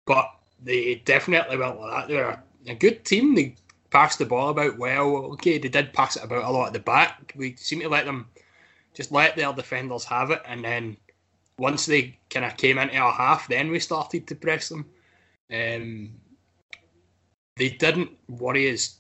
but 0.05 0.29
they 0.63 0.95
definitely 1.06 1.58
went 1.58 1.80
like 1.80 1.91
that. 1.91 2.08
They're 2.08 2.43
a, 2.67 2.76
good 2.76 3.06
team. 3.06 3.36
They 3.36 3.56
passed 3.89 4.19
the 4.19 4.26
ball 4.26 4.49
about 4.49 4.78
well. 4.78 5.15
Okay, 5.34 5.58
they 5.58 5.69
did 5.69 5.93
pass 5.93 6.15
it 6.15 6.23
about 6.23 6.45
a 6.45 6.52
lot 6.52 6.67
at 6.67 6.73
the 6.73 6.80
back. 6.80 7.34
We 7.36 7.56
seem 7.56 7.82
to 7.82 7.89
let 7.89 8.06
them 8.06 8.28
just 8.93 9.12
let 9.12 9.36
their 9.36 9.54
defenders 9.54 10.06
have 10.06 10.32
it, 10.32 10.41
and 10.45 10.63
then 10.63 10.97
once 11.58 11.86
they 11.86 12.17
kind 12.30 12.45
of 12.45 12.58
came 12.58 12.78
into 12.78 12.95
our 12.97 13.12
half, 13.12 13.47
then 13.47 13.69
we 13.69 13.80
started 13.80 14.28
to 14.28 14.36
press 14.36 14.69
them. 14.69 14.86
Um, 15.52 16.12
they 17.58 17.69
didn't 17.69 18.12
worry 18.28 18.71
us 18.71 18.97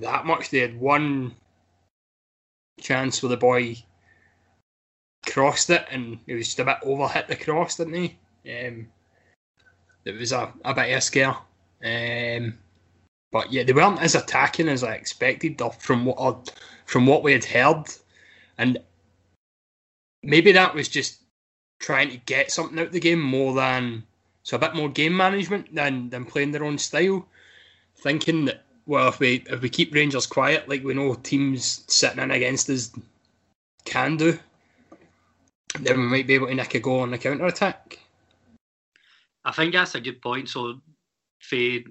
that 0.00 0.26
much. 0.26 0.50
They 0.50 0.58
had 0.58 0.78
one 0.78 1.34
chance 2.80 3.22
where 3.22 3.30
the 3.30 3.36
boy 3.36 3.76
crossed 5.26 5.70
it 5.70 5.86
and 5.90 6.18
it 6.26 6.34
was 6.34 6.46
just 6.46 6.58
a 6.58 6.64
bit 6.64 6.76
overhit 6.84 7.26
the 7.26 7.36
cross, 7.36 7.76
didn't 7.76 7.94
he? 7.94 8.18
Um, 8.46 8.88
it 10.04 10.18
was 10.18 10.32
a, 10.32 10.52
a 10.64 10.74
bit 10.74 10.90
of 10.90 10.98
a 10.98 11.00
scare. 11.00 11.36
Um, 11.84 12.58
but 13.32 13.52
yeah, 13.52 13.64
they 13.64 13.72
weren't 13.72 14.00
as 14.00 14.14
attacking 14.14 14.68
as 14.68 14.84
I 14.84 14.94
expected 14.94 15.60
from 15.78 16.04
what 16.04 16.52
from 16.86 17.06
what 17.06 17.22
we 17.22 17.32
had 17.32 17.44
heard, 17.44 17.84
and 18.58 18.78
maybe 20.22 20.52
that 20.52 20.74
was 20.74 20.88
just 20.88 21.20
trying 21.80 22.10
to 22.10 22.16
get 22.18 22.52
something 22.52 22.78
out 22.78 22.86
of 22.86 22.92
the 22.92 23.00
game 23.00 23.20
more 23.20 23.54
than 23.54 24.04
so 24.42 24.56
a 24.56 24.60
bit 24.60 24.74
more 24.74 24.88
game 24.88 25.16
management 25.16 25.74
than 25.74 26.08
than 26.10 26.24
playing 26.24 26.52
their 26.52 26.64
own 26.64 26.78
style 26.78 27.26
thinking 27.96 28.44
that 28.44 28.64
well, 28.86 29.08
if 29.08 29.18
we 29.18 29.44
if 29.48 29.62
we 29.62 29.68
keep 29.68 29.94
Rangers 29.94 30.26
quiet, 30.26 30.68
like 30.68 30.84
we 30.84 30.94
know 30.94 31.14
teams 31.14 31.84
sitting 31.88 32.22
in 32.22 32.30
against 32.30 32.68
us 32.68 32.92
can 33.84 34.16
do, 34.16 34.38
then 35.80 35.98
we 35.98 36.06
might 36.06 36.26
be 36.26 36.34
able 36.34 36.48
to 36.48 36.54
nick 36.54 36.74
a 36.74 36.80
goal 36.80 37.00
on 37.00 37.10
the 37.10 37.18
counter 37.18 37.46
attack. 37.46 37.98
I 39.44 39.52
think 39.52 39.74
that's 39.74 39.94
a 39.94 40.00
good 40.00 40.22
point. 40.22 40.48
So, 40.48 40.80
Fade, 41.40 41.88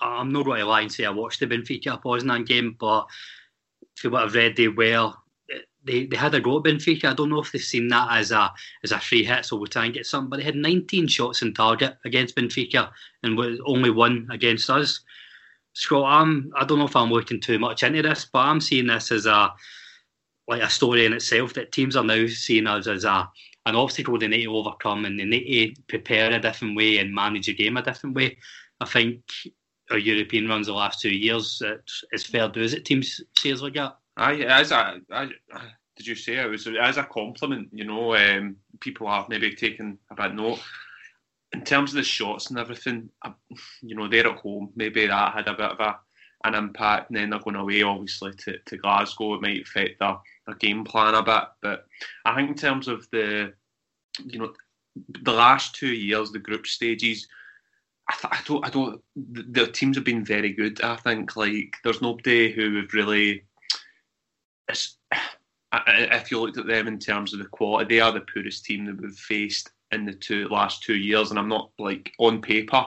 I'm 0.00 0.32
not 0.32 0.44
going 0.44 0.60
to 0.60 0.66
lie 0.66 0.82
and 0.82 0.92
say 0.92 1.04
I 1.04 1.10
watched 1.10 1.40
the 1.40 1.46
Benfica 1.46 2.00
Poznan 2.02 2.46
game, 2.46 2.76
but 2.78 3.06
for 3.96 4.10
what 4.10 4.24
I've 4.24 4.34
read, 4.34 4.56
they 4.56 4.68
were 4.68 5.12
they, 5.84 6.06
they 6.06 6.16
had 6.16 6.34
a 6.34 6.40
go 6.40 6.58
at 6.58 6.64
Benfica. 6.64 7.06
I 7.06 7.14
don't 7.14 7.30
know 7.30 7.40
if 7.40 7.52
they've 7.52 7.62
seen 7.62 7.88
that 7.88 8.08
as 8.10 8.32
a 8.32 8.52
as 8.84 8.92
a 8.92 9.00
free 9.00 9.24
hit, 9.24 9.44
so 9.44 9.56
we'll 9.56 9.66
try 9.66 9.86
and 9.86 9.94
get 9.94 10.06
some. 10.06 10.28
But 10.28 10.38
they 10.38 10.44
had 10.44 10.56
19 10.56 11.08
shots 11.08 11.42
in 11.42 11.54
target 11.54 11.96
against 12.04 12.36
Benfica 12.36 12.90
and 13.22 13.36
was 13.36 13.60
only 13.64 13.90
one 13.90 14.28
against 14.30 14.68
us. 14.68 15.00
Scott, 15.72 16.04
I'm 16.06 16.52
I 16.56 16.64
don't 16.64 16.78
know 16.78 16.86
if 16.86 16.96
I'm 16.96 17.10
looking 17.10 17.40
too 17.40 17.58
much 17.58 17.82
into 17.82 18.02
this, 18.02 18.26
but 18.30 18.40
I'm 18.40 18.60
seeing 18.60 18.86
this 18.86 19.10
as 19.12 19.26
a 19.26 19.52
like 20.48 20.62
a 20.62 20.70
story 20.70 21.06
in 21.06 21.12
itself 21.12 21.54
that 21.54 21.72
teams 21.72 21.96
are 21.96 22.04
now 22.04 22.26
seeing 22.26 22.66
us 22.66 22.86
as 22.86 23.04
a 23.04 23.30
an 23.66 23.76
obstacle 23.76 24.18
they 24.18 24.28
need 24.28 24.44
to 24.44 24.56
overcome 24.56 25.04
and 25.04 25.18
they 25.18 25.24
need 25.24 25.76
to 25.76 25.82
prepare 25.82 26.32
a 26.32 26.40
different 26.40 26.76
way 26.76 26.98
and 26.98 27.14
manage 27.14 27.48
a 27.48 27.52
game 27.52 27.76
a 27.76 27.82
different 27.82 28.16
way. 28.16 28.36
I 28.80 28.86
think 28.86 29.22
our 29.90 29.98
European 29.98 30.48
runs 30.48 30.66
the 30.66 30.72
last 30.72 31.00
two 31.00 31.14
years, 31.14 31.62
it's, 32.12 32.24
fair 32.24 32.48
to 32.48 32.60
it 32.62 32.84
teams 32.84 33.20
us 33.44 33.60
like 33.60 33.74
that. 33.74 33.96
I 34.16 34.34
as 34.36 34.70
a 34.70 35.00
I, 35.10 35.30
did 35.96 36.06
you 36.06 36.14
say 36.14 36.36
it 36.36 36.48
was 36.48 36.66
as 36.66 36.96
a 36.96 37.04
compliment? 37.04 37.68
You 37.72 37.84
know, 37.84 38.16
um, 38.16 38.56
people 38.80 39.06
are 39.06 39.26
maybe 39.28 39.54
taking 39.54 39.98
a 40.10 40.14
bit 40.14 40.34
note 40.34 40.60
in 41.52 41.62
terms 41.64 41.90
of 41.90 41.96
the 41.96 42.02
shots 42.02 42.50
and 42.50 42.58
everything, 42.58 43.10
you 43.82 43.96
know, 43.96 44.08
they're 44.08 44.28
at 44.28 44.38
home. 44.38 44.70
Maybe 44.76 45.06
that 45.06 45.34
had 45.34 45.48
a 45.48 45.54
bit 45.54 45.72
of 45.72 45.80
a 45.80 45.98
an 46.44 46.54
impact. 46.54 47.10
And 47.10 47.18
then 47.18 47.30
they're 47.30 47.40
going 47.40 47.56
away, 47.56 47.82
obviously, 47.82 48.32
to, 48.32 48.58
to 48.58 48.76
Glasgow. 48.76 49.34
It 49.34 49.42
might 49.42 49.62
affect 49.62 49.98
their, 49.98 50.16
their 50.50 50.58
game 50.58 50.84
plan 50.84 51.14
a 51.14 51.22
bit. 51.22 51.44
But 51.62 51.86
I 52.24 52.34
think 52.34 52.50
in 52.50 52.56
terms 52.56 52.88
of 52.88 53.06
the, 53.12 53.52
you 54.24 54.38
know, 54.38 54.52
the 55.22 55.32
last 55.32 55.74
two 55.74 55.92
years, 55.92 56.30
the 56.30 56.38
group 56.38 56.66
stages, 56.66 57.26
I, 58.08 58.14
th- 58.14 58.32
I 58.32 58.40
don't, 58.44 58.66
I 58.66 58.70
don't. 58.70 59.00
The, 59.16 59.42
the, 59.42 59.66
teams 59.72 59.96
have 59.96 60.04
been 60.04 60.24
very 60.24 60.52
good. 60.52 60.82
I 60.82 60.96
think 60.96 61.36
like 61.36 61.76
there's 61.84 62.02
nobody 62.02 62.52
who 62.52 62.76
have 62.76 62.92
really. 62.92 63.44
If 65.72 66.30
you 66.30 66.40
looked 66.40 66.58
at 66.58 66.66
them 66.66 66.88
in 66.88 66.98
terms 66.98 67.32
of 67.32 67.38
the 67.38 67.46
quality, 67.46 67.94
they 67.94 68.00
are 68.00 68.10
the 68.10 68.26
poorest 68.34 68.64
team 68.64 68.86
that 68.86 69.00
we've 69.00 69.14
faced 69.14 69.70
in 69.92 70.04
the 70.04 70.12
two 70.12 70.48
last 70.48 70.82
two 70.82 70.96
years, 70.96 71.30
and 71.30 71.38
I'm 71.38 71.48
not 71.48 71.70
like 71.78 72.12
on 72.18 72.42
paper. 72.42 72.84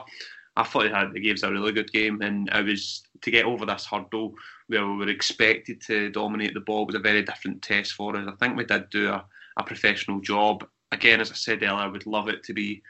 I 0.56 0.62
thought 0.62 0.84
they 0.84 0.90
had 0.90 1.12
they 1.12 1.20
gave 1.20 1.36
us 1.36 1.42
a 1.42 1.50
really 1.50 1.72
good 1.72 1.92
game, 1.92 2.20
and 2.20 2.50
I 2.50 2.60
was 2.60 3.02
to 3.22 3.30
get 3.30 3.46
over 3.46 3.64
this 3.64 3.86
hurdle 3.86 4.34
where 4.66 4.86
we 4.86 4.96
were 4.96 5.08
expected 5.08 5.80
to 5.82 6.10
dominate 6.10 6.54
the 6.54 6.60
ball 6.60 6.86
was 6.86 6.94
a 6.94 7.00
very 7.00 7.22
different 7.22 7.62
test 7.62 7.92
for 7.92 8.16
us. 8.16 8.26
I 8.26 8.32
think 8.36 8.56
we 8.56 8.64
did 8.64 8.88
do 8.90 9.10
a, 9.10 9.24
a 9.58 9.62
professional 9.62 10.20
job. 10.20 10.66
Again, 10.92 11.20
as 11.20 11.30
I 11.30 11.34
said 11.34 11.62
earlier, 11.62 11.72
I 11.72 11.86
would 11.86 12.06
love 12.06 12.28
it 12.28 12.42
to 12.44 12.54
be 12.54 12.82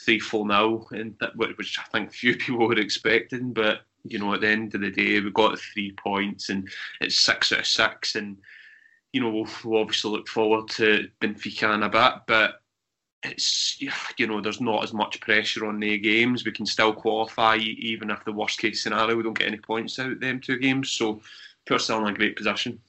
three 0.00 0.18
four 0.18 0.46
now, 0.46 0.86
and 0.90 1.14
which 1.36 1.78
I 1.78 1.84
think 1.84 2.12
few 2.12 2.36
people 2.36 2.66
were 2.66 2.78
expecting. 2.78 3.52
But 3.52 3.82
you 4.04 4.18
know, 4.18 4.34
at 4.34 4.40
the 4.40 4.48
end 4.48 4.74
of 4.74 4.80
the 4.80 4.90
day, 4.90 5.20
we 5.20 5.30
got 5.30 5.58
three 5.58 5.92
points, 5.92 6.48
and 6.48 6.68
it's 7.00 7.20
six 7.20 7.52
out 7.52 7.60
of 7.60 7.66
six, 7.66 8.16
and 8.16 8.36
you 9.12 9.20
know, 9.20 9.30
we'll, 9.30 9.48
we'll 9.64 9.80
obviously 9.80 10.10
look 10.10 10.26
forward 10.26 10.68
to 10.68 11.08
Benfica 11.20 11.72
in 11.74 11.84
a 11.84 11.88
bit, 11.88 12.22
but 12.26 12.60
it's 13.24 13.80
you 14.18 14.26
know 14.26 14.40
there's 14.40 14.60
not 14.60 14.84
as 14.84 14.92
much 14.92 15.20
pressure 15.20 15.66
on 15.66 15.80
the 15.80 15.98
games. 15.98 16.44
We 16.44 16.52
can 16.52 16.66
still 16.66 16.92
qualify 16.92 17.56
even 17.56 18.10
if 18.10 18.24
the 18.24 18.32
worst 18.32 18.58
case 18.58 18.82
scenario 18.82 19.16
we 19.16 19.22
don't 19.22 19.38
get 19.38 19.48
any 19.48 19.58
points 19.58 19.98
out 19.98 20.12
of 20.12 20.20
them 20.20 20.40
two 20.40 20.58
games. 20.58 20.90
So 20.90 21.20
put 21.66 21.74
ourselves 21.74 22.08
in 22.08 22.14
a 22.14 22.18
great 22.18 22.36
position. 22.36 22.80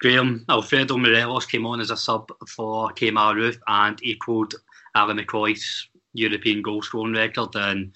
Graeme 0.00 0.44
Alfredo 0.48 0.96
Morelos 0.96 1.46
came 1.46 1.66
on 1.66 1.80
as 1.80 1.90
a 1.90 1.96
sub 1.96 2.28
for 2.48 2.90
Kemar 2.90 3.34
Roofe 3.34 3.60
and 3.68 4.02
equalled 4.02 4.54
Ally 4.94 5.14
McCoist's 5.14 5.88
European 6.12 6.60
goal 6.60 6.82
scoring 6.82 7.14
record. 7.14 7.54
And 7.54 7.92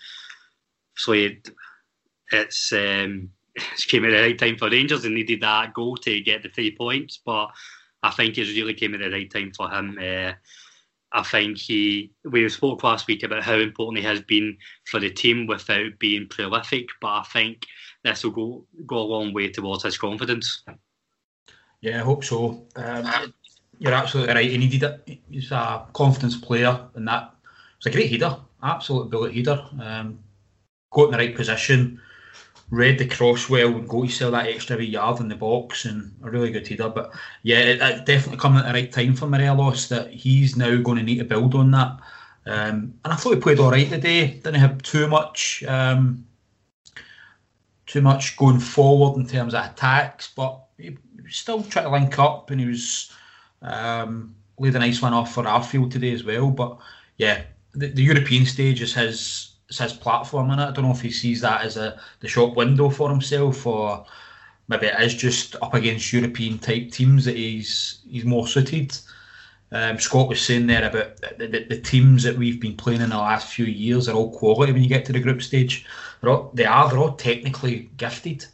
so 0.97 1.13
it, 1.13 1.49
it's 2.31 2.73
um, 2.73 3.31
it 3.57 3.87
came 3.89 4.05
at 4.05 4.11
the 4.11 4.21
right 4.21 4.39
time 4.39 4.57
for 4.57 4.71
Rangers 4.71 5.05
and 5.05 5.15
needed 5.15 5.41
that 5.41 5.75
goal 5.75 5.97
to 5.97 6.21
get 6.21 6.43
the 6.43 6.49
three 6.49 6.77
points. 6.77 7.21
But 7.25 7.49
I 8.03 8.11
think 8.11 8.39
it's 8.39 8.51
really 8.51 8.75
came 8.75 8.95
at 8.95 9.01
the 9.01 9.11
right 9.11 9.31
time 9.31 9.53
for 9.57 9.69
him. 9.69 9.99
Uh, 10.01 10.33
I 11.17 11.23
think 11.23 11.57
he 11.57 12.13
we 12.25 12.47
spoke 12.51 12.85
last 12.85 13.07
week 13.07 13.23
about 13.23 13.43
how 13.43 13.55
important 13.55 13.99
he 13.99 14.05
has 14.05 14.21
been 14.21 14.59
for 14.85 15.01
the 15.01 15.11
team 15.11 15.47
without 15.47 15.99
being 15.99 16.29
prolific, 16.29 16.89
but 17.01 17.09
I 17.09 17.23
think 17.33 17.67
this 18.05 18.23
will 18.23 18.33
go 18.33 18.65
go 18.87 18.99
a 18.99 19.11
long 19.15 19.33
way 19.33 19.49
towards 19.49 19.85
his 19.85 19.97
confidence. 19.97 20.63
Yeah, 21.81 22.01
I 22.01 22.05
hope 22.05 22.23
so. 22.23 22.67
Um, 22.77 23.33
you're 23.79 23.95
absolutely 23.95 24.35
right. 24.35 24.51
He 24.51 24.59
needed 24.59 24.83
it. 24.83 25.21
He's 25.31 25.51
a 25.53 25.87
confidence 25.95 26.37
player, 26.37 26.87
and 26.95 27.09
that 27.09 27.35
was 27.79 27.87
a 27.87 27.91
great 27.91 28.11
header, 28.11 28.37
absolute 28.63 29.11
bullet 29.11 29.35
header. 29.35 29.65
Um, 29.81 30.19
got 30.91 31.07
in 31.07 31.11
the 31.13 31.19
right 31.19 31.35
position, 31.35 31.99
read 32.71 32.99
the 32.99 33.07
cross 33.07 33.49
well, 33.49 33.69
and 33.69 33.89
go 33.89 34.05
to 34.05 34.11
sell 34.11 34.33
that 34.33 34.47
extra 34.47 34.83
yard 34.83 35.21
in 35.21 35.29
the 35.29 35.37
box, 35.37 35.85
and 35.85 36.15
a 36.25 36.31
really 36.31 36.51
good 36.51 36.67
header. 36.67 36.89
But 36.89 37.13
yeah, 37.43 37.59
it, 37.59 37.81
it 37.81 38.07
definitely 38.07 38.39
coming 38.39 38.59
at 38.59 38.67
the 38.67 38.73
right 38.73 38.93
time 38.93 39.15
for 39.15 39.27
Morelos 39.27 39.89
that 39.89 40.11
he's 40.11 40.57
now 40.57 40.77
going 40.77 40.99
to 40.99 41.05
need 41.05 41.19
to 41.19 41.25
build 41.25 41.55
on 41.55 41.71
that. 41.73 41.99
Um, 42.47 42.95
and 43.05 43.13
I 43.13 43.17
thought 43.17 43.35
he 43.35 43.41
played 43.41 43.59
all 43.59 43.71
right 43.71 43.89
today. 43.89 44.29
Didn't 44.29 44.55
have 44.55 44.83
too 44.83 45.09
much. 45.09 45.65
Um, 45.65 46.27
too 47.87 48.01
much 48.01 48.37
going 48.37 48.59
forward 48.59 49.19
in 49.19 49.27
terms 49.27 49.55
of 49.55 49.65
attacks, 49.65 50.33
but 50.35 50.61
he 50.77 50.97
still 51.29 51.63
trying 51.63 51.85
to 51.85 51.91
link 51.91 52.19
up, 52.19 52.51
and 52.51 52.61
he 52.61 52.67
was 52.67 53.13
um, 53.63 54.35
laid 54.59 54.75
a 54.75 54.79
nice 54.79 55.01
one 55.01 55.15
off 55.15 55.33
for 55.33 55.45
Arfield 55.45 55.91
today 55.91 56.13
as 56.13 56.25
well. 56.25 56.51
But 56.51 56.79
yeah, 57.17 57.43
the, 57.73 57.89
the 57.89 58.03
European 58.03 58.45
stage 58.45 58.83
is 58.83 58.95
his 58.95 59.56
is 59.69 59.79
his 59.79 59.93
platform 59.93 60.51
in 60.51 60.59
it. 60.59 60.67
I 60.67 60.71
don't 60.71 60.85
know 60.85 60.93
if 60.93 61.01
he 61.01 61.11
sees 61.11 61.41
that 61.41 61.63
as 61.63 61.77
a 61.77 62.01
the 62.21 62.29
shop 62.29 62.57
window 62.57 62.91
for 62.91 63.11
himself, 63.11 63.67
or 63.67 64.07
maybe 64.69 64.87
it 64.87 65.01
is 65.01 65.15
just 65.15 65.57
up 65.63 65.75
against 65.75 66.13
European 66.13 66.59
type 66.59 66.91
teams 66.91 67.25
that 67.25 67.37
he's 67.37 68.01
he's 68.09 68.25
more 68.25 68.47
suited. 68.47 68.97
Um, 69.73 69.99
Scott 69.99 70.29
was 70.29 70.41
saying 70.41 70.69
there 70.69 70.89
about 70.89 71.17
the, 71.39 71.49
the, 71.49 71.67
the, 71.69 71.81
teams 71.81 72.23
that 72.23 72.37
we've 72.37 72.61
been 72.61 72.77
playing 72.77 73.01
in 73.01 73.11
the 73.11 73.19
last 73.19 73.53
few 73.53 73.65
years 73.65 74.09
are 74.09 74.15
all 74.15 74.31
quality 74.31 74.71
when 74.73 74.83
you 74.83 74.89
get 74.89 75.05
to 75.07 75.13
the 75.13 75.19
group 75.19 75.43
stage. 75.43 75.85
They're 76.21 76.31
all, 76.31 76.53
they 76.55 76.65
are, 76.65 76.89
they're 76.89 77.01
all 77.01 77.17
technically 77.17 77.91
gifted. 77.97 78.47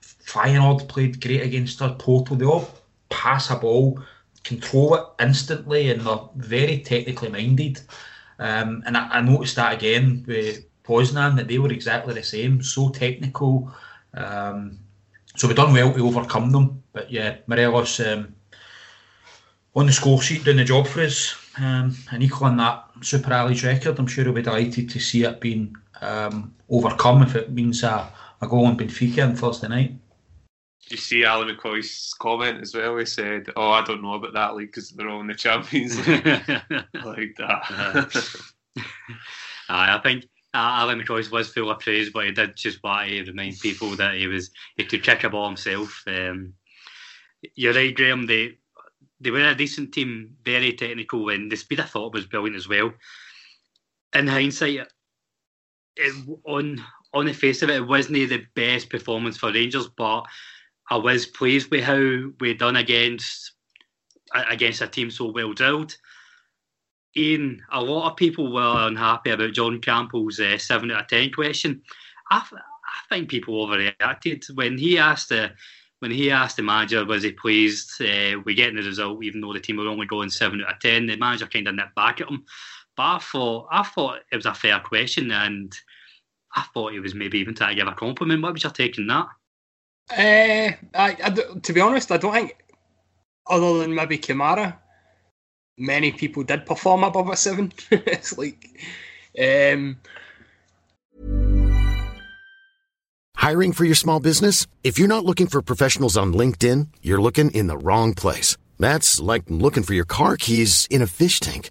Feyenoord 0.00 0.88
played 0.88 1.20
great 1.20 1.42
against 1.42 1.82
us, 1.82 1.94
Porto, 1.98 2.34
they 2.34 2.46
all 2.46 2.70
pass 3.10 3.50
a 3.50 3.56
ball, 3.56 4.02
control 4.44 4.94
it 4.94 5.04
instantly, 5.20 5.90
and 5.90 6.00
they're 6.00 6.18
very 6.36 6.78
technically 6.78 7.28
minded. 7.28 7.82
Um, 8.38 8.82
and 8.86 8.96
I, 8.96 9.08
I, 9.08 9.20
noticed 9.20 9.56
that 9.56 9.72
again 9.72 10.24
with 10.26 10.64
Poznan, 10.84 11.36
that 11.36 11.48
they 11.48 11.58
were 11.58 11.72
exactly 11.72 12.14
the 12.14 12.22
same, 12.22 12.62
so 12.62 12.90
technical. 12.90 13.72
Um, 14.14 14.78
so 15.34 15.48
we've 15.48 15.56
done 15.56 15.72
well 15.72 15.92
to 15.92 16.06
overcome 16.06 16.50
them. 16.50 16.82
But 16.92 17.10
yeah, 17.10 17.36
Morelos, 17.46 18.00
um, 18.00 18.34
on 19.74 19.86
the 19.86 19.92
score 19.92 20.20
sheet 20.20 20.44
doing 20.44 20.56
the 20.56 20.64
job 20.64 20.86
for 20.86 21.02
us. 21.02 21.34
Um, 21.58 21.96
and 22.10 22.22
equal 22.22 22.48
on 22.48 22.56
that 22.58 22.84
Super 23.02 23.32
Ally's 23.32 23.64
record, 23.64 23.98
I'm 23.98 24.06
sure 24.06 24.24
he'll 24.24 24.32
be 24.32 24.42
delighted 24.42 24.90
to 24.90 25.00
see 25.00 25.24
it 25.24 25.40
being 25.40 25.74
um, 26.00 26.54
overcome 26.68 27.22
if 27.22 27.34
it 27.36 27.50
means 27.50 27.82
a, 27.82 28.10
a 28.40 28.46
goal 28.46 28.66
on 28.66 28.76
Benfica 28.76 29.26
on 29.26 29.36
Thursday 29.36 29.68
night. 29.68 29.94
You 30.88 30.96
see 30.96 31.24
Ally 31.24 31.52
McCoist's 31.52 32.14
comment 32.14 32.60
as 32.60 32.74
well. 32.74 32.96
He 32.96 33.06
said, 33.06 33.50
"Oh, 33.56 33.70
I 33.70 33.82
don't 33.82 34.02
know 34.02 34.14
about 34.14 34.34
that 34.34 34.54
league 34.54 34.68
because 34.68 34.90
they're 34.90 35.08
all 35.08 35.20
in 35.20 35.26
the 35.26 35.34
Champions 35.34 35.96
League 36.06 36.26
like 36.26 37.36
that." 37.38 38.42
I 39.68 39.98
think 39.98 40.24
uh, 40.54 40.80
Alan 40.80 41.00
McCoy 41.00 41.30
was 41.30 41.52
full 41.52 41.70
of 41.70 41.80
praise, 41.80 42.10
but 42.10 42.24
he 42.24 42.32
did 42.32 42.56
just 42.56 42.82
want 42.82 43.08
to 43.10 43.24
remind 43.24 43.60
people 43.60 43.90
that 43.96 44.14
he 44.14 44.26
was 44.26 44.50
he 44.76 44.84
could 44.84 45.02
kick 45.02 45.24
a 45.24 45.30
ball 45.30 45.48
himself. 45.48 46.02
Um, 46.06 46.54
you're 47.54 47.74
right, 47.74 47.94
Graeme. 47.94 48.26
They 48.26 48.56
they 49.20 49.30
were 49.30 49.46
a 49.46 49.54
decent 49.54 49.92
team, 49.92 50.36
very 50.44 50.72
technical, 50.72 51.28
and 51.28 51.50
the 51.50 51.56
speed 51.56 51.80
I 51.80 51.84
thought 51.84 52.14
was 52.14 52.26
brilliant 52.26 52.56
as 52.56 52.68
well. 52.68 52.92
In 54.14 54.26
hindsight, 54.26 54.86
it, 55.96 56.12
on 56.44 56.82
on 57.12 57.26
the 57.26 57.34
face 57.34 57.62
of 57.62 57.70
it, 57.70 57.76
it 57.76 57.86
wasn't 57.86 58.14
the 58.14 58.46
best 58.54 58.88
performance 58.88 59.36
for 59.36 59.52
Rangers, 59.52 59.88
but 59.88 60.24
I 60.90 60.96
was 60.96 61.26
pleased 61.26 61.70
with 61.70 61.84
how 61.84 62.30
we 62.40 62.54
done 62.54 62.76
against 62.76 63.52
against 64.34 64.82
a 64.82 64.88
team 64.88 65.10
so 65.10 65.30
well 65.30 65.52
drilled. 65.52 65.96
Iain, 67.16 67.62
a 67.72 67.82
lot 67.82 68.10
of 68.10 68.16
people 68.16 68.52
were 68.52 68.86
unhappy 68.86 69.30
about 69.30 69.54
John 69.54 69.80
Campbell's 69.80 70.38
uh, 70.38 70.58
seven 70.58 70.90
out 70.90 71.02
of 71.02 71.06
ten 71.08 71.32
question. 71.32 71.82
I, 72.30 72.42
I 72.52 73.14
think 73.14 73.30
people 73.30 73.66
overreacted 73.66 74.44
when 74.54 74.76
he 74.76 74.98
asked 74.98 75.30
the 75.30 75.52
when 76.00 76.10
he 76.10 76.30
asked 76.30 76.56
the 76.56 76.62
manager, 76.62 77.04
was 77.06 77.22
he 77.22 77.32
pleased 77.32 78.02
uh, 78.02 78.38
with 78.44 78.56
getting 78.56 78.76
the 78.76 78.82
result, 78.82 79.24
even 79.24 79.40
though 79.40 79.54
the 79.54 79.60
team 79.60 79.78
were 79.78 79.88
only 79.88 80.06
going 80.06 80.28
seven 80.28 80.62
out 80.62 80.74
of 80.74 80.80
ten? 80.80 81.06
The 81.06 81.16
manager 81.16 81.46
kind 81.46 81.68
of 81.68 81.74
nipped 81.74 81.94
back 81.94 82.20
at 82.20 82.28
him. 82.28 82.44
But 82.96 83.02
I 83.02 83.18
thought, 83.18 83.68
I 83.70 83.82
thought 83.82 84.18
it 84.30 84.36
was 84.36 84.46
a 84.46 84.54
fair 84.54 84.78
question, 84.80 85.30
and 85.30 85.74
I 86.54 86.64
thought 86.74 86.92
he 86.92 87.00
was 87.00 87.14
maybe 87.14 87.38
even 87.38 87.54
trying 87.54 87.76
to 87.76 87.82
give 87.82 87.88
a 87.88 87.94
compliment. 87.94 88.42
What 88.42 88.52
was 88.52 88.62
your 88.62 88.72
take 88.72 88.98
on 88.98 89.06
that? 89.06 89.26
Uh, 90.10 90.70
I, 90.94 91.16
I, 91.22 91.30
to 91.62 91.72
be 91.72 91.80
honest, 91.80 92.12
I 92.12 92.16
don't 92.16 92.32
think, 92.32 92.56
other 93.46 93.78
than 93.78 93.94
maybe 93.94 94.18
Kamara, 94.18 94.76
many 95.78 96.12
people 96.12 96.44
did 96.44 96.66
perform 96.66 97.04
above 97.04 97.28
a 97.28 97.36
seven. 97.36 97.72
it's 97.90 98.38
like, 98.38 98.80
um, 99.40 99.98
Hiring 103.36 103.72
for 103.72 103.84
your 103.84 103.94
small 103.94 104.18
business? 104.18 104.66
If 104.82 104.98
you're 104.98 105.06
not 105.06 105.24
looking 105.24 105.46
for 105.46 105.62
professionals 105.62 106.16
on 106.16 106.32
LinkedIn, 106.32 106.88
you're 107.00 107.20
looking 107.20 107.52
in 107.52 107.68
the 107.68 107.78
wrong 107.78 108.12
place. 108.12 108.56
That's 108.78 109.20
like 109.20 109.44
looking 109.48 109.84
for 109.84 109.94
your 109.94 110.04
car 110.04 110.36
keys 110.36 110.88
in 110.90 111.00
a 111.00 111.06
fish 111.06 111.38
tank. 111.38 111.70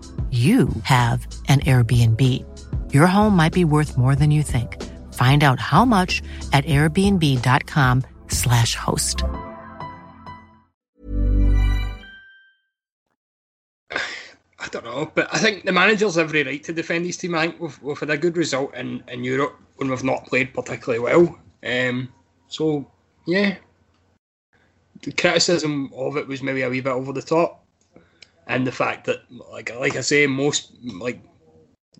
you 0.29 0.69
have 0.83 1.27
an 1.49 1.59
Airbnb. 1.61 2.45
Your 2.93 3.07
home 3.07 3.35
might 3.35 3.51
be 3.51 3.65
worth 3.65 3.97
more 3.97 4.15
than 4.15 4.31
you 4.31 4.43
think. 4.43 4.81
Find 5.13 5.43
out 5.43 5.59
how 5.59 5.83
much 5.83 6.21
at 6.53 6.63
airbnb.com/slash 6.65 8.75
host. 8.75 9.23
I 14.61 14.67
don't 14.69 14.85
know, 14.85 15.11
but 15.13 15.27
I 15.33 15.39
think 15.39 15.65
the 15.65 15.71
manager's 15.71 16.19
every 16.19 16.43
right 16.43 16.63
to 16.63 16.71
defend 16.71 17.05
his 17.05 17.17
team. 17.17 17.35
I 17.35 17.47
think 17.47 17.59
we've, 17.59 17.81
we've 17.81 17.99
had 17.99 18.11
a 18.11 18.17
good 18.17 18.37
result 18.37 18.75
in, 18.75 19.03
in 19.07 19.23
Europe 19.23 19.59
when 19.77 19.89
we've 19.89 20.03
not 20.03 20.27
played 20.27 20.53
particularly 20.53 20.99
well. 20.99 21.39
Um, 21.65 22.09
so, 22.47 22.85
yeah. 23.25 23.55
The 25.01 25.13
criticism 25.13 25.91
of 25.95 26.15
it 26.17 26.27
was 26.27 26.43
maybe 26.43 26.61
a 26.61 26.69
wee 26.69 26.81
bit 26.81 26.93
over 26.93 27.11
the 27.11 27.23
top 27.23 27.60
and 28.47 28.65
the 28.65 28.71
fact 28.71 29.05
that, 29.05 29.21
like 29.51 29.73
like 29.77 29.95
I 29.95 30.01
say, 30.01 30.27
most 30.27 30.71
like 30.83 31.21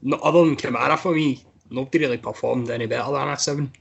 not 0.01 0.21
other 0.21 0.45
than 0.45 0.56
Kamara 0.56 0.97
for 0.97 1.13
me, 1.13 1.45
nobody 1.69 1.99
really 1.99 2.17
performed 2.17 2.69
any 2.69 2.86
better 2.86 3.12
than 3.12 3.30
a 3.30 3.38
seven. 3.38 3.71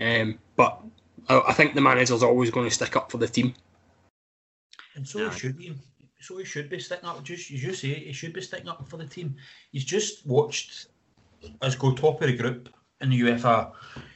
Um, 0.00 0.38
but 0.56 0.80
I, 1.28 1.42
I, 1.48 1.52
think 1.52 1.74
the 1.74 1.80
manager's 1.80 2.22
always 2.22 2.50
going 2.50 2.68
to 2.68 2.74
stick 2.74 2.94
up 2.96 3.10
for 3.10 3.18
the 3.18 3.26
team. 3.26 3.54
And 4.94 5.06
so 5.06 5.20
yeah. 5.20 5.30
he 5.30 5.38
should 5.38 5.58
be. 5.58 5.74
So 6.20 6.36
he 6.38 6.44
should 6.44 6.68
be 6.68 6.80
sticking 6.80 7.08
up. 7.08 7.22
Just 7.22 7.50
as 7.50 7.50
you 7.50 7.68
just 7.68 7.80
say 7.80 7.94
he 7.94 8.12
should 8.12 8.32
be 8.32 8.40
sticking 8.40 8.68
up 8.68 8.86
for 8.88 8.96
the 8.96 9.06
team. 9.06 9.36
He's 9.72 9.84
just 9.84 10.26
watched 10.26 10.88
us 11.62 11.74
go 11.74 11.94
top 11.94 12.20
of 12.20 12.28
the 12.28 12.36
group 12.36 12.68
in 13.00 13.10
the 13.10 13.20
UEFA 13.20 13.72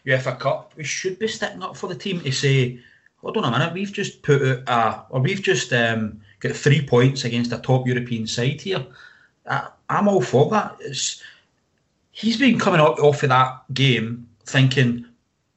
UEFA 0.06 0.38
Cup. 0.38 0.74
We 0.76 0.84
should 0.84 1.18
be 1.18 1.28
sticking 1.28 1.62
up 1.62 1.76
for 1.76 1.88
the 1.88 1.94
team 1.94 2.20
to 2.20 2.32
say, 2.32 2.80
hold 3.18 3.36
on 3.36 3.44
a 3.44 3.50
minute, 3.50 3.72
we've 3.72 3.92
just 3.92 4.22
put 4.22 4.42
out, 4.42 4.68
uh, 4.68 5.02
or 5.10 5.20
we've 5.20 5.42
just 5.42 5.72
um, 5.72 6.20
get 6.42 6.56
three 6.56 6.84
points 6.84 7.24
against 7.24 7.52
a 7.52 7.58
top 7.58 7.86
European 7.86 8.26
side 8.26 8.60
here. 8.60 8.84
I, 9.48 9.68
am 9.88 10.08
all 10.08 10.20
for 10.20 10.50
that. 10.50 10.76
It's, 10.80 11.22
he's 12.10 12.36
been 12.36 12.58
coming 12.58 12.80
off, 12.80 12.98
off 12.98 13.22
of 13.22 13.28
that 13.30 13.62
game 13.72 14.28
thinking 14.44 15.06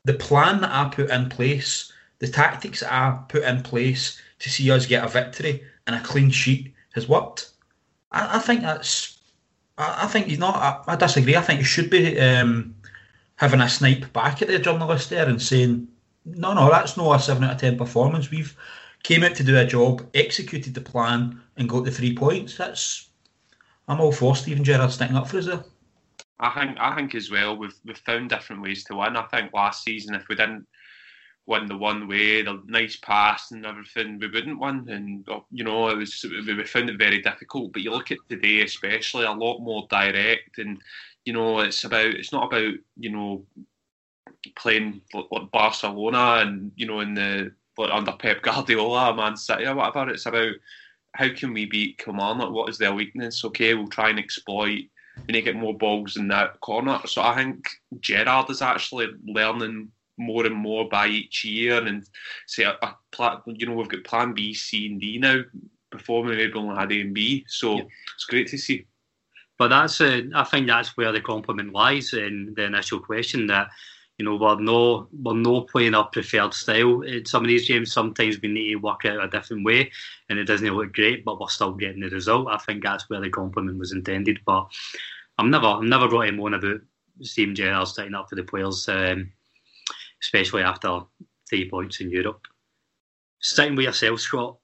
the 0.06 0.14
plan 0.14 0.62
that 0.62 0.72
I 0.72 0.90
put 0.90 1.10
in 1.10 1.28
place, 1.28 1.92
the 2.20 2.28
tactics 2.28 2.82
that 2.82 2.94
I 2.94 3.20
put 3.28 3.44
in 3.44 3.64
place 3.64 4.22
to 4.40 4.50
see 4.50 4.70
us 4.70 4.86
get 4.86 5.04
a 5.04 5.08
victory 5.08 5.64
and 5.88 5.96
a 5.96 6.02
clean 6.02 6.30
sheet 6.30 6.74
has 6.94 7.10
worked. 7.10 7.50
I, 8.12 8.38
I 8.38 8.40
think 8.40 8.62
that's. 8.62 9.18
I, 9.78 10.04
I, 10.04 10.08
think 10.08 10.28
he's 10.28 10.40
not. 10.40 10.56
I, 10.56 10.94
I, 10.94 10.96
disagree. 10.96 11.36
I 11.36 11.42
think 11.42 11.60
he 11.60 11.66
should 11.66 11.90
be 11.90 12.20
um, 12.20 12.76
having 13.38 13.62
a 13.62 13.68
snipe 13.68 14.14
back 14.14 14.42
at 14.42 14.48
the 14.48 14.60
journalist 14.60 15.10
there 15.10 15.28
and 15.28 15.42
saying, 15.42 15.88
"No, 16.26 16.54
no, 16.54 16.70
that's 16.70 16.96
not 16.96 17.20
a 17.20 17.24
seven 17.24 17.44
out 17.44 17.54
of 17.54 17.60
ten 17.60 17.78
performance. 17.78 18.30
We've 18.30 18.56
came 19.06 19.24
out 19.24 19.36
to 19.36 19.44
do 19.44 19.56
a 19.56 19.64
job, 19.64 20.04
executed 20.16 20.74
the 20.74 20.82
plan, 20.82 21.40
and 21.58 21.70
got 21.70 21.84
the 21.84 21.92
three 21.92 22.16
points. 22.16 22.58
That's. 22.58 23.10
I'm 23.88 24.02
all 24.02 24.12
for 24.12 24.36
Steven 24.36 24.64
Gerrard 24.64 24.92
sticking 24.92 25.16
up 25.16 25.28
for 25.28 25.38
us 25.38 25.46
there. 25.46 25.64
I 26.40 26.50
think 26.50 26.78
I 26.80 26.96
think 26.96 27.14
as 27.14 27.30
well 27.30 27.56
we've 27.56 27.76
we've 27.86 28.00
found 28.00 28.32
different 28.32 28.64
ways 28.64 28.84
to 28.86 28.96
win. 28.96 29.16
I 29.16 29.28
think 29.28 29.54
last 29.54 29.84
season 29.84 30.16
if 30.16 30.28
we 30.28 30.36
didn't 30.36 30.66
win 31.46 31.68
the 31.68 31.78
one 31.78 32.08
way, 32.08 32.42
the 32.42 32.60
nice 32.66 32.96
pass 32.96 33.52
and 33.52 33.64
everything, 33.64 34.18
we 34.18 34.28
wouldn't 34.28 34.60
win. 34.60 34.90
And 34.90 35.30
uh, 35.30 35.42
you 35.52 35.64
know, 35.64 35.90
it 35.90 35.98
was 35.98 36.26
we 36.28 36.64
found 36.66 36.90
it 36.90 36.98
very 36.98 37.22
difficult. 37.22 37.74
But 37.74 37.84
you 37.84 37.92
look 37.92 38.10
at 38.10 38.18
today, 38.28 38.64
especially 38.64 39.26
a 39.26 39.32
lot 39.32 39.60
more 39.60 39.86
direct, 39.88 40.58
and 40.58 40.82
you 41.26 41.34
know, 41.34 41.60
it's 41.60 41.84
about 41.84 42.08
it's 42.08 42.34
not 42.34 42.48
about 42.48 42.74
you 42.98 43.12
know 43.12 43.46
playing 44.56 45.02
like 45.14 45.52
Barcelona 45.52 46.42
and 46.42 46.72
you 46.76 46.88
know 46.88 47.02
in 47.02 47.14
the 47.14 47.52
like 47.78 47.92
under 47.92 48.14
Pep 48.14 48.42
Guardiola, 48.42 49.14
Man 49.16 49.38
City 49.38 49.66
or 49.66 49.76
whatever. 49.76 50.10
It's 50.10 50.26
about 50.26 50.54
how 51.14 51.30
can 51.30 51.54
we 51.54 51.66
beat 51.66 51.98
Kilmarnock? 51.98 52.52
What 52.52 52.70
is 52.70 52.78
their 52.78 52.94
weakness? 52.94 53.44
Okay, 53.46 53.74
we'll 53.74 53.88
try 53.88 54.10
and 54.10 54.20
exploit 54.20 54.86
we 55.18 55.34
need 55.34 55.42
to 55.42 55.54
get 55.54 55.56
more 55.56 55.74
balls 55.74 56.18
in 56.18 56.28
that 56.30 56.60
corner. 56.62 57.00
So 57.06 57.22
I 57.22 57.36
think 57.36 57.68
Gerrard 58.00 58.50
is 58.50 58.62
actually 58.62 59.08
learning 59.26 59.92
more 60.18 60.46
and 60.46 60.56
more 60.56 60.88
by 60.88 61.08
each 61.08 61.44
year, 61.44 61.84
and 61.84 62.08
say 62.48 62.64
a, 62.64 62.78
a 62.82 63.42
you 63.48 63.66
know 63.66 63.74
we've 63.74 63.90
got 63.90 64.04
Plan 64.04 64.34
B, 64.34 64.54
C, 64.54 64.88
and 64.88 65.02
D 65.02 65.18
now. 65.18 65.42
Before 65.92 66.24
we 66.24 66.36
maybe 66.36 66.54
only 66.54 66.76
had 66.76 66.92
A 66.92 67.02
and 67.02 67.14
B, 67.14 67.46
so 67.48 67.78
yeah. 67.78 67.84
it's 68.16 68.26
great 68.26 68.48
to 68.48 68.58
see. 68.58 68.86
But 69.58 69.70
that's 69.70 70.02
uh, 70.02 70.22
I 70.36 70.44
think 70.44 70.68
that's 70.68 70.98
where 70.98 71.12
the 71.12 71.22
compliment 71.22 71.74
lies 71.74 72.14
in 72.14 72.54
the 72.56 72.66
initial 72.66 73.00
question 73.00 73.48
that 73.48 73.70
you 74.18 74.26
know 74.26 74.36
we're 74.36 74.60
no 74.60 75.08
we're 75.12 75.34
no 75.34 75.62
playing 75.62 75.94
our 75.94 76.08
preferred 76.08 76.54
style 76.54 77.02
in 77.02 77.26
some 77.26 77.44
of 77.44 77.48
these 77.48 77.68
games. 77.68 77.92
Sometimes 77.92 78.42
we 78.42 78.50
need 78.50 78.72
to 78.72 78.76
work 78.76 79.06
out 79.06 79.24
a 79.24 79.28
different 79.28 79.66
way, 79.66 79.92
and 80.30 80.40
it 80.40 80.46
doesn't 80.46 80.68
look 80.74 80.94
great, 80.94 81.26
but 81.26 81.40
we're 81.40 81.48
still 81.48 81.74
getting 81.74 82.02
the 82.02 82.10
result. 82.10 82.48
I 82.50 82.58
think 82.58 82.84
that's 82.84 83.10
where 83.10 83.22
the 83.22 83.30
compliment 83.30 83.78
was 83.78 83.92
intended. 83.92 84.40
But 84.46 84.68
I'm 85.38 85.50
never 85.50 85.68
I'm 85.68 85.90
never 85.90 86.08
going 86.08 86.32
to 86.32 86.38
moan 86.38 86.54
about 86.54 86.82
Steven 87.22 87.56
Gerrard 87.56 87.88
sticking 87.88 88.16
up 88.16 88.30
for 88.30 88.36
the 88.36 88.44
players. 88.44 88.88
Um, 88.88 89.32
especially 90.26 90.64
after 90.64 91.02
three 91.50 91.70
points 91.70 92.02
in 92.02 92.10
Europe. 92.10 92.48
Sticking 93.40 93.76
with 93.76 93.86
yourself, 93.86 94.20
Scott, 94.20 94.58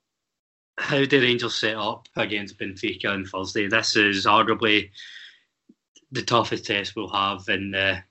how 0.78 1.06
do 1.06 1.22
Rangers 1.22 1.56
set 1.56 1.76
up 1.76 2.08
against 2.16 2.58
Benfica 2.58 3.06
on 3.06 3.26
Thursday? 3.26 3.68
This 3.68 3.96
is 3.96 4.26
arguably 4.26 4.90
the 6.12 6.24
toughest 6.24 6.66
test 6.66 6.96
we'll 6.96 7.10
have 7.10 7.48
in 7.48 7.72
the 7.72 8.04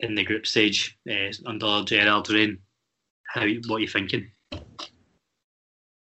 in 0.00 0.14
the 0.14 0.24
group 0.24 0.46
stage 0.46 0.98
uh, 1.10 1.32
under 1.46 1.84
Gerrard's 1.84 2.32
reign. 2.32 2.58
How 3.26 3.46
what 3.66 3.76
are 3.76 3.80
you 3.80 3.88
thinking? 3.88 4.30
Um, 4.52 4.62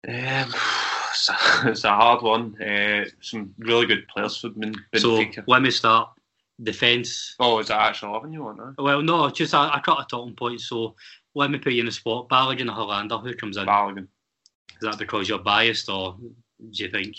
it's, 0.07 1.29
a, 1.29 1.35
it's 1.65 1.83
a 1.83 1.89
hard 1.89 2.21
one. 2.21 2.61
Uh, 2.61 3.05
some 3.21 3.53
really 3.57 3.85
good 3.85 4.07
players 4.07 4.37
for 4.37 4.49
Benfica. 4.49 5.35
So 5.35 5.43
let 5.47 5.61
me 5.61 5.71
start 5.71 6.09
defence. 6.63 7.35
Oh, 7.39 7.59
is 7.59 7.67
that 7.67 7.81
actually 7.81 8.11
11 8.11 8.33
you 8.33 8.43
want 8.43 8.57
now? 8.57 8.73
Well, 8.77 9.01
no, 9.01 9.29
just 9.29 9.53
I, 9.53 9.69
I 9.73 9.79
cut 9.79 10.01
a 10.01 10.05
talking 10.09 10.35
point, 10.35 10.61
so 10.61 10.95
let 11.35 11.51
me 11.51 11.59
put 11.59 11.73
you 11.73 11.81
in 11.81 11.85
the 11.85 11.91
spot. 11.91 12.29
Balogun 12.29 12.69
or 12.69 12.75
Helander, 12.75 13.21
who 13.21 13.33
comes 13.35 13.57
in? 13.57 13.65
Balogun. 13.65 14.07
Is 14.71 14.81
that 14.81 14.97
because 14.97 15.27
you're 15.27 15.39
biased, 15.39 15.89
or 15.89 16.17
do 16.17 16.83
you 16.83 16.89
think? 16.89 17.15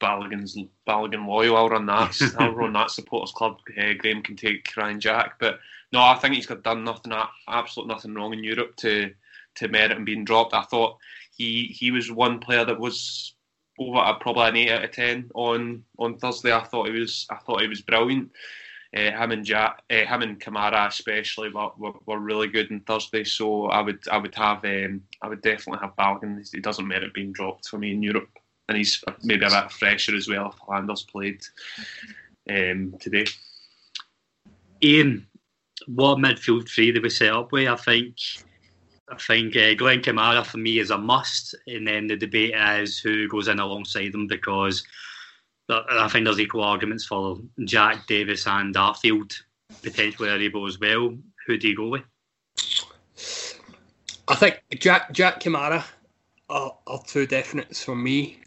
Balogun's 0.00 0.56
Balogun 0.86 1.26
loyal. 1.26 1.56
I'll 1.56 1.68
run 1.68 1.86
that. 1.86 2.16
I'll 2.38 2.54
run 2.54 2.72
that 2.72 2.90
supporters 2.90 3.32
club. 3.32 3.58
Uh, 3.78 3.92
Graeme 3.98 4.22
can 4.22 4.36
take 4.36 4.76
Ryan 4.76 5.00
Jack, 5.00 5.34
but 5.38 5.58
no, 5.92 6.00
I 6.00 6.14
think 6.14 6.34
he's 6.34 6.46
got 6.46 6.62
done 6.62 6.84
nothing, 6.84 7.12
absolute 7.48 7.88
nothing 7.88 8.14
wrong 8.14 8.32
in 8.32 8.44
Europe 8.44 8.76
to 8.76 9.12
to 9.56 9.68
merit 9.68 9.92
him 9.92 10.04
being 10.04 10.24
dropped. 10.24 10.54
I 10.54 10.62
thought 10.62 10.98
he 11.36 11.64
he 11.64 11.90
was 11.90 12.10
one 12.10 12.38
player 12.38 12.64
that 12.64 12.78
was 12.78 13.34
over 13.78 13.98
a, 13.98 14.14
probably 14.14 14.48
an 14.48 14.56
eight 14.56 14.70
out 14.70 14.84
of 14.84 14.92
ten 14.92 15.30
on 15.34 15.84
on 15.98 16.18
Thursday. 16.18 16.52
I 16.52 16.64
thought 16.64 16.88
he 16.88 16.98
was 16.98 17.26
I 17.30 17.36
thought 17.36 17.62
he 17.62 17.68
was 17.68 17.82
brilliant. 17.82 18.30
Uh, 18.96 19.12
him 19.12 19.30
and 19.30 19.44
Jack, 19.44 19.82
uh, 19.88 20.04
him 20.04 20.22
and 20.22 20.40
Kamara 20.40 20.88
especially 20.88 21.48
were, 21.48 21.70
were, 21.78 21.92
were, 22.06 22.18
really 22.18 22.48
good 22.48 22.72
on 22.72 22.80
Thursday. 22.80 23.22
So 23.22 23.66
I 23.66 23.80
would 23.82 24.00
I 24.08 24.18
would 24.18 24.34
have 24.34 24.64
um, 24.64 25.02
I 25.22 25.28
would 25.28 25.42
definitely 25.42 25.78
have 25.80 25.94
Balogun. 25.96 26.44
He 26.52 26.60
doesn't 26.60 26.88
merit 26.88 27.14
being 27.14 27.32
dropped 27.32 27.68
for 27.68 27.78
me 27.78 27.92
in 27.92 28.02
Europe, 28.02 28.30
and 28.70 28.78
he's 28.78 29.02
maybe 29.24 29.44
a 29.44 29.50
bit 29.50 29.72
fresher 29.72 30.14
as 30.14 30.28
well. 30.28 30.54
Helander's 30.64 31.02
played 31.02 31.42
um, 32.48 32.94
today. 33.00 33.26
Iain, 34.82 35.26
what 35.86 36.18
midfield 36.18 36.68
three 36.68 36.92
did 36.92 37.02
we 37.02 37.10
set 37.10 37.32
up 37.32 37.50
with? 37.50 37.68
I 37.68 37.74
think 37.74 38.14
I 39.10 39.16
think 39.16 39.56
uh, 39.56 39.74
Glenn 39.74 40.02
Kamara 40.02 40.46
for 40.46 40.58
me 40.58 40.78
is 40.78 40.90
a 40.90 40.98
must, 40.98 41.56
and 41.66 41.84
then 41.84 42.06
the 42.06 42.16
debate 42.16 42.54
is 42.54 42.98
who 42.98 43.28
goes 43.28 43.48
in 43.48 43.58
alongside 43.58 44.14
him 44.14 44.28
because 44.28 44.84
I 45.68 46.08
think 46.08 46.24
there's 46.24 46.38
equal 46.38 46.62
arguments 46.62 47.04
for 47.04 47.38
Jack 47.64 48.06
Davis 48.06 48.46
and 48.46 48.72
Arfield, 48.76 49.34
potentially 49.82 50.28
Aribo 50.28 50.68
as 50.68 50.78
well. 50.78 51.12
Who 51.46 51.58
do 51.58 51.68
you 51.68 51.76
go 51.76 51.88
with? 51.88 52.02
I 54.28 54.36
think 54.36 54.62
Jack 54.78 55.10
Jack 55.10 55.40
Kamara 55.40 55.84
are, 56.48 56.76
are 56.86 57.02
two 57.04 57.26
definites 57.26 57.82
for 57.82 57.96
me, 57.96 58.39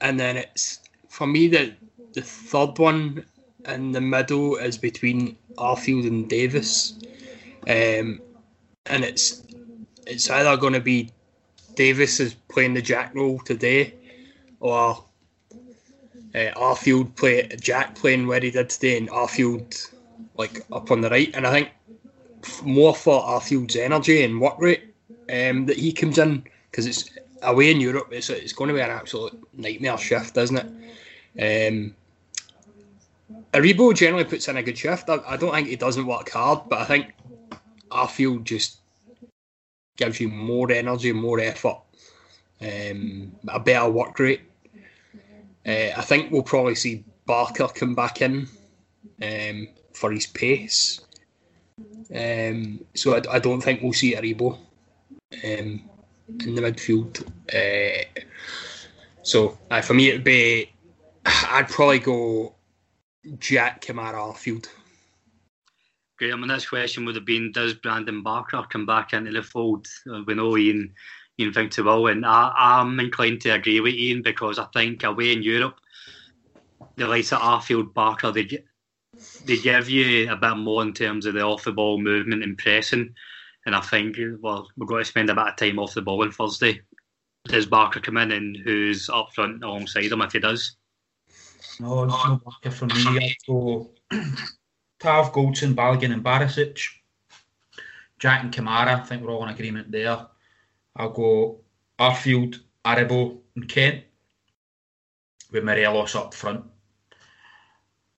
and 0.00 0.18
then 0.18 0.36
it's 0.36 0.80
for 1.08 1.26
me 1.26 1.48
the 1.48 1.74
the 2.12 2.22
third 2.22 2.78
one 2.78 3.24
in 3.66 3.92
the 3.92 4.00
middle 4.00 4.56
is 4.56 4.78
between 4.78 5.36
Arfield 5.56 6.06
and 6.06 6.28
Davis, 6.28 6.94
um, 7.68 8.20
and 8.86 9.04
it's 9.04 9.42
it's 10.06 10.28
either 10.30 10.56
going 10.56 10.74
to 10.74 10.80
be 10.80 11.10
Davis 11.74 12.20
is 12.20 12.34
playing 12.48 12.74
the 12.74 12.82
Jack 12.82 13.14
role 13.14 13.38
today, 13.40 13.94
or 14.60 15.04
uh, 16.34 16.50
Arfield 16.56 17.14
play 17.16 17.48
Jack 17.60 17.94
playing 17.94 18.26
where 18.26 18.40
he 18.40 18.50
did 18.50 18.70
today, 18.70 18.96
and 18.96 19.08
Arfield 19.08 19.92
like 20.36 20.64
up 20.72 20.90
on 20.90 21.00
the 21.00 21.10
right. 21.10 21.34
And 21.34 21.46
I 21.46 21.52
think 21.52 21.70
more 22.62 22.94
for 22.94 23.22
Arfield's 23.22 23.76
energy 23.76 24.22
and 24.22 24.40
work 24.40 24.58
rate 24.58 24.94
um, 25.32 25.66
that 25.66 25.78
he 25.78 25.92
comes 25.92 26.18
in 26.18 26.44
because 26.70 26.86
it's 26.86 27.10
away 27.44 27.70
in 27.70 27.80
Europe. 27.80 28.08
It's 28.10 28.30
it's 28.30 28.52
going 28.52 28.68
to 28.68 28.74
be 28.74 28.80
an 28.80 28.90
absolute 28.90 29.38
nightmare 29.52 29.98
shift, 29.98 30.36
isn't 30.36 30.56
it? 31.36 31.68
Um, 31.68 31.94
Aribo 33.52 33.94
generally 33.94 34.24
puts 34.24 34.48
in 34.48 34.56
a 34.56 34.62
good 34.62 34.78
shift. 34.78 35.08
I, 35.08 35.18
I 35.26 35.36
don't 35.36 35.52
think 35.52 35.68
he 35.68 35.76
doesn't 35.76 36.06
work 36.06 36.30
hard, 36.30 36.68
but 36.68 36.80
I 36.80 36.84
think 36.84 37.14
Arfield 37.90 38.44
just 38.44 38.78
gives 39.96 40.20
you 40.20 40.28
more 40.28 40.70
energy, 40.72 41.12
more 41.12 41.40
effort, 41.40 41.78
um, 42.60 43.32
a 43.48 43.60
better 43.60 43.88
work 43.88 44.18
rate. 44.18 44.42
Uh, 45.66 45.90
I 45.96 46.02
think 46.02 46.30
we'll 46.30 46.42
probably 46.42 46.74
see 46.74 47.04
Barker 47.26 47.68
come 47.68 47.94
back 47.94 48.20
in 48.20 48.48
um, 49.22 49.68
for 49.92 50.10
his 50.12 50.26
pace. 50.26 51.00
Um, 52.14 52.84
so 52.94 53.14
I, 53.14 53.36
I, 53.36 53.38
don't 53.38 53.60
think 53.60 53.82
we'll 53.82 53.92
see 53.92 54.14
Aribo 54.14 54.58
um, 55.42 55.82
in 56.28 56.54
the 56.54 56.62
midfield. 56.62 57.26
Uh, 57.52 58.22
so 59.22 59.58
uh, 59.70 59.80
for 59.80 59.94
me, 59.94 60.08
it'd 60.08 60.24
be 60.24 60.72
I'd 61.26 61.68
probably 61.68 61.98
go 61.98 62.54
Jack 63.38 63.82
Kamara 63.84 64.36
Field. 64.36 64.68
Great. 66.18 66.32
I 66.32 66.36
mean, 66.36 66.48
this 66.48 66.68
question 66.68 67.04
would 67.04 67.16
have 67.16 67.24
been: 67.24 67.52
Does 67.52 67.74
Brandon 67.74 68.22
Barker 68.22 68.64
come 68.68 68.86
back 68.86 69.12
into 69.12 69.32
the 69.32 69.42
fold? 69.42 69.86
Uh, 70.10 70.22
we 70.26 70.34
know 70.34 70.56
Iain, 70.56 70.92
Iain 71.40 71.52
thinks 71.52 71.76
he 71.76 71.82
will, 71.82 72.06
and 72.06 72.24
I, 72.24 72.52
I'm 72.56 73.00
inclined 73.00 73.40
to 73.42 73.50
agree 73.50 73.80
with 73.80 73.94
Iain 73.94 74.22
because 74.22 74.58
I 74.58 74.66
think 74.72 75.02
away 75.02 75.32
in 75.32 75.42
Europe, 75.42 75.80
the 76.96 77.08
likes 77.08 77.32
of 77.32 77.40
Arfield, 77.40 77.94
Barker, 77.94 78.30
they 78.30 78.62
they 79.44 79.56
give 79.58 79.88
you 79.88 80.30
a 80.30 80.36
bit 80.36 80.56
more 80.56 80.82
in 80.82 80.92
terms 80.92 81.26
of 81.26 81.34
the 81.34 81.42
off 81.42 81.64
the 81.64 81.72
ball 81.72 81.98
movement 81.98 82.42
and 82.42 82.58
pressing. 82.58 83.14
And 83.66 83.74
I 83.74 83.80
think 83.80 84.16
well, 84.40 84.68
we're 84.76 84.86
going 84.86 85.02
to 85.02 85.08
spend 85.08 85.30
a 85.30 85.34
bit 85.34 85.46
of 85.46 85.56
time 85.56 85.78
off 85.78 85.94
the 85.94 86.02
ball 86.02 86.22
on 86.22 86.32
Thursday. 86.32 86.80
Does 87.46 87.66
Barker 87.66 88.00
come 88.00 88.16
in 88.16 88.32
and 88.32 88.56
who's 88.56 89.08
up 89.10 89.34
front 89.34 89.62
alongside 89.62 90.12
him 90.12 90.22
if 90.22 90.32
he 90.32 90.38
does? 90.38 90.76
No, 91.80 92.04
it's 92.04 92.12
no 92.26 92.40
Barker 92.44 92.70
for 92.70 92.86
me. 92.86 92.94
I'd 92.96 93.34
go 93.46 93.90
Tav, 95.00 95.32
Goldson, 95.32 95.74
Balogun, 95.74 96.12
and 96.12 96.24
Barisic. 96.24 96.80
Jack 98.18 98.42
and 98.42 98.52
Kamara, 98.52 99.00
I 99.00 99.04
think 99.04 99.22
we're 99.22 99.32
all 99.32 99.44
in 99.44 99.52
agreement 99.52 99.90
there. 99.90 100.26
I'll 100.96 101.10
go 101.10 101.60
Arfield, 101.98 102.60
Aribo, 102.84 103.40
and 103.56 103.68
Kent 103.68 104.04
with 105.50 105.64
Morelos 105.64 106.14
up 106.14 106.32
front. 106.32 106.64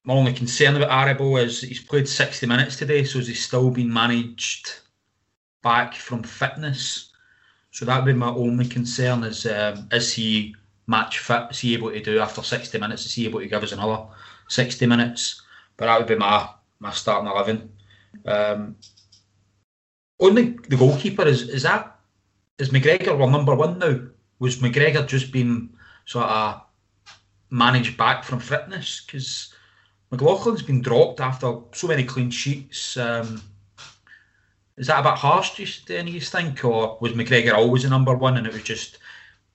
my 0.04 0.14
only 0.14 0.32
concern 0.32 0.76
about 0.76 0.90
Aribo 0.90 1.42
is 1.42 1.60
he's 1.60 1.80
played 1.80 2.08
60 2.08 2.46
minutes 2.46 2.76
today, 2.76 3.04
so 3.04 3.18
he's 3.18 3.44
still 3.44 3.70
been 3.70 3.92
managed 3.92 4.80
back 5.66 5.94
from 5.94 6.22
fitness. 6.22 7.10
So 7.72 7.84
that 7.84 7.96
would 7.96 8.12
be 8.12 8.12
my 8.12 8.28
only 8.28 8.68
concern 8.68 9.24
is 9.24 9.46
um, 9.46 9.88
is 9.90 10.12
he 10.12 10.54
match 10.86 11.18
fit? 11.18 11.48
Is 11.50 11.58
he 11.58 11.74
able 11.74 11.90
to 11.90 12.00
do 12.00 12.20
after 12.20 12.40
60 12.40 12.78
minutes? 12.78 13.04
Is 13.04 13.14
he 13.14 13.26
able 13.26 13.40
to 13.40 13.48
give 13.48 13.64
us 13.64 13.72
another 13.72 14.06
60 14.48 14.86
minutes? 14.86 15.42
But 15.76 15.86
that 15.86 15.98
would 15.98 16.06
be 16.06 16.14
my 16.14 16.48
my 16.78 16.92
starting 16.92 17.28
11. 17.28 17.72
Um, 18.26 18.76
only 20.20 20.56
the 20.68 20.76
goalkeeper 20.76 21.26
is 21.26 21.48
is 21.48 21.64
that 21.64 21.98
is 22.58 22.70
McGregor 22.70 23.18
well 23.18 23.28
number 23.28 23.56
one 23.56 23.80
now? 23.80 23.98
Was 24.38 24.58
McGregor 24.58 25.04
just 25.04 25.32
been 25.32 25.70
sort 26.04 26.26
of 26.26 26.62
managed 27.50 27.96
back 27.96 28.22
from 28.22 28.38
fitness? 28.38 29.02
Because 29.04 29.52
McLaughlin's 30.12 30.62
been 30.62 30.80
dropped 30.80 31.20
after 31.20 31.58
so 31.72 31.88
many 31.88 32.04
clean 32.04 32.30
sheets. 32.30 32.96
Um, 32.96 33.42
is 34.76 34.88
that 34.88 35.00
a 35.00 35.10
bit 35.10 35.18
harsh, 35.18 35.56
do 35.56 35.62
you, 35.62 36.04
do 36.04 36.10
you 36.10 36.20
think? 36.20 36.64
Or 36.64 36.98
was 37.00 37.12
McGregor 37.12 37.54
always 37.54 37.84
the 37.84 37.90
number 37.90 38.14
one 38.14 38.36
and 38.36 38.46
it 38.46 38.52
was 38.52 38.62
just 38.62 38.98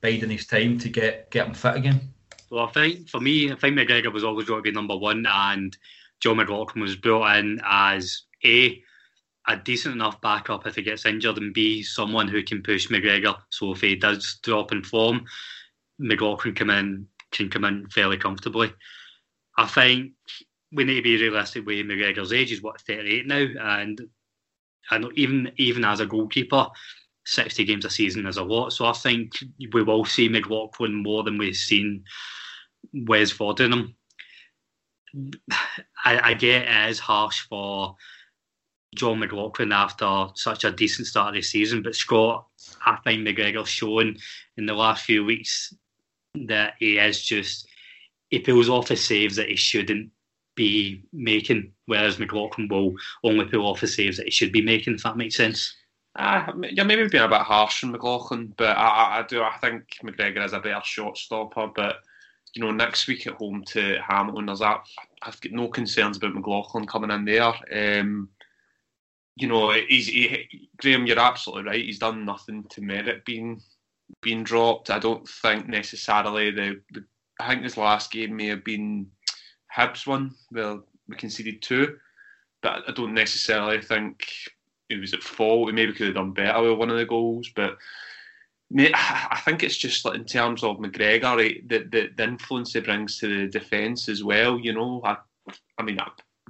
biding 0.02 0.32
his 0.32 0.48
time 0.48 0.80
to 0.80 0.90
get, 0.90 1.30
get 1.30 1.48
him 1.48 1.54
fit 1.54 1.76
again? 1.76 2.02
Well, 2.50 2.66
I 2.66 2.72
think 2.72 3.08
for 3.08 3.20
me, 3.20 3.52
I 3.52 3.56
think 3.56 3.78
McGregor 3.78 4.12
was 4.12 4.24
always 4.24 4.48
going 4.48 4.60
to 4.60 4.70
be 4.70 4.76
number 4.76 4.98
one, 4.98 5.26
and 5.26 5.78
John 6.20 6.38
McLaughlin 6.38 6.82
was 6.82 6.98
brought 6.98 7.38
in 7.38 7.62
as 7.64 8.24
A, 8.44 8.84
a 9.48 9.56
decent 9.56 9.96
enough 9.96 10.20
backup 10.20 10.68
if 10.68 10.76
he 10.76 10.82
gets 10.82 11.06
injured, 11.06 11.38
and 11.38 11.54
B, 11.54 11.82
someone 11.82 12.28
who 12.28 12.44
can 12.44 12.62
push 12.62 12.88
McGregor. 12.88 13.38
So 13.52 13.72
if 13.72 13.82
he 13.82 13.96
does 13.96 14.40
drop 14.44 14.74
in 14.74 14.84
form, 14.84 15.24
McLaughlin 15.98 16.56
come 16.56 16.72
in 16.72 17.08
can 17.32 17.50
come 17.50 17.64
in 17.64 17.88
fairly 17.88 18.18
comfortably. 18.18 18.74
I 19.58 19.66
think 19.66 20.12
we 20.74 20.84
need 20.84 20.96
to 20.96 21.02
be 21.02 21.22
realistic 21.22 21.66
with 21.66 21.86
McGregor's 21.86 22.34
age. 22.34 22.50
He's 22.50 22.62
what 22.62 22.82
38 22.82 23.28
now, 23.28 23.48
and 23.78 24.02
and 24.92 25.08
even 25.16 25.52
even 25.58 25.84
as 25.84 26.00
a 26.00 26.06
goalkeeper, 26.06 26.68
60 27.26 27.64
games 27.66 27.86
a 27.86 27.90
season 27.90 28.26
is 28.26 28.38
a 28.38 28.44
lot. 28.44 28.72
So 28.72 28.86
I 28.86 28.94
think 28.94 29.32
we 29.74 29.84
will 29.84 30.06
see 30.06 30.30
McLaughlin 30.30 30.94
more 30.94 31.24
than 31.24 31.38
we've 31.38 31.56
seen 31.56 32.04
Wes 32.94 33.32
Foderingham. 33.32 33.94
I, 36.06 36.32
I 36.32 36.34
get 36.34 36.64
it 36.64 36.90
is 36.90 37.00
harsh 37.00 37.42
for 37.48 37.96
John 38.96 39.20
McLaughlin 39.20 39.72
after 39.72 40.28
such 40.36 40.64
a 40.64 40.72
decent 40.72 41.08
start 41.08 41.30
of 41.30 41.36
the 41.36 41.42
season, 41.42 41.82
but 41.82 41.96
Scott, 41.96 42.48
I 42.86 42.98
think 43.04 43.26
McGregor's 43.26 43.70
shown 43.70 44.18
in 44.58 44.66
the 44.66 44.74
last 44.74 45.06
few 45.06 45.24
weeks 45.24 45.74
that 46.48 46.74
he 46.80 46.98
is 46.98 47.24
just 47.24 47.68
he 48.30 48.40
pulls 48.40 48.70
off 48.70 48.88
his 48.88 49.04
saves 49.04 49.36
that 49.36 49.50
he 49.50 49.56
shouldn't 49.56 50.10
be 50.56 51.04
making, 51.12 51.74
whereas 51.92 52.18
McLaughlin 52.18 52.70
will 52.70 52.96
only 53.26 53.46
pull 53.46 53.68
off 53.68 53.82
the 53.82 53.88
saves 53.88 54.16
that 54.16 54.26
he 54.28 54.32
should 54.32 54.54
be 54.54 54.62
making. 54.62 54.96
If 54.96 55.04
that 55.04 55.18
makes 55.18 55.36
sense. 55.36 55.76
Uh, 56.16 56.52
yeah, 56.72 56.84
maybe 56.84 57.08
being 57.08 57.24
a 57.24 57.28
bit 57.28 57.42
harsh 57.42 57.84
on 57.84 57.92
McLaughlin, 57.92 58.54
but 58.58 58.78
I, 58.78 59.20
I 59.20 59.26
do. 59.28 59.44
I 59.44 59.58
think 59.58 59.98
McGregor 60.04 60.46
is 60.46 60.54
a 60.54 60.60
better 60.60 60.82
shot 60.84 61.18
stopper. 61.18 61.68
But 61.76 61.98
you 62.54 62.62
know, 62.64 62.72
next 62.72 63.08
week 63.08 63.28
at 63.28 63.34
home 63.34 63.64
to 63.68 63.98
Hamilton, 64.08 64.46
there's 64.46 64.60
that. 64.60 64.86
I've 65.22 65.40
got 65.42 65.52
no 65.52 65.68
concerns 65.68 66.18
about 66.18 66.34
McLaughlin 66.34 66.88
coming 66.88 67.12
in 67.12 67.26
there. 67.26 67.54
Um, 68.00 68.30
you 69.36 69.48
know, 69.48 69.72
he's 69.72 70.08
he, 70.08 70.70
Graeme. 70.78 71.06
You're 71.06 71.20
absolutely 71.20 71.70
right. 71.70 71.86
He's 71.86 72.00
done 72.00 72.24
nothing 72.26 72.64
to 72.72 72.82
merit 72.82 73.26
being 73.26 73.62
being 74.22 74.44
dropped. 74.44 74.90
I 74.90 75.00
don't 75.00 75.28
think 75.28 75.68
necessarily 75.68 76.52
the, 76.52 76.82
the 76.92 77.04
I 77.40 77.50
think 77.50 77.64
his 77.64 77.78
last 77.78 78.12
game 78.12 78.36
may 78.36 78.48
have 78.48 78.64
been 78.64 79.08
Hibs 79.76 80.06
one 80.06 80.36
where 80.50 80.80
we 81.12 81.18
conceded 81.18 81.62
two, 81.62 81.98
but 82.62 82.84
I 82.88 82.92
don't 82.92 83.14
necessarily 83.14 83.82
think 83.82 84.28
it 84.90 85.00
was 85.00 85.14
at 85.14 85.24
fault. 85.24 85.68
We 85.68 85.74
maybe 85.74 85.94
could 85.94 86.08
have 86.08 86.16
done 86.16 86.32
better 86.32 86.62
with 86.64 86.78
one 86.78 86.90
of 86.90 86.98
the 86.98 87.06
goals, 87.06 87.50
but 87.56 87.78
I 88.78 89.42
think 89.44 89.64
it's 89.64 89.78
just 89.78 90.06
like 90.06 90.16
in 90.16 90.26
terms 90.26 90.64
of 90.64 90.78
McGregor, 90.78 91.68
the, 91.68 91.80
the, 91.80 92.10
the 92.16 92.24
influence 92.24 92.74
he 92.74 92.80
brings 92.80 93.18
to 93.20 93.28
the 93.28 93.48
defence 93.48 94.08
as 94.08 94.24
well. 94.24 94.58
You 94.58 94.74
know, 94.74 95.02
I, 95.04 95.18
I 95.78 95.84
mean, 95.84 96.00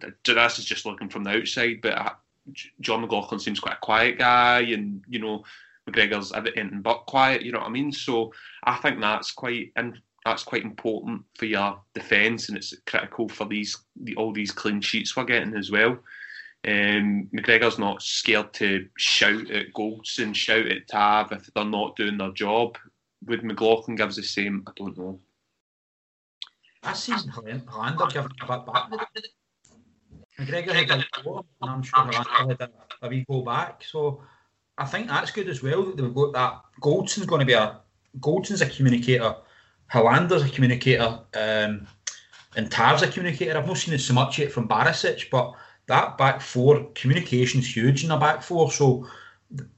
is 0.04 0.66
just 0.66 0.86
looking 0.86 1.10
from 1.10 1.24
the 1.24 1.32
outside, 1.32 1.80
but 1.82 1.98
I, 1.98 2.12
John 2.80 3.02
McLaughlin 3.02 3.40
seems 3.40 3.60
quite 3.60 3.76
a 3.76 3.86
quiet 3.86 4.20
guy, 4.20 4.62
and 4.62 5.04
you 5.08 5.20
know, 5.20 5.44
McGregor's 5.90 6.32
anything 6.32 6.82
but 6.82 7.06
quiet. 7.08 7.44
You 7.44 7.52
know 7.52 7.60
what 7.60 7.68
I 7.68 7.72
mean? 7.72 7.92
So 7.92 8.34
I 8.64 8.78
think 8.78 9.00
that's 9.00 9.32
quite 9.32 9.72
in, 9.76 10.00
that's 10.26 10.44
quite 10.44 10.64
important 10.64 11.24
for 11.38 11.46
your 11.46 11.80
defence, 11.94 12.50
and 12.50 12.58
it's 12.58 12.74
critical 12.86 13.28
for 13.28 13.46
these 13.46 13.78
all 14.18 14.34
these 14.34 14.52
clean 14.52 14.82
sheets 14.82 15.16
we're 15.16 15.24
getting 15.24 15.56
as 15.56 15.72
well. 15.72 15.98
Um, 16.68 17.28
McGregor's 17.34 17.80
not 17.80 18.04
scared 18.04 18.54
to 18.54 18.88
shout 18.98 19.50
at 19.50 19.74
Goldson, 19.74 20.36
shout 20.36 20.68
at 20.68 20.88
Tav 20.88 21.32
if 21.32 21.50
they're 21.54 21.66
not 21.66 21.96
doing 21.96 22.18
their 22.18 22.32
job. 22.32 22.78
Would 23.26 23.44
McLaughlin 23.44 23.96
gives 23.96 24.16
the 24.16 24.24
same? 24.24 24.64
I 24.68 24.72
don't 24.76 24.98
know. 24.98 25.20
Last 26.84 27.04
season, 27.04 27.32
Helander 27.32 28.12
gave 28.12 28.26
a 28.26 28.30
bit 28.30 28.66
back. 28.66 28.92
McGregor 30.40 30.74
had 30.74 30.92
a 30.92 31.24
goal, 31.24 31.46
and 31.62 31.72
I'm 31.72 31.84
sure 31.84 32.00
Helander 32.00 32.50
had 32.50 32.62
a, 32.62 32.70
a 33.04 33.10
wee 33.10 33.26
go 33.28 33.42
back. 33.42 33.84
So 33.84 34.24
I 34.78 34.86
think 34.86 35.08
that's 35.08 35.32
good 35.32 35.50
as 35.50 35.64
well. 35.64 35.86
That 35.86 35.98
they've 35.98 36.14
got 36.14 36.34
that. 36.34 36.62
Goldson's 36.80 37.26
going 37.26 37.40
to 37.40 37.46
be 37.46 37.54
a 37.54 37.80
Goldson's 38.20 38.62
a 38.62 38.70
communicator 38.70 39.36
Helander's 39.92 40.44
a 40.44 40.50
communicator, 40.50 41.20
um, 41.34 41.86
and 42.56 42.72
Tav's 42.72 43.02
a 43.02 43.08
communicator. 43.08 43.58
I've 43.58 43.68
not 43.68 43.78
seen 43.78 43.94
it 43.94 44.00
so 44.00 44.14
much 44.14 44.40
yet 44.40 44.50
from 44.50 44.68
Barisic, 44.68 45.30
but 45.30 45.54
that 45.88 46.18
back 46.18 46.40
four 46.40 46.86
communication's 46.96 47.76
huge 47.76 48.04
in 48.04 48.10
the 48.10 48.16
back 48.16 48.42
four. 48.42 48.72
So 48.72 49.06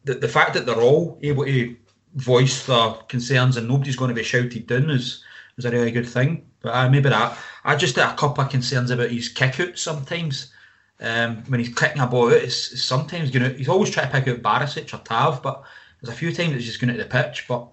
the, 0.03 0.14
the 0.14 0.28
fact 0.28 0.53
that 0.53 0.68
they're 0.68 0.82
all 0.82 1.18
able 1.24 1.45
to 1.45 1.76
voice 2.14 2.68
their 2.68 2.91
concerns 3.07 3.57
and 3.57 3.68
nobody's 3.68 3.95
going 3.95 4.09
to 4.09 4.16
be 4.16 4.22
shouted 4.22 4.68
down 4.68 4.91
is 4.91 5.24
is 5.57 5.66
a 5.66 5.72
really 5.72 5.89
good 5.89 6.07
thing. 6.07 6.45
But 6.61 6.76
uh, 6.76 6.89
maybe 6.89 7.09
that 7.09 7.38
I 7.64 7.76
just 7.76 7.95
had 7.95 8.14
a 8.14 8.16
couple 8.16 8.43
of 8.43 8.51
concerns 8.51 8.91
about 8.91 9.09
his 9.09 9.30
kick 9.30 9.59
out 9.59 9.80
sometimes. 9.80 10.53
Um, 10.99 11.43
when 11.47 11.59
he's 11.59 11.74
kicking 11.74 12.01
a 12.01 12.07
ball 12.07 12.28
out, 12.28 12.34
it's, 12.34 12.72
it's 12.72 12.84
sometimes 12.84 13.32
going 13.32 13.49
to. 13.49 13.57
He's 13.57 13.68
always 13.68 13.89
trying 13.89 14.11
to 14.11 14.14
pick 14.14 14.28
out 14.28 14.43
Barisic 14.43 14.93
or 14.93 15.03
Tav, 15.03 15.41
but 15.41 15.64
there's 15.99 16.14
a 16.14 16.18
few 16.18 16.32
times 16.32 16.53
it's 16.53 16.66
just 16.66 16.80
going 16.80 16.93
to 16.93 17.03
the 17.03 17.09
pitch. 17.09 17.45
But 17.47 17.68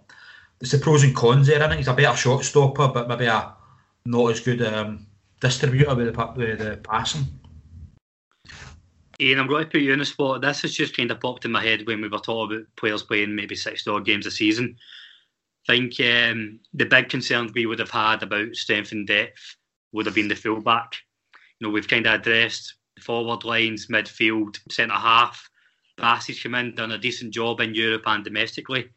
there's 0.60 0.72
the 0.72 0.78
pros 0.78 1.02
and 1.02 1.16
cons 1.16 1.46
there. 1.46 1.62
I 1.62 1.68
think 1.68 1.78
he's 1.78 1.88
a 1.88 1.94
better 1.94 2.16
shot 2.16 2.44
stopper, 2.44 2.88
but 2.88 3.08
maybe 3.08 3.26
a 3.26 3.54
not 4.04 4.30
as 4.30 4.40
good 4.40 4.62
um, 4.62 5.06
distributor 5.40 5.94
with 5.94 6.14
the, 6.14 6.32
with 6.36 6.58
the 6.58 6.76
passing. 6.82 7.24
Iain, 9.20 9.38
I'm 9.38 9.46
going 9.46 9.64
to 9.64 9.70
put 9.70 9.80
you 9.80 9.92
in 9.92 9.98
the 9.98 10.04
spot. 10.04 10.40
This 10.40 10.62
has 10.62 10.72
just 10.72 10.96
kind 10.96 11.10
of 11.10 11.20
popped 11.20 11.44
in 11.44 11.52
my 11.52 11.62
head 11.62 11.86
when 11.86 12.00
we 12.00 12.08
were 12.08 12.18
talking 12.18 12.56
about 12.56 12.66
players 12.76 13.02
playing 13.02 13.34
maybe 13.34 13.54
60 13.54 13.90
odd 13.90 14.06
games 14.06 14.26
a 14.26 14.30
season. 14.30 14.76
I 15.68 15.76
think 15.76 16.00
um, 16.00 16.60
the 16.72 16.86
big 16.86 17.10
concerns 17.10 17.52
we 17.52 17.66
would 17.66 17.78
have 17.78 17.90
had 17.90 18.22
about 18.22 18.54
strength 18.54 18.92
and 18.92 19.06
depth 19.06 19.56
would 19.92 20.06
have 20.06 20.14
been 20.14 20.28
the 20.28 20.36
fullback. 20.36 20.94
You 21.58 21.66
know, 21.66 21.72
we've 21.72 21.88
kind 21.88 22.06
of 22.06 22.20
addressed 22.20 22.74
the 22.96 23.02
forward 23.02 23.44
lines, 23.44 23.86
midfield, 23.86 24.58
centre 24.70 24.94
half. 24.94 25.48
Bassey's 25.98 26.42
come 26.42 26.54
in, 26.54 26.74
done 26.74 26.92
a 26.92 26.98
decent 26.98 27.34
job 27.34 27.60
in 27.60 27.74
Europe 27.74 28.04
and 28.06 28.24
domestically 28.24 28.88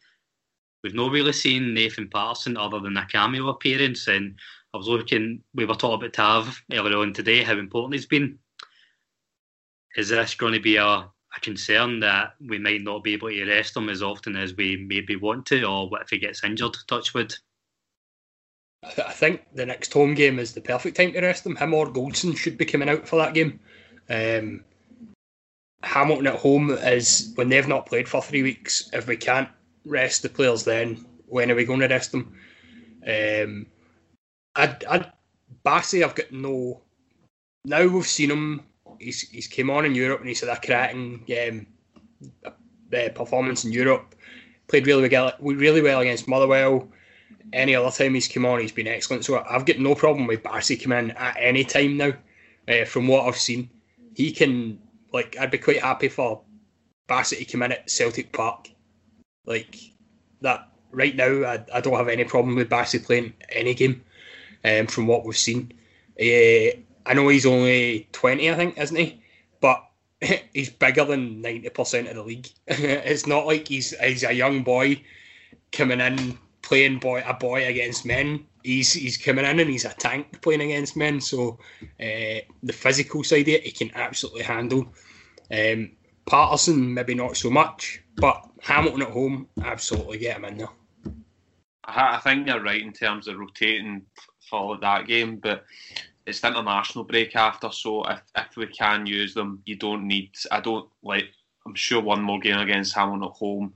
we've 0.83 0.93
not 0.93 1.11
really 1.11 1.33
seen 1.33 1.73
Nathan 1.73 2.09
Patterson 2.09 2.57
other 2.57 2.79
than 2.79 2.97
a 2.97 3.05
cameo 3.05 3.47
appearance. 3.47 4.07
And 4.07 4.35
I 4.73 4.77
was 4.77 4.87
looking, 4.87 5.41
we 5.55 5.65
were 5.65 5.75
talking 5.75 5.95
about 5.95 6.13
Tav 6.13 6.61
earlier 6.71 6.97
on 6.97 7.13
today, 7.13 7.43
how 7.43 7.57
important 7.57 7.93
he's 7.93 8.05
been. 8.05 8.37
Is 9.95 10.09
this 10.09 10.35
going 10.35 10.53
to 10.53 10.59
be 10.59 10.75
a, 10.75 10.85
a 10.85 11.39
concern 11.41 11.99
that 12.01 12.33
we 12.47 12.57
might 12.57 12.81
not 12.81 13.03
be 13.03 13.13
able 13.13 13.29
to 13.29 13.45
rest 13.45 13.77
him 13.77 13.89
as 13.89 14.03
often 14.03 14.35
as 14.35 14.55
we 14.55 14.85
maybe 14.87 15.15
want 15.15 15.45
to, 15.47 15.63
or 15.63 15.89
what 15.89 16.01
if 16.01 16.09
he 16.09 16.17
gets 16.17 16.43
injured? 16.43 16.75
Touchwood. 16.87 17.33
I 18.83 19.13
think 19.13 19.43
the 19.53 19.65
next 19.65 19.93
home 19.93 20.13
game 20.13 20.39
is 20.39 20.53
the 20.53 20.61
perfect 20.61 20.97
time 20.97 21.13
to 21.13 21.21
rest 21.21 21.45
him. 21.45 21.55
Him 21.55 21.73
or 21.73 21.87
Goldson 21.87 22.35
should 22.35 22.57
be 22.57 22.65
coming 22.65 22.89
out 22.89 23.07
for 23.07 23.15
that 23.17 23.33
game. 23.33 23.59
Um, 24.09 24.65
Hamilton 25.83 26.27
at 26.27 26.35
home 26.35 26.71
is 26.71 27.31
when 27.35 27.49
they've 27.49 27.67
not 27.67 27.85
played 27.85 28.09
for 28.09 28.21
three 28.21 28.43
weeks. 28.43 28.89
If 28.91 29.07
we 29.07 29.15
can't 29.15 29.47
rest 29.85 30.21
the 30.21 30.29
players 30.29 30.63
then? 30.63 31.05
When 31.27 31.51
are 31.51 31.55
we 31.55 31.65
going 31.65 31.79
to 31.79 31.87
rest 31.87 32.11
them? 32.11 32.33
Um, 33.05 33.65
I, 34.55 34.75
I, 34.89 35.11
Bassey, 35.65 36.03
I've 36.03 36.15
got 36.15 36.31
no. 36.31 36.81
Now 37.65 37.87
we've 37.87 38.05
seen 38.05 38.31
him. 38.31 38.61
He's 38.99 39.21
he's 39.21 39.47
came 39.47 39.69
on 39.69 39.85
in 39.85 39.95
Europe 39.95 40.19
and 40.19 40.29
he's 40.29 40.41
had 40.41 40.49
a 40.49 40.59
cracking 40.59 41.25
um, 41.49 41.67
uh, 42.45 43.09
performance 43.09 43.65
in 43.65 43.71
Europe. 43.71 44.15
Played 44.67 44.87
really 44.87 45.09
well, 45.09 45.33
really 45.39 45.81
well 45.81 46.01
against 46.01 46.27
Motherwell. 46.27 46.87
Any 47.51 47.75
other 47.75 47.91
time 47.91 48.13
he's 48.13 48.27
come 48.27 48.45
on, 48.45 48.59
he's 48.59 48.71
been 48.71 48.87
excellent. 48.87 49.25
So 49.25 49.43
I've 49.49 49.65
got 49.65 49.79
no 49.79 49.95
problem 49.95 50.27
with 50.27 50.43
Bassey 50.43 50.81
coming 50.81 51.09
in 51.09 51.11
at 51.11 51.37
any 51.39 51.63
time 51.63 51.97
now. 51.97 52.13
Uh, 52.67 52.85
from 52.85 53.07
what 53.07 53.27
I've 53.27 53.37
seen, 53.37 53.69
he 54.15 54.31
can 54.31 54.79
like. 55.11 55.35
I'd 55.39 55.51
be 55.51 55.57
quite 55.57 55.81
happy 55.81 56.07
for 56.07 56.41
Bassey 57.09 57.39
to 57.39 57.45
come 57.45 57.63
in 57.63 57.73
at 57.73 57.89
Celtic 57.89 58.31
Park 58.31 58.69
like 59.45 59.77
that 60.41 60.69
right 60.91 61.15
now, 61.15 61.43
I, 61.43 61.65
I 61.73 61.81
don't 61.81 61.95
have 61.95 62.07
any 62.07 62.23
problem 62.23 62.55
with 62.55 62.69
Bassey 62.69 63.03
playing 63.03 63.33
any 63.49 63.73
game 63.73 64.03
um, 64.63 64.87
from 64.87 65.07
what 65.07 65.25
we've 65.25 65.37
seen. 65.37 65.73
Uh, 66.19 66.77
I 67.05 67.13
know 67.13 67.27
he's 67.27 67.45
only 67.45 68.07
20, 68.11 68.51
I 68.51 68.55
think, 68.55 68.77
isn't 68.77 68.95
he? 68.95 69.21
But 69.59 69.83
he's 70.53 70.69
bigger 70.69 71.05
than 71.05 71.41
90% 71.41 72.09
of 72.09 72.15
the 72.15 72.23
league. 72.23 72.47
it's 72.67 73.27
not 73.27 73.45
like 73.45 73.67
he's 73.67 73.97
he's 73.99 74.23
a 74.23 74.33
young 74.33 74.63
boy 74.63 75.01
coming 75.71 75.99
in 75.99 76.37
playing 76.61 76.99
boy 76.99 77.23
a 77.25 77.33
boy 77.33 77.67
against 77.67 78.05
men. 78.05 78.45
He's 78.63 78.93
he's 78.93 79.17
coming 79.17 79.45
in 79.45 79.59
and 79.59 79.69
he's 79.69 79.85
a 79.85 79.93
tank 79.93 80.41
playing 80.41 80.61
against 80.61 80.95
men. 80.95 81.19
So 81.19 81.59
uh, 81.99 82.39
the 82.63 82.73
physical 82.73 83.23
side 83.23 83.41
of 83.41 83.47
it, 83.49 83.63
he 83.63 83.71
can 83.71 83.91
absolutely 83.95 84.43
handle. 84.43 84.87
Um, 85.51 85.91
Patterson 86.25 86.93
maybe 86.93 87.15
not 87.15 87.35
so 87.35 87.49
much, 87.49 88.01
but 88.15 88.49
Hamilton 88.63 89.01
at 89.01 89.09
home, 89.09 89.47
absolutely 89.61 90.17
get 90.17 90.37
him 90.37 90.45
in 90.45 90.57
there. 90.57 90.69
I 91.85 92.17
think 92.19 92.47
you're 92.47 92.63
right 92.63 92.81
in 92.81 92.93
terms 92.93 93.27
of 93.27 93.37
rotating 93.37 94.03
for 94.49 94.77
that 94.77 95.05
game, 95.05 95.35
but 95.35 95.65
it's 96.25 96.39
the 96.39 96.47
international 96.47 97.03
break 97.03 97.35
after, 97.35 97.69
so 97.71 98.03
if, 98.05 98.21
if 98.37 98.55
we 98.55 98.67
can 98.67 99.05
use 99.05 99.33
them, 99.33 99.61
you 99.65 99.75
don't 99.75 100.07
need. 100.07 100.31
I 100.49 100.61
don't 100.61 100.89
like. 101.03 101.25
I'm 101.65 101.75
sure 101.75 102.01
one 102.01 102.21
more 102.21 102.39
game 102.39 102.57
against 102.57 102.95
Hamilton 102.95 103.25
at 103.25 103.31
home. 103.31 103.73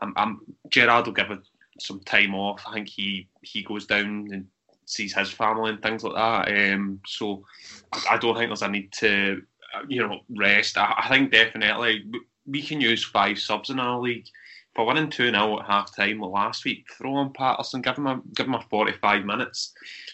I'm, 0.00 0.12
I'm 0.16 0.40
Gerrard 0.70 1.06
will 1.06 1.12
give 1.12 1.30
it 1.30 1.40
some 1.78 2.00
time 2.00 2.34
off. 2.34 2.62
I 2.66 2.74
think 2.74 2.88
he 2.88 3.28
he 3.42 3.62
goes 3.62 3.86
down 3.86 4.28
and 4.32 4.46
sees 4.86 5.14
his 5.14 5.30
family 5.30 5.70
and 5.70 5.82
things 5.82 6.02
like 6.02 6.14
that. 6.14 6.72
Um, 6.72 7.00
so 7.06 7.44
I, 7.92 8.14
I, 8.14 8.18
don't 8.18 8.36
think 8.36 8.48
there's 8.48 8.62
a 8.62 8.68
need 8.68 8.92
to 8.94 9.42
you 9.88 10.00
know 10.00 10.20
rest. 10.36 10.78
I, 10.78 10.94
I, 10.98 11.08
think 11.08 11.30
definitely 11.30 12.04
we 12.46 12.62
can 12.62 12.80
use 12.80 13.04
five 13.04 13.38
subs 13.38 13.70
in 13.70 13.80
our 13.80 14.00
league. 14.00 14.26
For 14.74 14.84
winning 14.84 15.08
two 15.08 15.30
0 15.30 15.60
at 15.60 15.66
half 15.66 15.96
time 15.96 16.20
last 16.20 16.66
week, 16.66 16.86
throw 16.92 17.14
on 17.14 17.32
Patterson, 17.32 17.80
give 17.80 17.96
him 17.96 18.06
a 18.06 18.20
give 18.34 18.46
him 18.46 18.54
a 18.54 18.60
forty 18.68 18.92
five 18.92 19.24
minutes 19.24 19.72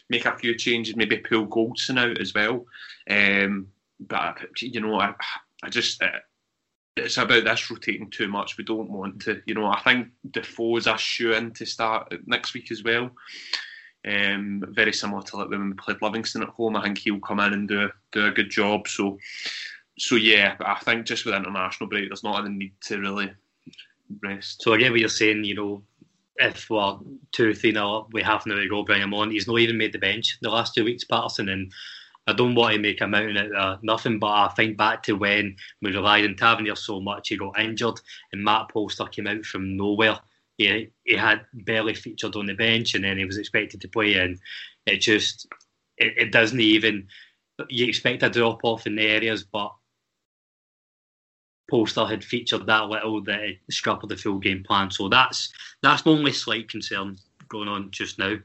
make 0.08 0.26
a 0.26 0.38
few 0.38 0.54
changes, 0.54 0.94
maybe 0.94 1.16
pull 1.16 1.46
Goldson 1.46 1.98
out 1.98 2.20
as 2.20 2.32
well. 2.34 2.66
Um, 3.10 3.68
but 3.98 4.38
you 4.60 4.80
know, 4.80 5.00
I, 5.00 5.14
I 5.62 5.68
just 5.68 6.02
uh, 6.02 6.10
it's 6.96 7.16
about 7.16 7.44
this 7.44 7.70
rotating 7.70 8.10
too 8.10 8.28
much. 8.28 8.58
We 8.58 8.64
don't 8.64 8.90
want 8.90 9.22
to, 9.22 9.40
you 9.46 9.54
know. 9.54 9.66
I 9.66 9.80
think 9.80 10.08
Defoe's 10.30 10.86
a 10.86 10.98
shoe 10.98 11.32
in 11.32 11.52
to 11.52 11.66
start 11.66 12.14
next 12.26 12.54
week 12.54 12.70
as 12.70 12.84
well. 12.84 13.10
Um, 14.06 14.64
very 14.68 14.92
similar 14.92 15.22
to 15.22 15.36
like 15.36 15.48
when 15.48 15.70
we 15.70 15.74
played 15.74 16.02
Livingston 16.02 16.42
at 16.42 16.48
home. 16.50 16.76
I 16.76 16.82
think 16.82 16.98
he'll 16.98 17.20
come 17.20 17.40
in 17.40 17.52
and 17.52 17.68
do 17.68 17.88
do 18.12 18.26
a 18.26 18.32
good 18.32 18.50
job. 18.50 18.88
So, 18.88 19.18
so 20.02 20.16
yeah, 20.16 20.56
I 20.58 20.80
think 20.80 21.06
just 21.06 21.24
with 21.24 21.36
international 21.36 21.88
break, 21.88 22.08
there's 22.08 22.24
not 22.24 22.44
a 22.44 22.48
need 22.48 22.72
to 22.86 22.98
really 22.98 23.32
rest. 24.20 24.60
So 24.60 24.74
I 24.74 24.78
get 24.78 24.90
what 24.90 24.98
you're 24.98 25.08
saying. 25.08 25.44
You 25.44 25.54
know, 25.54 25.82
if 26.38 26.68
we're 26.68 26.96
two, 27.30 27.54
three 27.54 27.70
nil, 27.70 28.08
we 28.12 28.20
have 28.22 28.44
now 28.44 28.56
to 28.56 28.68
go 28.68 28.82
bring 28.82 29.00
him 29.00 29.14
on. 29.14 29.30
He's 29.30 29.46
not 29.46 29.60
even 29.60 29.78
made 29.78 29.92
the 29.92 30.00
bench 30.00 30.38
the 30.42 30.50
last 30.50 30.74
two 30.74 30.84
weeks, 30.84 31.04
Patterson, 31.04 31.48
and 31.48 31.72
I 32.26 32.32
don't 32.32 32.56
want 32.56 32.74
to 32.74 32.80
make 32.80 33.00
a 33.00 33.06
mountain 33.06 33.36
out 33.36 33.76
of 33.76 33.84
nothing, 33.84 34.18
but 34.18 34.26
I 34.26 34.48
think 34.56 34.76
back 34.76 35.04
to 35.04 35.12
when 35.12 35.54
we 35.80 35.92
relied 35.92 36.24
on 36.24 36.34
Tavernier 36.34 36.74
so 36.74 37.00
much, 37.00 37.28
he 37.28 37.36
got 37.36 37.60
injured, 37.60 38.00
and 38.32 38.42
Matt 38.42 38.70
Polster 38.74 39.08
came 39.08 39.28
out 39.28 39.44
from 39.44 39.76
nowhere. 39.76 40.18
He, 40.58 40.90
he 41.04 41.14
had 41.14 41.42
barely 41.54 41.94
featured 41.94 42.34
on 42.34 42.46
the 42.46 42.54
bench, 42.54 42.96
and 42.96 43.04
then 43.04 43.18
he 43.18 43.24
was 43.24 43.38
expected 43.38 43.80
to 43.80 43.88
play, 43.88 44.14
and 44.14 44.36
it 44.84 44.96
just 44.96 45.46
it, 45.96 46.14
it 46.16 46.32
doesn't 46.32 46.60
even. 46.60 47.06
You 47.68 47.86
expect 47.86 48.24
a 48.24 48.30
drop 48.30 48.64
off 48.64 48.88
in 48.88 48.96
the 48.96 49.06
areas, 49.06 49.44
but 49.44 49.72
Polster 51.72 52.06
had 52.06 52.22
featured 52.22 52.66
that 52.66 52.90
little 52.90 53.22
that 53.22 53.40
it 53.40 53.58
scuppered 53.70 54.10
the 54.10 54.16
full 54.16 54.38
game 54.38 54.62
plan. 54.62 54.90
So 54.90 55.08
that's 55.08 55.50
that's 55.80 56.04
my 56.04 56.12
only 56.12 56.32
slight 56.32 56.68
concern 56.68 57.16
going 57.48 57.68
on 57.68 57.90
just 57.90 58.18
now. 58.18 58.36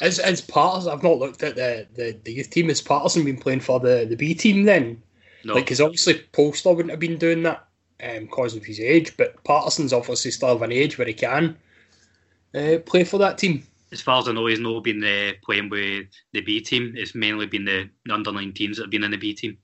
As 0.00 0.18
is 0.18 0.40
Patterson? 0.40 0.90
I've 0.90 1.02
not 1.02 1.18
looked 1.18 1.42
at 1.42 1.56
the, 1.56 1.86
the, 1.94 2.18
the 2.24 2.32
youth 2.32 2.48
team. 2.48 2.68
Has 2.68 2.80
Patterson 2.80 3.24
been 3.24 3.36
playing 3.36 3.60
for 3.60 3.78
the, 3.78 4.06
the 4.08 4.16
B 4.16 4.34
team 4.34 4.64
then? 4.64 5.02
No. 5.44 5.54
Like, 5.54 5.64
because 5.66 5.80
obviously 5.80 6.14
Polster 6.32 6.74
wouldn't 6.74 6.90
have 6.90 7.00
been 7.00 7.18
doing 7.18 7.42
that 7.42 7.68
um, 8.02 8.24
because 8.24 8.56
of 8.56 8.64
his 8.64 8.80
age, 8.80 9.14
but 9.16 9.42
Patterson's 9.44 9.92
obviously 9.92 10.30
still 10.30 10.50
of 10.50 10.62
an 10.62 10.72
age 10.72 10.96
where 10.96 11.06
he 11.06 11.14
can 11.14 11.56
uh, 12.54 12.78
play 12.86 13.04
for 13.04 13.18
that 13.18 13.36
team. 13.36 13.62
As 13.92 14.00
far 14.00 14.20
as 14.20 14.28
I 14.28 14.32
know, 14.32 14.46
he's 14.46 14.58
not 14.58 14.82
been 14.82 15.04
uh, 15.04 15.32
playing 15.44 15.68
with 15.68 16.06
the 16.32 16.40
B 16.40 16.62
team. 16.62 16.94
It's 16.96 17.14
mainly 17.14 17.46
been 17.46 17.66
the 17.66 17.90
under 18.10 18.30
19s 18.30 18.76
that 18.76 18.84
have 18.84 18.90
been 18.90 19.04
in 19.04 19.10
the 19.10 19.18
B 19.18 19.34
team. 19.34 19.58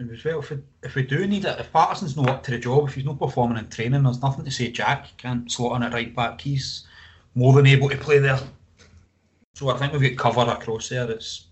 As 0.00 0.24
well, 0.24 0.38
if 0.38 0.50
we, 0.50 0.58
if 0.84 0.94
we 0.94 1.02
do 1.02 1.26
need 1.26 1.44
it, 1.44 1.58
if 1.58 1.72
Patterson's 1.72 2.16
not 2.16 2.28
up 2.28 2.42
to 2.44 2.52
the 2.52 2.58
job, 2.58 2.88
if 2.88 2.94
he's 2.94 3.04
not 3.04 3.18
performing 3.18 3.58
in 3.58 3.68
training, 3.68 4.04
there's 4.04 4.22
nothing 4.22 4.44
to 4.44 4.50
say 4.50 4.70
Jack 4.70 5.08
can't 5.16 5.50
slot 5.50 5.76
in 5.76 5.82
at 5.82 5.92
right 5.92 6.14
back. 6.14 6.40
He's 6.40 6.86
more 7.34 7.52
than 7.52 7.66
able 7.66 7.88
to 7.88 7.96
play 7.96 8.18
there. 8.18 8.38
So 9.54 9.70
I 9.70 9.76
think 9.76 9.92
we've 9.92 10.16
got 10.16 10.34
cover 10.34 10.52
across 10.52 10.88
there. 10.88 11.10
It's 11.10 11.46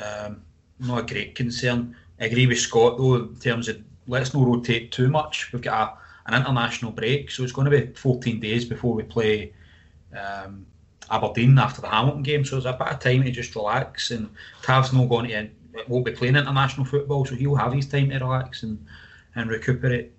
um, 0.00 0.42
not 0.78 0.98
a 1.00 1.12
great 1.12 1.34
concern. 1.34 1.96
I 2.20 2.26
agree 2.26 2.46
with 2.46 2.60
Scott 2.60 2.98
though 2.98 3.16
in 3.16 3.34
terms 3.36 3.68
of 3.68 3.82
let's 4.06 4.32
not 4.32 4.46
rotate 4.46 4.92
too 4.92 5.08
much. 5.08 5.52
We've 5.52 5.60
got 5.60 5.98
a, 6.28 6.32
an 6.32 6.40
international 6.40 6.92
break, 6.92 7.32
so 7.32 7.42
it's 7.42 7.52
going 7.52 7.68
to 7.68 7.76
be 7.76 7.92
14 7.94 8.38
days 8.38 8.64
before 8.64 8.94
we 8.94 9.02
play 9.02 9.52
um, 10.16 10.66
Aberdeen 11.10 11.58
after 11.58 11.80
the 11.80 11.88
Hamilton 11.88 12.22
game. 12.22 12.44
So 12.44 12.56
there's 12.56 12.66
a 12.66 12.78
bit 12.78 12.92
of 12.92 13.00
time 13.00 13.24
to 13.24 13.30
just 13.32 13.56
relax. 13.56 14.12
And 14.12 14.30
Tav's 14.62 14.92
not 14.92 15.08
going 15.08 15.28
to 15.30 15.50
won't 15.88 16.04
be 16.04 16.12
playing 16.12 16.36
international 16.36 16.86
football, 16.86 17.24
so 17.24 17.34
he'll 17.34 17.54
have 17.54 17.72
his 17.72 17.86
time 17.86 18.10
to 18.10 18.18
relax 18.18 18.62
and, 18.62 18.84
and 19.34 19.50
recuperate. 19.50 20.12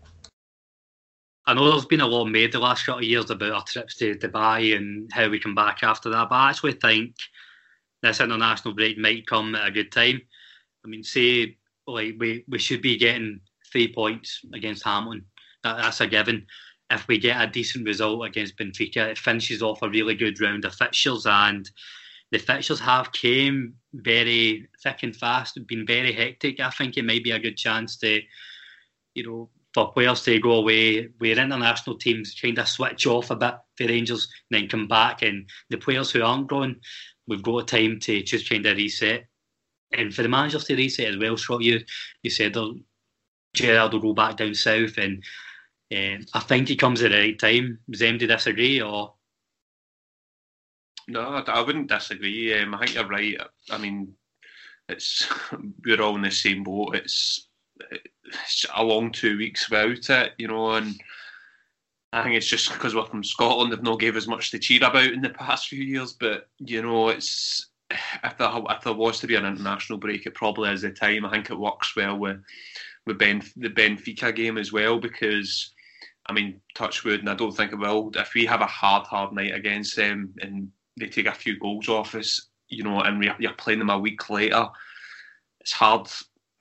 I 1.45 1.53
know 1.53 1.69
there's 1.69 1.85
been 1.85 2.01
a 2.01 2.07
lot 2.07 2.25
made 2.25 2.51
the 2.51 2.59
last 2.59 2.85
couple 2.85 2.99
of 2.99 3.05
years 3.05 3.29
about 3.29 3.51
our 3.51 3.63
trips 3.63 3.95
to 3.97 4.15
Dubai 4.15 4.75
and 4.75 5.11
how 5.11 5.27
we 5.27 5.39
come 5.39 5.55
back 5.55 5.83
after 5.83 6.09
that, 6.09 6.29
but 6.29 6.35
I 6.35 6.49
actually 6.49 6.73
think 6.73 7.15
this 8.01 8.21
international 8.21 8.73
break 8.73 8.97
might 8.97 9.27
come 9.27 9.55
at 9.55 9.67
a 9.67 9.71
good 9.71 9.91
time. 9.91 10.21
I 10.85 10.87
mean, 10.87 11.03
say 11.03 11.57
like 11.87 12.15
we, 12.19 12.45
we 12.47 12.59
should 12.59 12.81
be 12.81 12.97
getting 12.97 13.41
three 13.71 13.93
points 13.93 14.41
against 14.53 14.83
Hamilton. 14.83 15.25
That, 15.63 15.77
that's 15.77 16.01
a 16.01 16.07
given. 16.07 16.45
If 16.89 17.07
we 17.07 17.17
get 17.17 17.41
a 17.41 17.47
decent 17.47 17.85
result 17.85 18.25
against 18.25 18.57
Benfica, 18.57 19.07
it 19.07 19.17
finishes 19.17 19.61
off 19.61 19.81
a 19.81 19.89
really 19.89 20.15
good 20.15 20.39
round 20.41 20.65
of 20.65 20.75
fixtures 20.75 21.25
and 21.25 21.69
the 22.31 22.37
fixtures 22.37 22.79
have 22.79 23.11
came 23.11 23.75
very 23.93 24.67
thick 24.81 25.03
and 25.03 25.15
fast, 25.15 25.59
been 25.67 25.85
very 25.85 26.13
hectic. 26.13 26.59
I 26.59 26.69
think 26.69 26.97
it 26.97 27.05
might 27.05 27.23
be 27.23 27.31
a 27.31 27.39
good 27.39 27.57
chance 27.57 27.97
to, 27.97 28.21
you 29.15 29.23
know, 29.23 29.49
for 29.73 29.91
players 29.91 30.23
to 30.23 30.39
go 30.39 30.53
away 30.53 31.09
where 31.19 31.37
international 31.37 31.97
teams 31.97 32.35
kind 32.41 32.57
of 32.57 32.67
switch 32.67 33.05
off 33.07 33.31
a 33.31 33.35
bit 33.35 33.55
for 33.77 33.87
Rangers 33.87 34.29
and 34.49 34.61
then 34.61 34.69
come 34.69 34.87
back. 34.87 35.21
And 35.21 35.49
the 35.69 35.77
players 35.77 36.11
who 36.11 36.23
aren't 36.23 36.47
going, 36.47 36.77
we've 37.27 37.43
got 37.43 37.67
time 37.67 37.99
to 37.99 38.23
just 38.23 38.49
kind 38.49 38.65
of 38.65 38.77
reset. 38.77 39.25
And 39.93 40.13
for 40.13 40.23
the 40.23 40.29
managers 40.29 40.65
to 40.65 40.75
reset 40.75 41.09
as 41.09 41.17
well, 41.17 41.35
Scott, 41.37 41.61
you 41.61 41.81
you 42.23 42.29
said 42.29 42.55
Gerrard 43.53 43.91
will 43.91 43.99
go 43.99 44.13
back 44.13 44.37
down 44.37 44.55
south, 44.55 44.97
and 44.97 45.21
uh, 45.93 46.23
I 46.33 46.39
think 46.39 46.69
he 46.69 46.77
comes 46.77 47.01
at 47.01 47.11
the 47.11 47.17
right 47.17 47.37
time. 47.37 47.79
Zem, 47.93 48.17
do 48.17 48.25
you 48.25 48.31
disagree 48.31 48.81
or? 48.81 49.13
No, 51.11 51.43
I 51.45 51.61
wouldn't 51.61 51.89
disagree. 51.89 52.57
Um, 52.57 52.73
I 52.73 52.79
think 52.79 52.95
you're 52.95 53.07
right. 53.07 53.37
I 53.69 53.77
mean, 53.77 54.13
it's 54.87 55.27
we're 55.85 56.01
all 56.01 56.15
in 56.15 56.21
the 56.21 56.31
same 56.31 56.63
boat. 56.63 56.95
It's, 56.95 57.49
it's 57.91 58.65
a 58.75 58.83
long 58.83 59.11
two 59.11 59.37
weeks 59.37 59.69
without 59.69 60.09
it, 60.09 60.33
you 60.37 60.47
know, 60.47 60.71
and 60.71 60.95
I 62.13 62.23
think 62.23 62.35
it's 62.35 62.47
just 62.47 62.71
because 62.71 62.95
we're 62.95 63.05
from 63.05 63.23
Scotland, 63.25 63.71
they've 63.71 63.83
not 63.83 63.99
gave 63.99 64.15
us 64.15 64.27
much 64.27 64.51
to 64.51 64.59
cheer 64.59 64.85
about 64.85 65.03
in 65.03 65.21
the 65.21 65.29
past 65.29 65.67
few 65.67 65.83
years. 65.83 66.13
But 66.13 66.47
you 66.59 66.81
know, 66.81 67.09
it's 67.09 67.69
if 67.89 68.37
there 68.37 68.51
if 68.69 68.83
there 68.83 68.93
was 68.93 69.19
to 69.19 69.27
be 69.27 69.35
an 69.35 69.45
international 69.45 69.99
break, 69.99 70.25
it 70.25 70.33
probably 70.33 70.71
is 70.71 70.81
the 70.81 70.91
time. 70.91 71.25
I 71.25 71.31
think 71.31 71.49
it 71.49 71.59
works 71.59 71.93
well 71.95 72.17
with 72.17 72.41
with 73.05 73.17
Ben 73.17 73.43
the 73.57 73.69
Benfica 73.69 74.33
game 74.35 74.57
as 74.57 74.71
well 74.71 74.99
because. 74.99 75.73
I 76.27 76.33
mean, 76.33 76.61
touch 76.75 77.03
wood, 77.03 77.21
and 77.21 77.29
I 77.29 77.33
don't 77.33 77.51
think 77.51 77.73
it 77.73 77.79
will. 77.79 78.11
If 78.13 78.35
we 78.35 78.45
have 78.45 78.61
a 78.61 78.67
hard, 78.67 79.07
hard 79.07 79.33
night 79.33 79.55
against 79.55 79.95
them 79.95 80.35
and 80.39 80.71
they 81.01 81.07
take 81.07 81.27
a 81.27 81.33
few 81.33 81.59
goals 81.59 81.89
off 81.89 82.15
us, 82.15 82.47
you 82.69 82.83
know, 82.83 83.01
and 83.01 83.23
you're 83.39 83.53
playing 83.53 83.79
them 83.79 83.89
a 83.89 83.99
week 83.99 84.29
later. 84.29 84.67
It's 85.59 85.71
hard 85.71 86.07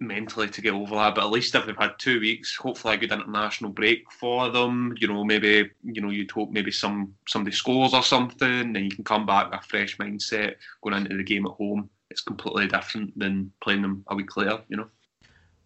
mentally 0.01 0.49
to 0.49 0.62
get 0.62 0.72
over 0.72 0.95
that, 0.97 1.14
but 1.14 1.24
at 1.24 1.30
least 1.30 1.55
if 1.55 1.66
they've 1.66 1.76
had 1.76 1.99
two 1.99 2.20
weeks, 2.20 2.57
hopefully 2.57 2.95
a 2.95 2.97
good 2.97 3.12
international 3.12 3.70
break 3.70 4.11
for 4.11 4.51
them. 4.51 4.95
You 4.99 5.09
know, 5.09 5.24
maybe 5.24 5.70
you 5.84 6.01
know 6.01 6.11
you'd 6.11 6.30
hope 6.30 6.51
maybe 6.51 6.70
some 6.70 7.14
somebody 7.28 7.55
scores 7.55 7.95
or 7.95 8.03
something, 8.03 8.76
and 8.76 8.76
you 8.76 8.91
can 8.91 9.05
come 9.05 9.26
back 9.26 9.51
with 9.51 9.61
a 9.61 9.62
fresh 9.62 9.97
mindset 9.99 10.57
going 10.82 10.97
into 10.97 11.16
the 11.16 11.22
game 11.22 11.47
at 11.47 11.53
home. 11.53 11.88
It's 12.11 12.22
completely 12.22 12.66
different 12.66 13.16
than 13.18 13.53
playing 13.62 13.82
them 13.82 14.05
a 14.09 14.16
week 14.16 14.36
later. 14.36 14.61
You 14.68 14.78
know. 14.78 14.88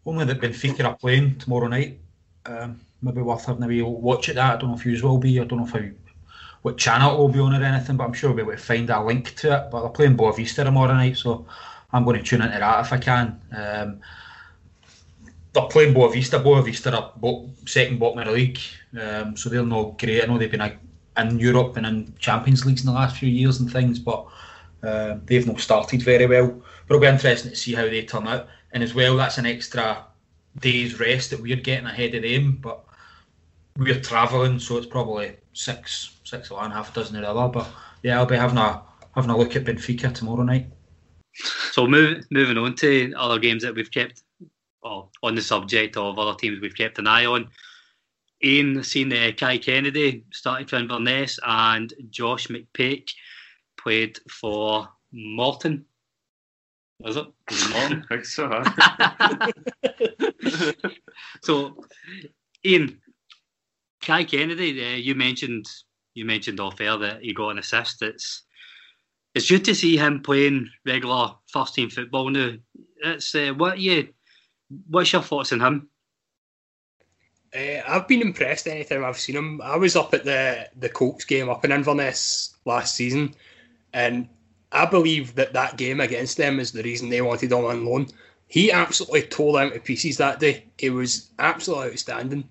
Only 0.07 0.27
that 0.27 0.41
Benfica 0.41 0.85
are 0.85 0.97
playing 0.97 1.39
tomorrow 1.39 1.66
night. 1.66 1.99
Um, 2.45 2.79
maybe 3.01 3.22
worth 3.22 3.47
having 3.47 3.62
a 3.62 3.66
wee 3.66 3.81
watch 3.81 4.29
at 4.29 4.35
that. 4.35 4.55
I 4.55 4.57
don't 4.59 4.70
know 4.70 4.77
if 4.77 4.85
you 4.85 5.01
will 5.03 5.16
be. 5.16 5.41
I 5.41 5.45
don't 5.45 5.61
know 5.61 5.64
if 5.64 5.70
how 5.70 5.81
what 6.65 6.79
channel 6.79 7.15
it 7.15 7.19
will 7.19 7.29
be 7.29 7.41
on 7.41 7.55
or 7.55 7.62
anything, 7.62 7.97
but 7.97 8.05
I'm 8.05 8.12
sure 8.12 8.31
we'll 8.31 8.45
be 8.45 8.51
able 8.51 8.61
to 8.61 8.67
find 8.73 8.91
a 8.91 9.03
link 9.05 9.37
to 9.41 9.49
it. 9.57 9.71
But 9.71 9.81
they're 9.83 9.99
playing 9.99 10.17
Boavista 10.17 10.65
tomorrow 10.65 10.95
night, 10.95 11.17
so 11.17 11.47
I'm 11.93 12.05
going 12.05 12.19
to 12.19 12.25
tune 12.25 12.43
into 12.43 12.59
that 12.59 12.85
if 12.85 12.93
I 12.93 12.99
can. 12.99 13.27
Um, 13.62 14.01
they're 15.53 15.75
playing 15.75 15.95
Boavista. 15.95 16.43
Boavista 16.43 16.93
are 16.93 17.12
bo- 17.17 17.51
second 17.67 17.99
bottom 17.99 18.21
of 18.21 18.27
the 18.27 18.33
league, 18.33 18.59
um, 19.01 19.37
so 19.37 19.49
they're 19.51 19.62
not 19.77 19.99
great. 19.99 20.23
I 20.23 20.27
know 20.27 20.39
they've 20.39 20.51
been 20.51 20.73
in 21.17 21.39
Europe 21.39 21.77
and 21.77 21.87
in 21.87 22.15
Champions 22.19 22.65
Leagues 22.67 22.83
in 22.83 22.87
the 22.87 23.01
last 23.01 23.17
few 23.17 23.29
years 23.29 23.61
and 23.61 23.71
things, 23.71 23.99
but 23.99 24.27
Uh, 24.85 25.17
they've 25.25 25.47
not 25.47 25.61
started 25.61 26.03
very 26.03 26.27
well, 26.27 26.49
but 26.87 26.95
it'll 26.95 27.01
be 27.01 27.07
interesting 27.07 27.51
to 27.51 27.57
see 27.57 27.75
how 27.75 27.89
they 27.89 28.05
turn 28.05 28.29
out. 28.29 28.47
And 28.73 28.83
as 28.83 28.93
well, 28.95 29.17
that's 29.17 29.39
an 29.39 29.47
extra 29.47 30.05
day's 30.61 31.01
rest 31.01 31.31
that 31.31 31.41
we're 31.41 31.57
getting 31.57 31.87
ahead 31.87 32.15
of 32.15 32.23
them. 32.23 32.59
But 32.61 32.85
we're 33.79 34.01
travelling, 34.01 34.59
so 34.59 34.77
it's 34.77 34.87
probably 34.87 35.37
six, 35.53 36.16
six 36.25 36.51
of 36.51 36.59
one, 36.59 36.70
half 36.70 36.91
a 36.91 36.95
dozen 36.95 37.16
of 37.16 37.22
the 37.22 37.29
other. 37.29 37.53
But 37.53 37.68
yeah, 38.03 38.18
I'll 38.18 38.27
be 38.27 38.37
having 38.37 38.59
a 38.59 38.83
having 39.14 39.31
a 39.31 39.37
look 39.37 39.57
at 39.57 39.64
Benfica 39.64 40.12
tomorrow 40.12 40.43
night. 40.43 40.66
So 41.72 41.87
move, 41.87 42.25
moving 42.31 42.59
on 42.59 42.75
to 42.77 43.12
other 43.16 43.39
games 43.39 43.62
that 43.62 43.75
we've 43.75 43.91
kept, 43.91 44.22
well, 44.83 45.11
on 45.22 45.35
the 45.35 45.43
subject 45.43 45.97
of 45.97 46.18
other 46.18 46.37
teams 46.37 46.61
we've 46.61 46.77
kept 46.77 46.99
an 46.99 47.07
eye 47.07 47.25
on. 47.25 47.49
Iain 48.45 48.83
seen 48.85 49.12
uh, 49.12 49.33
Kai 49.37 49.59
Kennedy 49.59 50.25
started 50.33 50.68
for 50.68 50.77
Inverness 50.77 51.39
and 51.45 51.93
Josh 52.11 52.49
McPake 52.49 53.11
played 53.79 54.18
for 54.29 54.89
Morton. 55.12 55.85
Was 57.01 57.16
it? 57.16 57.27
Was 57.51 57.62
it 57.62 57.70
Morton? 57.70 58.05
I 58.11 58.14
think 58.14 58.25
so. 58.27 58.49
huh? 58.53 59.53
so, 61.43 61.85
Iain, 62.64 63.01
Kai 64.05 64.24
Kennedy, 64.24 64.84
uh, 64.84 64.96
you 64.96 65.14
mentioned 65.14 65.66
you 66.14 66.24
mentioned 66.24 66.61
off 66.61 66.80
air 66.80 66.96
that 66.98 67.22
he 67.22 67.32
got 67.32 67.50
an 67.50 67.59
assist. 67.59 68.02
It's 68.02 68.42
it's 69.34 69.50
good 69.50 69.64
to 69.64 69.74
see 69.74 69.96
him 69.96 70.20
playing 70.20 70.70
regular 70.86 71.32
first 71.48 71.74
team 71.74 71.90
football 71.90 72.30
now. 72.30 72.52
It's 73.02 73.34
uh, 73.34 73.52
what 73.57 73.78
you 73.78 74.09
what's 74.88 75.12
your 75.12 75.22
thoughts 75.22 75.52
on 75.52 75.61
him? 75.61 75.88
Uh, 77.55 77.80
I've 77.86 78.09
been 78.09 78.22
impressed 78.22 78.66
anytime 78.66 79.05
I've 79.05 79.18
seen 79.18 79.36
him. 79.36 79.61
I 79.62 79.76
was 79.76 79.96
up 79.96 80.14
at 80.14 80.24
the 80.24 80.68
the 80.76 80.88
Colts 80.88 81.24
game 81.24 81.48
up 81.48 81.64
in 81.64 81.72
Inverness 81.72 82.55
last 82.64 82.94
season, 82.94 83.34
and 83.92 84.28
I 84.72 84.86
believe 84.86 85.34
that 85.36 85.52
that 85.52 85.76
game 85.76 86.00
against 86.00 86.36
them 86.36 86.61
is 86.61 86.72
the 86.72 86.82
reason 86.82 87.09
they 87.09 87.22
wanted 87.22 87.52
him 87.52 87.64
on 87.64 87.84
loan. 87.86 88.09
He 88.48 88.70
absolutely 88.70 89.22
tore 89.22 89.59
them 89.59 89.70
to 89.70 89.80
pieces 89.80 90.18
that 90.18 90.40
day. 90.40 90.64
It 90.78 90.90
was 90.90 91.30
absolutely 91.38 91.92
outstanding, 91.92 92.44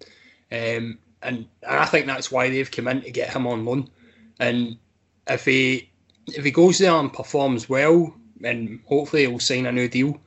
um, 0.52 0.98
and, 1.24 1.48
and 1.64 1.80
I 1.80 1.86
think 1.86 2.06
that's 2.06 2.32
why 2.32 2.50
they've 2.50 2.70
come 2.70 2.88
in 2.88 3.02
to 3.02 3.12
get 3.12 3.34
him 3.34 3.48
on 3.48 3.66
loan. 3.66 3.90
And 4.40 4.78
if 5.28 5.46
he 5.46 5.90
if 6.28 6.44
he 6.44 6.52
goes 6.52 6.78
there 6.78 6.94
and 6.94 7.12
performs 7.12 7.68
well, 7.68 8.14
then 8.40 8.82
hopefully 8.86 9.26
he'll 9.26 9.40
sign 9.40 9.66
a 9.66 9.72
new 9.72 9.88
deal 9.88 10.20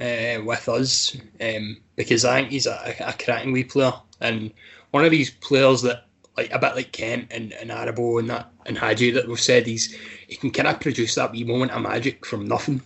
uh, 0.00 0.40
with 0.44 0.68
us 0.68 1.16
um, 1.40 1.78
because 1.96 2.24
I 2.24 2.40
think 2.40 2.52
he's 2.52 2.66
a, 2.66 2.94
a 3.00 3.12
cracking 3.12 3.52
wee 3.52 3.64
player 3.64 3.92
and 4.20 4.52
one 4.92 5.04
of 5.04 5.10
these 5.10 5.30
players 5.30 5.82
that 5.82 6.06
like 6.36 6.50
a 6.52 6.58
bit 6.58 6.76
like 6.76 6.92
Kent 6.92 7.28
and, 7.30 7.52
and 7.52 7.70
Aribo 7.70 8.20
and 8.20 8.30
that 8.30 8.50
and 8.66 8.78
Hadji 8.78 9.10
that 9.10 9.28
we've 9.28 9.40
said 9.40 9.66
he's 9.66 9.94
he 10.28 10.36
can 10.36 10.50
kind 10.50 10.68
of 10.68 10.80
produce 10.80 11.14
that 11.16 11.32
wee 11.32 11.44
moment 11.44 11.72
of 11.72 11.82
magic 11.82 12.24
from 12.24 12.46
nothing. 12.46 12.80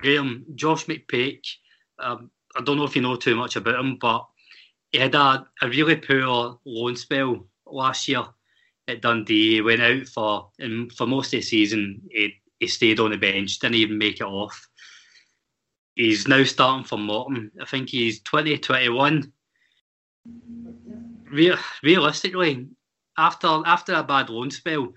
Graeme, 0.00 0.44
Josh 0.54 0.86
McPake, 0.86 1.46
um, 1.98 2.30
I 2.56 2.62
don't 2.62 2.76
know 2.76 2.84
if 2.84 2.96
you 2.96 3.02
know 3.02 3.16
too 3.16 3.36
much 3.36 3.56
about 3.56 3.80
him, 3.80 3.96
but 3.96 4.26
he 4.92 4.98
had 4.98 5.14
a, 5.14 5.46
a 5.62 5.68
really 5.68 5.96
poor 5.96 6.58
loan 6.64 6.96
spell 6.96 7.46
last 7.66 8.08
year 8.08 8.24
at 8.86 9.02
Dundee. 9.02 9.54
He 9.54 9.60
went 9.60 9.82
out 9.82 10.06
for 10.08 10.50
and 10.58 10.90
for 10.92 11.06
most 11.06 11.26
of 11.34 11.40
the 11.40 11.42
season. 11.42 12.02
He, 12.10 12.34
he 12.58 12.66
stayed 12.66 13.00
on 13.00 13.10
the 13.10 13.18
bench, 13.18 13.58
didn't 13.58 13.76
even 13.76 13.98
make 13.98 14.20
it 14.20 14.24
off. 14.24 14.68
He's 15.94 16.28
now 16.28 16.44
starting 16.44 16.84
for 16.84 16.98
Morton. 16.98 17.50
I 17.60 17.64
think 17.64 17.90
he's 17.90 18.20
20, 18.22 18.58
21. 18.58 19.32
Real, 21.30 21.56
realistically, 21.82 22.66
after 23.18 23.62
after 23.66 23.94
a 23.94 24.02
bad 24.02 24.30
loan 24.30 24.50
spell, 24.50 24.94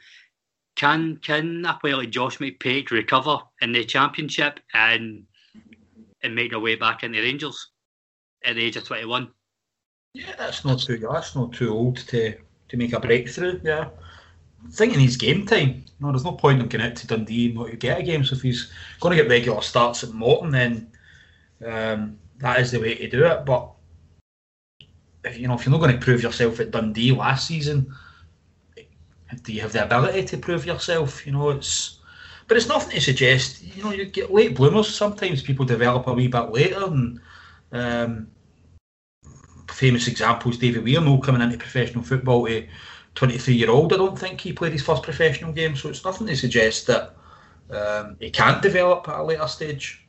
can 0.76 1.18
can 1.18 1.66
a 1.66 1.74
player 1.74 1.98
like 1.98 2.12
Josh 2.12 2.38
McPake 2.38 2.92
recover 2.92 3.40
in 3.62 3.74
the 3.74 3.84
championship 3.84 4.60
and 4.74 5.26
and 6.24 6.36
make 6.36 6.52
their 6.52 6.60
way 6.60 6.76
back 6.76 7.04
into 7.04 7.20
the 7.20 7.28
Rangers 7.28 7.72
at 8.46 8.56
the 8.56 8.64
age 8.64 8.78
of 8.78 8.86
21? 8.86 9.30
Yeah, 10.14 10.36
that's 10.38 10.66
not 10.66 10.80
too 10.80 10.98
that's 10.98 11.36
not 11.36 11.54
too 11.54 11.74
old 11.74 11.98
to 12.08 12.36
to 12.70 12.78
make 12.78 12.94
a 12.94 13.00
breakthrough. 13.00 13.60
Yeah. 13.64 13.90
Thinking 14.72 15.00
he's 15.00 15.18
game 15.18 15.46
time. 15.46 15.86
No, 16.00 16.12
there's 16.12 16.26
no 16.26 16.34
point 16.34 16.62
in 16.62 16.68
getting 16.68 16.88
out 16.88 16.96
to 16.98 17.08
Dundee 17.08 17.48
and 17.48 17.56
not 17.56 17.80
get 17.80 18.00
a 18.00 18.04
game. 18.04 18.24
So 18.24 18.36
if 18.36 18.42
he's 18.42 18.72
going 19.00 19.16
to 19.16 19.24
get 19.24 19.30
regular 19.30 19.62
starts 19.62 20.04
at 20.04 20.14
Morton, 20.14 20.52
then 20.52 20.92
um, 21.66 22.20
that 22.38 22.60
is 22.60 22.72
the 22.72 22.80
way 22.80 22.96
to 22.96 23.10
do 23.10 23.26
it. 23.26 23.46
But 23.46 23.72
if 25.24 25.40
you 25.40 25.48
know 25.48 25.56
if 25.56 25.66
you're 25.66 25.72
not 25.72 25.80
going 25.80 25.98
to 25.98 26.04
prove 26.04 26.22
yourself 26.22 26.60
at 26.60 26.72
Dundee 26.72 27.12
last 27.12 27.48
season, 27.48 27.94
do 29.44 29.54
you 29.54 29.62
have 29.62 29.74
the 29.74 29.84
ability 29.84 30.26
to 30.26 30.38
prove 30.38 30.66
yourself? 30.66 31.26
You 31.26 31.34
know, 31.34 31.50
it's 31.50 32.00
but 32.48 32.58
it's 32.58 32.68
nothing 32.68 32.92
to 32.92 33.02
suggest. 33.02 33.64
You 33.64 33.84
know, 33.84 33.92
you 33.92 34.06
get 34.06 34.32
late 34.32 34.56
bloomers. 34.56 34.94
Sometimes 34.94 35.42
people 35.42 35.66
develop 35.66 36.08
a 36.08 36.14
wee 36.14 36.28
bit 36.28 36.52
later, 36.52 36.84
and 36.84 37.20
um, 37.72 38.28
famous 39.72 40.08
examples, 40.08 40.58
David 40.58 40.84
Weir, 40.84 41.02
no 41.02 41.18
coming 41.18 41.42
into 41.42 41.58
professional 41.58 42.04
football 42.04 42.46
to 42.48 42.68
23 43.16 43.54
year 43.54 43.70
old. 43.70 43.94
I 43.94 43.98
don't 43.98 44.18
think 44.18 44.40
he 44.40 44.54
played 44.54 44.74
his 44.74 44.84
first 44.84 45.04
professional 45.04 45.52
game, 45.52 45.76
so 45.76 45.90
it's 45.90 46.06
nothing 46.06 46.28
to 46.28 46.36
suggest 46.36 46.88
that 46.88 47.16
um, 47.72 48.18
he 48.20 48.30
can't 48.30 48.62
develop 48.62 49.08
at 49.08 49.20
a 49.20 49.24
later 49.24 49.48
stage. 49.48 50.06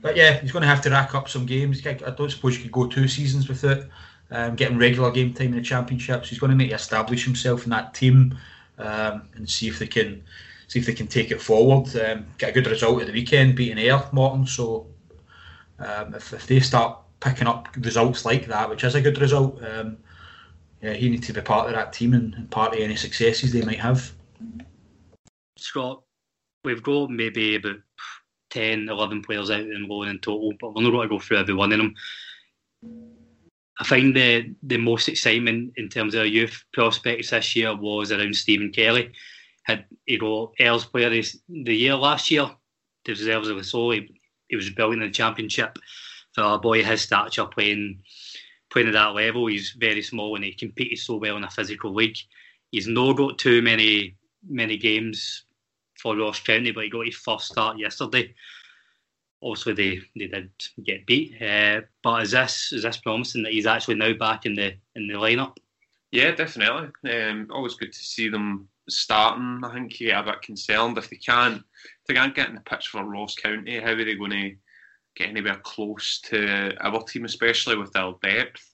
But 0.00 0.16
yeah, 0.16 0.40
he's 0.40 0.52
going 0.52 0.62
to 0.62 0.68
have 0.68 0.82
to 0.82 0.90
rack 0.90 1.14
up 1.14 1.28
some 1.28 1.46
games. 1.46 1.86
I 1.86 1.92
don't 1.92 2.30
suppose 2.30 2.56
you 2.56 2.64
could 2.64 2.72
go 2.72 2.86
two 2.86 3.06
seasons 3.06 3.48
without 3.48 3.84
um, 4.30 4.56
getting 4.56 4.78
regular 4.78 5.10
game 5.10 5.32
time 5.32 5.48
in 5.48 5.56
the 5.56 5.62
championship. 5.62 6.24
So 6.24 6.30
he's 6.30 6.38
going 6.38 6.50
to 6.50 6.56
need 6.56 6.70
to 6.70 6.74
establish 6.74 7.24
himself 7.24 7.64
in 7.64 7.70
that 7.70 7.94
team 7.94 8.36
um, 8.78 9.28
and 9.34 9.48
see 9.48 9.68
if 9.68 9.78
they 9.78 9.86
can 9.86 10.24
see 10.66 10.78
if 10.78 10.86
they 10.86 10.94
can 10.94 11.06
take 11.06 11.30
it 11.30 11.40
forward. 11.40 11.94
Um, 11.96 12.26
get 12.38 12.50
a 12.50 12.52
good 12.52 12.66
result 12.66 13.00
at 13.02 13.06
the 13.06 13.12
weekend, 13.12 13.54
beating 13.54 13.78
Ayr 13.78 14.02
Morton. 14.10 14.46
So 14.46 14.86
um, 15.78 16.14
if, 16.14 16.32
if 16.32 16.46
they 16.46 16.60
start 16.60 16.98
picking 17.22 17.46
up 17.46 17.68
results 17.76 18.24
like 18.24 18.46
that, 18.46 18.68
which 18.68 18.84
is 18.84 18.96
a 18.96 19.00
good 19.00 19.20
result. 19.20 19.62
Um, 19.64 19.96
yeah, 20.82 20.94
he 20.94 21.08
needs 21.08 21.28
to 21.28 21.32
be 21.32 21.40
part 21.40 21.68
of 21.68 21.74
that 21.74 21.92
team 21.92 22.12
and, 22.14 22.34
and 22.34 22.50
part 22.50 22.74
of 22.74 22.80
any 22.80 22.96
successes 22.96 23.52
they 23.52 23.62
might 23.62 23.78
have. 23.78 24.12
Scott, 25.56 26.02
we've 26.64 26.82
got 26.82 27.10
maybe 27.10 27.54
about 27.54 27.76
10, 28.50 28.88
11 28.88 29.22
players 29.22 29.50
out 29.50 29.60
in 29.60 29.86
loan 29.88 30.08
in 30.08 30.18
total, 30.18 30.52
but 30.60 30.74
we're 30.74 30.82
not 30.82 30.90
going 30.90 31.08
to 31.08 31.14
go 31.14 31.20
through 31.20 31.38
every 31.38 31.54
one 31.54 31.72
of 31.72 31.78
them. 31.78 31.94
I 33.78 33.84
find 33.84 34.14
the 34.14 34.54
the 34.62 34.76
most 34.76 35.08
excitement 35.08 35.72
in 35.76 35.88
terms 35.88 36.14
of 36.14 36.26
youth 36.26 36.62
prospects 36.72 37.30
this 37.30 37.56
year 37.56 37.74
was 37.74 38.12
around 38.12 38.36
Stephen 38.36 38.70
Kelly. 38.70 39.12
Had 39.62 39.86
he 40.04 40.18
got 40.18 40.52
Earls 40.60 40.84
Player 40.84 41.08
the 41.48 41.74
Year 41.74 41.94
last 41.94 42.30
year, 42.30 42.50
deservedly 43.04 43.62
so. 43.62 43.92
He, 43.92 44.20
he 44.48 44.56
was 44.56 44.68
brilliant 44.70 45.02
in 45.02 45.08
the 45.08 45.14
championship 45.14 45.78
for 46.34 46.42
a 46.42 46.58
boy 46.58 46.82
his 46.82 47.02
stature 47.02 47.46
playing 47.46 48.00
playing 48.70 48.88
at 48.88 48.94
that 48.94 49.14
level. 49.14 49.46
He's 49.46 49.72
very 49.78 50.02
small 50.02 50.34
and 50.34 50.44
he 50.44 50.52
competed 50.52 50.98
so 50.98 51.16
well 51.16 51.36
in 51.36 51.44
a 51.44 51.50
physical 51.50 51.94
league. 51.94 52.16
He's 52.70 52.88
not 52.88 53.16
got 53.16 53.38
too 53.38 53.62
many 53.62 54.16
many 54.48 54.76
games 54.76 55.44
for 56.00 56.16
Ross 56.16 56.40
County, 56.40 56.72
but 56.72 56.84
he 56.84 56.90
got 56.90 57.06
his 57.06 57.16
first 57.16 57.46
start 57.46 57.78
yesterday. 57.78 58.34
Obviously, 59.42 59.72
they, 59.72 60.00
they 60.16 60.26
did 60.26 60.50
get 60.84 61.06
beat, 61.06 61.40
uh, 61.42 61.80
but 62.02 62.22
is 62.22 62.30
this 62.30 62.72
is 62.72 62.82
this 62.82 62.96
promising 62.98 63.42
that 63.42 63.52
he's 63.52 63.66
actually 63.66 63.96
now 63.96 64.12
back 64.12 64.46
in 64.46 64.54
the 64.54 64.74
in 64.94 65.08
the 65.08 65.14
lineup? 65.14 65.56
Yeah, 66.12 66.32
definitely. 66.32 66.90
Um, 67.10 67.48
always 67.50 67.74
good 67.74 67.92
to 67.92 67.98
see 67.98 68.28
them 68.28 68.68
starting. 68.88 69.62
I 69.64 69.72
think 69.72 69.98
you 69.98 70.08
get 70.08 70.20
a 70.20 70.32
bit 70.32 70.42
concerned 70.42 70.98
if 70.98 71.10
they 71.10 71.16
can't 71.16 71.56
if 71.56 72.06
they 72.06 72.14
can't 72.14 72.34
get 72.34 72.48
in 72.48 72.54
the 72.54 72.60
pitch 72.60 72.88
for 72.88 73.04
Ross 73.04 73.34
County. 73.34 73.80
How 73.80 73.92
are 73.92 74.04
they 74.04 74.14
going 74.14 74.30
to 74.30 74.54
get 75.14 75.28
anywhere 75.28 75.60
close 75.62 76.20
to 76.20 76.74
our 76.80 77.02
team, 77.04 77.24
especially 77.24 77.76
with 77.76 77.92
their 77.92 78.12
depth. 78.22 78.68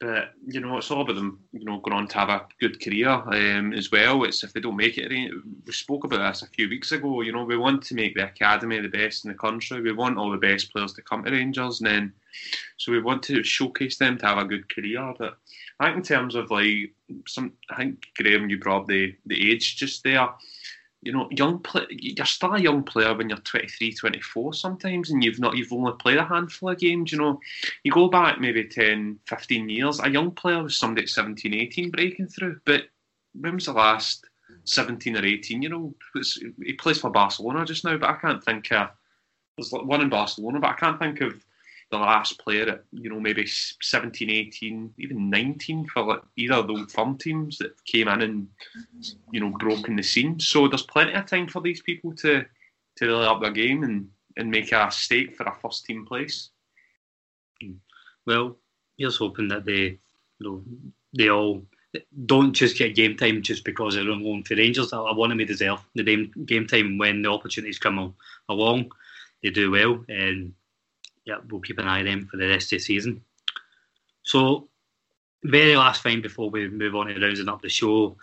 But 0.00 0.32
you 0.46 0.60
know, 0.60 0.78
it's 0.78 0.90
all 0.90 1.02
about 1.02 1.16
them. 1.16 1.40
You 1.52 1.66
know, 1.66 1.78
going 1.78 1.94
on 1.94 2.08
to 2.08 2.18
have 2.18 2.30
a 2.30 2.46
good 2.58 2.82
career 2.82 3.10
um, 3.10 3.74
as 3.74 3.92
well. 3.92 4.24
It's 4.24 4.42
if 4.42 4.52
they 4.54 4.60
don't 4.60 4.76
make 4.76 4.96
it. 4.96 5.10
We 5.10 5.72
spoke 5.72 6.04
about 6.04 6.26
this 6.26 6.42
a 6.42 6.46
few 6.46 6.70
weeks 6.70 6.92
ago. 6.92 7.20
You 7.20 7.32
know, 7.32 7.44
we 7.44 7.58
want 7.58 7.82
to 7.82 7.94
make 7.94 8.14
the 8.14 8.24
academy 8.24 8.80
the 8.80 8.88
best 8.88 9.26
in 9.26 9.30
the 9.30 9.36
country. 9.36 9.82
We 9.82 9.92
want 9.92 10.16
all 10.16 10.30
the 10.30 10.38
best 10.38 10.72
players 10.72 10.94
to 10.94 11.02
come 11.02 11.22
to 11.24 11.30
Rangers, 11.30 11.80
and 11.80 11.86
then 11.86 12.12
so 12.78 12.92
we 12.92 13.02
want 13.02 13.22
to 13.24 13.44
showcase 13.44 13.98
them 13.98 14.16
to 14.18 14.26
have 14.26 14.38
a 14.38 14.46
good 14.46 14.74
career. 14.74 15.12
But 15.18 15.36
I 15.80 15.86
think 15.86 15.98
in 15.98 16.02
terms 16.02 16.34
of 16.34 16.50
like 16.50 16.94
some, 17.26 17.52
I 17.68 17.76
think 17.76 18.06
Graeme, 18.16 18.48
you 18.48 18.58
brought 18.58 18.86
the 18.86 19.14
the 19.26 19.52
age 19.52 19.76
just 19.76 20.02
there 20.02 20.30
you 21.02 21.12
know, 21.12 21.28
young 21.30 21.58
play, 21.60 21.86
you're 21.90 22.26
still 22.26 22.54
a 22.54 22.60
young 22.60 22.82
player 22.82 23.14
when 23.14 23.30
you're 23.30 23.38
23, 23.38 23.94
24 23.94 24.52
sometimes, 24.52 25.10
and 25.10 25.24
you've 25.24 25.38
not 25.38 25.56
you've 25.56 25.72
only 25.72 25.92
played 25.98 26.18
a 26.18 26.24
handful 26.24 26.70
of 26.70 26.78
games. 26.78 27.10
You 27.12 27.18
know, 27.18 27.40
you 27.84 27.92
go 27.92 28.08
back 28.08 28.38
maybe 28.38 28.64
10, 28.64 29.18
15 29.26 29.68
years, 29.68 30.00
a 30.00 30.10
young 30.10 30.30
player 30.32 30.62
was 30.62 30.78
somebody 30.78 31.04
at 31.04 31.08
17, 31.08 31.54
18 31.54 31.90
breaking 31.90 32.28
through. 32.28 32.60
But 32.66 32.84
when 33.32 33.54
was 33.54 33.66
the 33.66 33.72
last 33.72 34.26
17 34.64 35.16
or 35.16 35.24
18 35.24 35.62
year 35.62 35.74
old? 35.74 35.94
He 36.62 36.74
plays 36.74 36.98
for 36.98 37.10
Barcelona 37.10 37.64
just 37.64 37.84
now, 37.84 37.96
but 37.96 38.10
I 38.10 38.16
can't 38.16 38.44
think 38.44 38.70
of. 38.72 38.88
There's 39.56 39.72
one 39.72 40.00
in 40.00 40.08
Barcelona, 40.10 40.60
but 40.60 40.70
I 40.70 40.74
can't 40.74 40.98
think 40.98 41.20
of 41.20 41.44
the 41.90 41.98
last 41.98 42.38
player 42.38 42.68
at 42.68 42.84
you 42.92 43.10
know 43.10 43.20
maybe 43.20 43.46
17, 43.46 44.30
18, 44.30 44.94
even 44.98 45.30
19 45.30 45.86
for 45.88 46.04
like 46.04 46.22
either 46.36 46.54
of 46.54 46.68
the 46.68 46.86
firm 46.88 47.18
teams 47.18 47.58
that 47.58 47.84
came 47.84 48.08
in 48.08 48.22
and 48.22 48.48
you 49.32 49.40
know 49.40 49.50
broken 49.58 49.96
the 49.96 50.02
scene. 50.02 50.38
So 50.38 50.68
there's 50.68 50.82
plenty 50.82 51.14
of 51.14 51.26
time 51.26 51.48
for 51.48 51.60
these 51.60 51.82
people 51.82 52.14
to 52.16 52.44
to 52.96 53.06
really 53.06 53.26
up 53.26 53.40
their 53.40 53.50
game 53.50 53.82
and 53.82 54.08
and 54.36 54.50
make 54.50 54.72
a 54.72 54.90
stake 54.90 55.36
for 55.36 55.44
a 55.44 55.54
first 55.60 55.84
team 55.84 56.06
place. 56.06 56.50
Well, 58.26 58.56
here's 58.96 59.16
hoping 59.16 59.48
that 59.48 59.64
they, 59.64 59.98
you 60.38 60.40
know, 60.40 60.62
they 61.16 61.28
all 61.28 61.62
don't 62.26 62.52
just 62.52 62.78
get 62.78 62.94
game 62.94 63.16
time 63.16 63.42
just 63.42 63.64
because 63.64 63.94
they're 63.94 64.10
on 64.10 64.22
loan 64.22 64.44
for 64.44 64.54
Rangers. 64.54 64.92
I, 64.92 64.98
I 64.98 65.14
want 65.14 65.30
them 65.30 65.38
to 65.38 65.44
deserve 65.44 65.80
the 65.94 66.04
game, 66.04 66.30
game 66.44 66.66
time 66.66 66.98
when 66.98 67.22
the 67.22 67.30
opportunities 67.30 67.78
come 67.78 68.14
along. 68.48 68.92
They 69.42 69.50
do 69.50 69.70
well, 69.70 70.04
and 70.08 70.52
yeah, 71.24 71.36
we'll 71.48 71.60
keep 71.60 71.78
an 71.78 71.88
eye 71.88 72.00
on 72.00 72.06
them 72.06 72.28
for 72.30 72.36
the 72.36 72.48
rest 72.48 72.72
of 72.72 72.78
the 72.78 72.84
season. 72.84 73.22
So, 74.22 74.68
very 75.44 75.76
last 75.76 76.02
thing 76.02 76.20
before 76.20 76.50
we 76.50 76.68
move 76.68 76.94
on 76.94 77.06
to 77.06 77.20
rounding 77.20 77.48
up 77.48 77.62
the 77.62 77.68
show, 77.68 78.16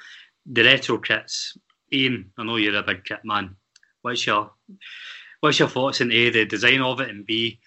the 0.45 0.63
retro 0.63 0.97
kits. 0.99 1.57
Iain, 1.93 2.31
I 2.37 2.43
know 2.43 2.57
you're 2.57 2.75
a 2.75 2.83
big 2.83 3.03
kit 3.05 3.19
man. 3.23 3.55
What's 4.01 4.25
your 4.25 4.51
what's 5.39 5.59
your 5.59 5.69
thoughts 5.69 6.01
on 6.01 6.11
A, 6.11 6.29
the 6.29 6.45
design 6.45 6.81
of 6.81 6.99
it, 6.99 7.09
and 7.09 7.25
B, 7.25 7.59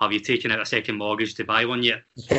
have 0.00 0.12
you 0.12 0.20
taken 0.20 0.50
out 0.50 0.60
a 0.60 0.66
second 0.66 0.96
mortgage 0.96 1.34
to 1.34 1.44
buy 1.44 1.64
one 1.64 1.82
yet? 1.82 2.02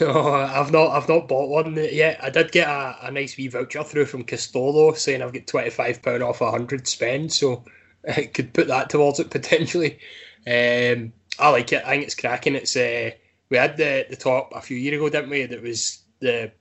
no, 0.00 0.32
I've 0.32 0.72
not. 0.72 0.90
I've 0.90 1.08
not 1.08 1.28
bought 1.28 1.48
one 1.48 1.76
yet. 1.76 2.22
I 2.22 2.30
did 2.30 2.52
get 2.52 2.68
a, 2.68 3.06
a 3.06 3.10
nice 3.10 3.36
wee 3.36 3.48
voucher 3.48 3.84
through 3.84 4.06
from 4.06 4.24
Castore 4.24 4.96
saying 4.96 5.22
I've 5.22 5.32
got 5.32 5.46
twenty 5.46 5.70
five 5.70 6.02
pound 6.02 6.22
off 6.22 6.40
a 6.40 6.50
hundred 6.50 6.88
spend, 6.88 7.32
so 7.32 7.64
I 8.08 8.24
could 8.24 8.52
put 8.52 8.68
that 8.68 8.90
towards 8.90 9.20
it 9.20 9.30
potentially. 9.30 9.98
Um, 10.46 11.12
I 11.38 11.48
like 11.50 11.72
it. 11.72 11.84
I 11.84 11.90
think 11.90 12.04
it's 12.04 12.14
cracking. 12.14 12.54
It's 12.54 12.76
uh, 12.76 13.10
we 13.48 13.56
had 13.56 13.76
the 13.76 14.06
the 14.08 14.16
top 14.16 14.52
a 14.54 14.60
few 14.60 14.76
years 14.76 14.96
ago, 14.96 15.08
didn't 15.08 15.30
we? 15.30 15.46
That 15.46 15.62
was 15.62 16.02
the 16.20 16.52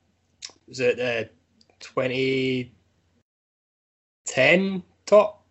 was 0.68 0.80
it 0.80 0.98
the 0.98 1.30
twenty 1.80 2.74
ten 4.26 4.84
top? 5.06 5.46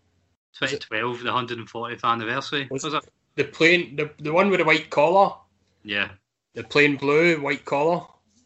Twenty 0.57 0.79
twelve, 0.79 1.23
the 1.23 1.33
hundred 1.33 1.59
and 1.59 1.69
fortieth 1.69 2.05
anniversary. 2.05 2.69
Was, 2.71 2.85
was, 2.85 2.95
it 2.95 3.05
the 3.37 3.45
plain 3.45 3.97
the 3.97 4.11
the 4.19 4.33
one 4.33 4.51
with 4.51 4.61
the 4.61 4.65
white 4.65 4.91
collar? 4.91 5.35
Yeah, 5.83 6.11
the 6.55 6.65
plain 6.65 6.97
blue 6.97 7.41
white 7.41 7.65
collar, 7.65 8.03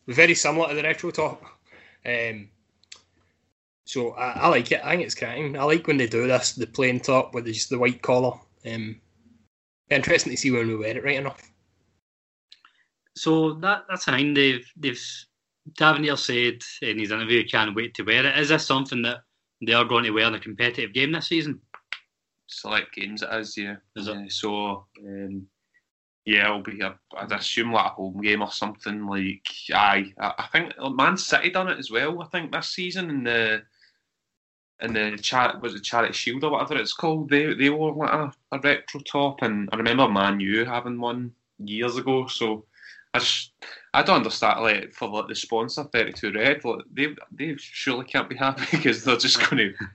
very 0.07 0.35
similar 0.35 0.69
to 0.69 0.75
the 0.75 0.83
retro 0.83 1.11
top. 1.11 1.43
Um, 2.07 2.49
so 3.87 4.13
I, 4.13 4.31
I, 4.33 4.49
like 4.49 4.71
it. 4.73 4.81
I 4.85 4.91
think 4.91 5.03
it's 5.03 5.15
cracking. 5.15 5.59
I 5.59 5.65
like 5.65 5.87
when 5.87 5.97
they 5.97 6.07
do 6.07 6.27
this, 6.27 6.53
the 6.53 6.67
plain 6.67 7.01
top 7.01 7.35
with 7.35 7.47
just 7.47 7.71
the 7.71 7.79
white 7.79 8.03
collar. 8.03 8.39
Um, 8.67 9.01
interesting 9.91 10.33
to 10.33 10.37
see 10.37 10.51
when 10.51 10.69
we 10.69 10.77
wear 10.77 10.97
it 10.97 11.05
right 11.05 11.17
enough. 11.17 11.41
So 13.17 13.55
that 13.55 13.85
that's 13.89 14.05
fine. 14.05 14.35
They've 14.35 14.67
they've 14.77 15.01
Tavernier 15.79 16.17
said 16.17 16.59
in 16.83 16.99
his 16.99 17.11
interview 17.11 17.47
can't 17.47 17.75
wait 17.75 17.95
to 17.95 18.03
wear 18.03 18.27
it. 18.27 18.39
Is 18.39 18.49
this 18.51 18.67
something 18.67 19.03
that 19.03 19.23
they 19.65 19.73
are 19.73 19.85
going 19.85 20.05
to 20.05 20.11
wear 20.11 20.27
in 20.27 20.35
a 20.35 20.41
competitive 20.41 20.93
game 20.93 21.13
this 21.13 21.29
season? 21.29 21.61
Select 22.47 22.95
games 22.95 23.23
it 23.23 23.33
is, 23.33 23.57
yeah. 23.57 23.77
Is 23.97 24.09
it? 24.09 24.33
so 24.33 24.87
um, 25.07 25.47
yeah, 26.27 26.47
it'll 26.47 26.63
be 26.63 26.81
a, 26.81 26.99
I'd 27.17 27.33
assume 27.33 27.73
like 27.73 27.87
a 27.87 27.91
home 27.91 28.21
game 28.21 28.43
or 28.43 28.51
something. 28.51 29.07
Like 29.07 29.47
I 29.73 30.13
I 30.19 30.49
think 30.53 30.73
Man 30.79 31.17
City 31.17 31.51
done 31.51 31.69
it 31.69 31.79
as 31.79 31.91
well. 31.91 32.23
I 32.23 32.27
think 32.27 32.53
this 32.53 32.71
season 32.71 33.11
in 33.11 33.25
the 33.25 33.63
and 34.81 34.97
the 34.97 35.17
chat 35.19 35.61
was 35.61 35.75
it 35.75 35.85
Charity 35.85 36.13
Shield 36.13 36.45
or 36.45 36.53
whatever 36.53 36.77
it's 36.77 36.93
called. 36.93 37.31
They 37.31 37.55
they 37.55 37.71
wore 37.71 37.93
like 37.93 38.13
a, 38.13 38.33
a 38.53 38.59
retro 38.59 39.01
top, 39.01 39.43
and 39.43 39.69
I 39.73 39.77
remember 39.77 40.09
Man 40.09 40.41
U 40.41 40.65
having 40.65 41.01
one 41.01 41.33
years 41.59 41.97
ago. 41.97 42.27
So 42.27 42.65
I 43.13 43.21
just, 43.21 43.53
I 43.93 44.03
don't 44.03 44.17
understand 44.17 44.61
like 44.63 44.93
for 44.93 45.09
like 45.09 45.29
the 45.29 45.35
sponsor 45.35 45.85
Thirty 45.85 46.13
Two 46.13 46.33
Red, 46.33 46.65
like, 46.65 46.85
they 46.93 47.15
they 47.31 47.55
surely 47.57 48.05
can't 48.05 48.29
be 48.29 48.37
happy 48.37 48.65
because 48.77 49.05
they're 49.05 49.17
just 49.17 49.39
going 49.39 49.57
to 49.79 49.87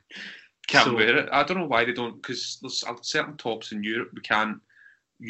can't 0.67 0.85
so, 0.85 0.95
wear 0.95 1.17
it. 1.17 1.29
I 1.31 1.43
don't 1.43 1.57
know 1.57 1.67
why 1.67 1.83
they 1.83 1.93
don't 1.93 2.21
because 2.21 2.59
there's 2.61 2.83
certain 3.01 3.37
tops 3.37 3.71
in 3.71 3.83
Europe 3.83 4.11
we 4.13 4.21
can't 4.21 4.59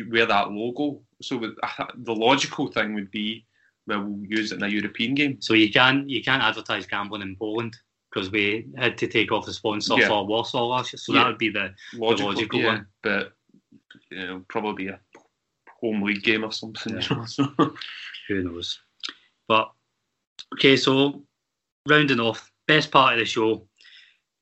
wear 0.10 0.26
that 0.26 0.52
logo. 0.52 1.02
So 1.22 1.40
the 1.40 2.16
logical 2.16 2.68
thing 2.68 2.94
would 2.94 3.10
be 3.10 3.46
well 3.88 4.04
we'll 4.04 4.26
use 4.26 4.52
it 4.52 4.58
in 4.58 4.64
a 4.64 4.68
European 4.68 5.16
game. 5.16 5.42
So 5.42 5.56
you 5.56 5.72
can 5.72 6.08
you 6.08 6.24
can't 6.24 6.44
advertise 6.44 6.86
gambling 6.86 7.24
in 7.24 7.36
Poland 7.36 7.76
because 8.12 8.32
we 8.32 8.68
had 8.78 8.98
to 8.98 9.08
take 9.08 9.32
off 9.32 9.46
the 9.46 9.54
sponsor 9.54 9.96
yeah. 9.98 10.08
for 10.08 10.26
Warsaw 10.26 10.66
last 10.66 10.94
year. 10.94 10.98
So 10.98 11.14
yeah. 11.14 11.20
that 11.20 11.28
would 11.28 11.38
be 11.38 11.50
the 11.50 11.74
logical, 11.94 12.30
the 12.30 12.36
logical 12.36 12.60
yeah. 12.60 12.68
one. 12.68 12.88
But 13.04 13.34
you 14.12 14.26
know, 14.26 14.46
probably 14.48 14.88
a 14.88 15.00
home 15.80 16.02
league 16.02 16.24
game 16.24 16.44
or 16.44 16.52
something. 16.52 17.00
Who 18.28 18.44
knows? 18.44 18.80
But 19.48 19.72
okay, 20.56 20.78
so 20.78 21.24
rounding 21.88 22.20
off, 22.20 22.52
best 22.68 22.92
part 22.92 23.14
of 23.14 23.20
the 23.20 23.26
show. 23.26 23.66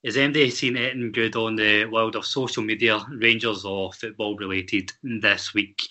Is 0.03 0.15
MD 0.15 0.51
seen 0.51 0.77
anything 0.77 1.11
good 1.11 1.35
on 1.35 1.55
the 1.55 1.85
world 1.85 2.15
of 2.15 2.25
social 2.25 2.63
media, 2.63 3.03
Rangers 3.11 3.65
or 3.65 3.91
football 3.91 4.37
related 4.37 4.91
this 5.03 5.53
week? 5.53 5.81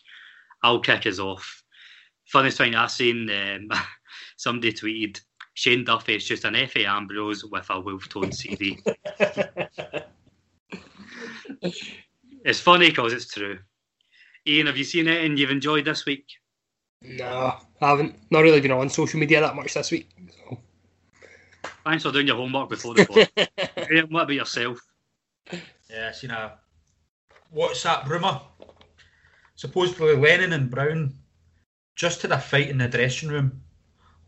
I'll 0.62 0.80
kick 0.80 1.06
us 1.06 1.18
off. 1.18 1.62
Funniest 2.26 2.58
thing 2.58 2.74
I've 2.74 2.90
seen, 2.90 3.28
um, 3.30 3.68
somebody 4.36 4.72
tweeted 4.72 5.20
Shane 5.56 5.84
Duffy 5.84 6.16
is 6.16 6.24
just 6.26 6.44
an 6.44 6.52
Efe 6.52 6.84
Ambrose 6.84 7.42
with 7.46 7.70
a 7.70 7.80
wolf 7.80 8.10
tone 8.10 8.30
CD. 8.30 8.78
it's 12.44 12.60
funny 12.60 12.90
because 12.90 13.14
it's 13.14 13.32
true. 13.32 13.58
Iain, 14.46 14.66
have 14.66 14.76
you 14.76 14.84
seen 14.84 15.08
it 15.08 15.24
and 15.24 15.38
you've 15.38 15.50
enjoyed 15.50 15.86
this 15.86 16.04
week? 16.04 16.26
No, 17.00 17.56
I 17.80 17.88
haven't. 17.88 18.16
Not 18.30 18.40
really 18.40 18.60
been 18.60 18.70
on 18.70 18.90
social 18.90 19.18
media 19.18 19.40
that 19.40 19.56
much 19.56 19.72
this 19.72 19.90
week. 19.90 20.10
So. 20.28 20.58
Thanks 21.86 22.02
for 22.02 22.12
doing 22.12 22.26
your 22.26 22.36
homework 22.36 22.68
before 22.68 22.92
the 22.92 23.06
pod. 23.06 23.30
what 24.10 24.24
about 24.24 24.34
yourself? 24.34 24.78
Yeah, 25.50 26.10
I 26.10 26.12
seen 26.12 26.32
a 26.32 26.58
WhatsApp 27.54 28.06
rumour. 28.06 28.42
Supposedly 29.54 30.16
Lennon 30.16 30.52
and 30.52 30.70
Brown 30.70 31.14
just 31.94 32.20
had 32.20 32.32
a 32.32 32.38
fight 32.38 32.68
in 32.68 32.76
the 32.76 32.88
dressing 32.88 33.30
room 33.30 33.62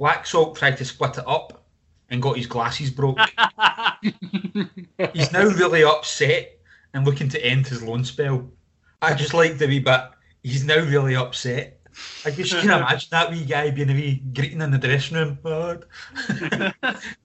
Laxalt 0.00 0.56
tried 0.56 0.76
to 0.76 0.84
split 0.84 1.18
it 1.18 1.24
up 1.26 1.64
and 2.10 2.22
got 2.22 2.36
his 2.36 2.46
glasses 2.46 2.90
broke. 2.90 3.18
He's 5.12 5.32
now 5.32 5.44
really 5.44 5.84
upset 5.84 6.58
and 6.94 7.04
looking 7.04 7.28
to 7.30 7.44
end 7.44 7.66
his 7.66 7.82
loan 7.82 8.04
spell. 8.04 8.50
I 9.02 9.14
just 9.14 9.34
like 9.34 9.58
the 9.58 9.66
wee 9.66 9.80
bit. 9.80 10.00
He's 10.42 10.64
now 10.64 10.80
really 10.80 11.16
upset. 11.16 11.80
I 12.24 12.30
just 12.30 12.52
can 12.52 12.70
imagine 12.70 13.08
that 13.10 13.30
wee 13.30 13.44
guy 13.44 13.70
being 13.70 13.90
a 13.90 13.94
wee 13.94 14.22
greeting 14.34 14.60
in 14.60 14.70
the 14.70 14.78
dressing 14.78 15.16
room. 15.16 15.38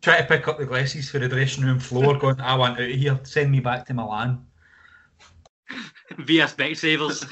Try 0.01 0.21
to 0.21 0.27
pick 0.27 0.47
up 0.47 0.57
the 0.57 0.65
glasses 0.65 1.09
for 1.09 1.19
the 1.19 1.29
dressing 1.29 1.63
room 1.63 1.79
floor, 1.79 2.17
going, 2.17 2.41
I 2.41 2.55
want 2.55 2.79
out 2.79 2.89
of 2.89 2.95
here. 2.95 3.19
Send 3.23 3.51
me 3.51 3.59
back 3.59 3.85
to 3.87 3.93
Milan. 3.93 4.45
Via 6.17 6.45
Specsavers. 6.45 7.25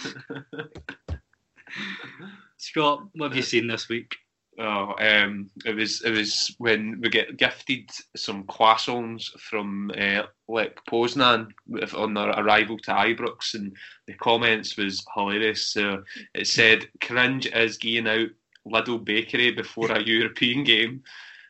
Scott, 2.58 3.08
what 3.14 3.30
have 3.30 3.36
you 3.36 3.44
seen 3.44 3.68
this 3.68 3.90
week? 3.90 4.16
Oh, 4.60 4.94
um, 5.00 5.50
it 5.66 5.76
was 5.76 6.02
it 6.04 6.12
was 6.12 6.54
when 6.58 7.00
we 7.02 7.10
get 7.10 7.38
gifted 7.38 7.90
some 8.18 8.44
croissants 8.44 9.30
from 9.40 9.92
uh, 9.98 10.24
Lech 10.50 10.84
Poznan 10.86 11.52
on 11.96 12.18
our 12.18 12.38
arrival 12.40 12.78
to 12.80 12.92
Ibrox, 12.92 13.54
and 13.54 13.76
the 14.08 14.14
comments 14.16 14.76
was 14.76 15.06
hilarious. 15.16 15.68
So 15.68 16.04
it 16.34 16.48
said, 16.48 16.90
"Cringe 17.00 17.48
is 17.48 17.78
going 17.78 18.08
out 18.08 18.28
Lidl 18.68 19.04
Bakery 19.04 19.52
before 19.52 19.90
a 19.92 20.04
European 20.06 20.66
game." 20.66 21.04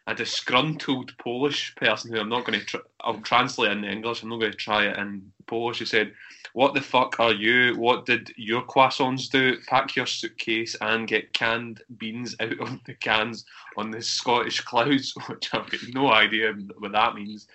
A 0.07 0.15
disgruntled 0.15 1.15
Polish 1.19 1.75
person 1.75 2.11
who 2.11 2.19
I'm 2.19 2.29
not 2.29 2.45
going 2.45 2.59
to. 2.59 2.65
Tr- 2.65 2.77
I'll 3.01 3.21
translate 3.21 3.71
in 3.71 3.83
English. 3.83 4.23
I'm 4.23 4.29
not 4.29 4.39
going 4.39 4.51
to 4.51 4.57
try 4.57 4.87
it 4.87 4.97
in 4.97 5.31
Polish. 5.47 5.79
He 5.79 5.85
said, 5.85 6.13
what 6.53 6.73
the 6.73 6.81
fuck 6.81 7.19
are 7.19 7.33
you? 7.33 7.75
What 7.77 8.05
did 8.05 8.33
your 8.35 8.63
croissants 8.63 9.29
do? 9.29 9.57
Pack 9.67 9.95
your 9.95 10.05
suitcase 10.05 10.75
and 10.81 11.07
get 11.07 11.33
canned 11.33 11.81
beans 11.97 12.35
out 12.39 12.59
of 12.59 12.83
the 12.85 12.93
cans 12.95 13.45
on 13.77 13.91
the 13.91 14.01
Scottish 14.01 14.59
clouds, 14.61 15.13
which 15.27 15.53
I've 15.53 15.69
got 15.69 15.79
no 15.93 16.11
idea 16.11 16.53
what 16.77 16.91
that 16.91 17.15
means. 17.15 17.47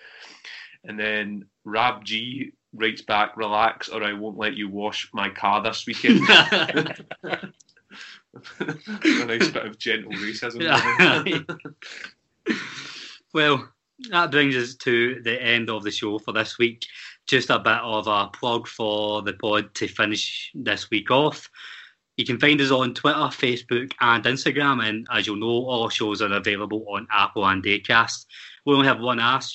And 0.85 0.99
then 0.99 1.47
Rab 1.65 2.05
G 2.05 2.53
writes 2.73 3.03
back, 3.03 3.37
relax 3.37 3.89
or 3.89 4.03
I 4.03 4.13
won't 4.13 4.39
let 4.39 4.55
you 4.55 4.69
wash 4.69 5.09
my 5.13 5.29
car 5.31 5.63
this 5.63 5.87
weekend. 5.87 6.21
a 8.61 9.25
nice 9.27 9.49
bit 9.49 9.67
of 9.67 9.79
gentle 9.79 10.13
racism. 10.13 10.63
Well, 13.35 13.69
that 14.11 14.31
brings 14.31 14.57
us 14.57 14.75
to 14.77 15.23
the 15.23 15.43
end 15.43 15.71
of 15.71 15.83
the 15.83 15.91
show 15.91 16.19
for 16.19 16.33
this 16.33 16.59
week 16.59 16.85
just 17.27 17.51
a 17.51 17.59
bit 17.59 17.79
of 17.83 18.07
a 18.07 18.29
plug 18.29 18.69
for 18.69 19.23
the 19.23 19.33
pod 19.35 19.75
to 19.75 19.89
finish 19.89 20.51
this 20.55 20.91
week 20.91 21.11
off. 21.11 21.51
You 22.17 22.25
can 22.25 22.39
find 22.39 22.61
us 22.61 22.71
on 22.71 22.95
Twitter, 22.95 23.19
Facebook, 23.19 23.93
and 24.01 24.25
Instagram. 24.25 24.83
And 24.87 25.07
as 25.13 25.27
you'll 25.27 25.37
know, 25.37 25.47
all 25.47 25.85
our 25.85 25.91
shows 25.91 26.23
are 26.23 26.33
available 26.33 26.85
on 26.89 27.07
Apple 27.11 27.47
and 27.47 27.63
Acast. 27.63 28.27
We 28.65 28.75
only 28.75 28.87
have 28.87 29.01
one 29.01 29.21
ask. 29.21 29.55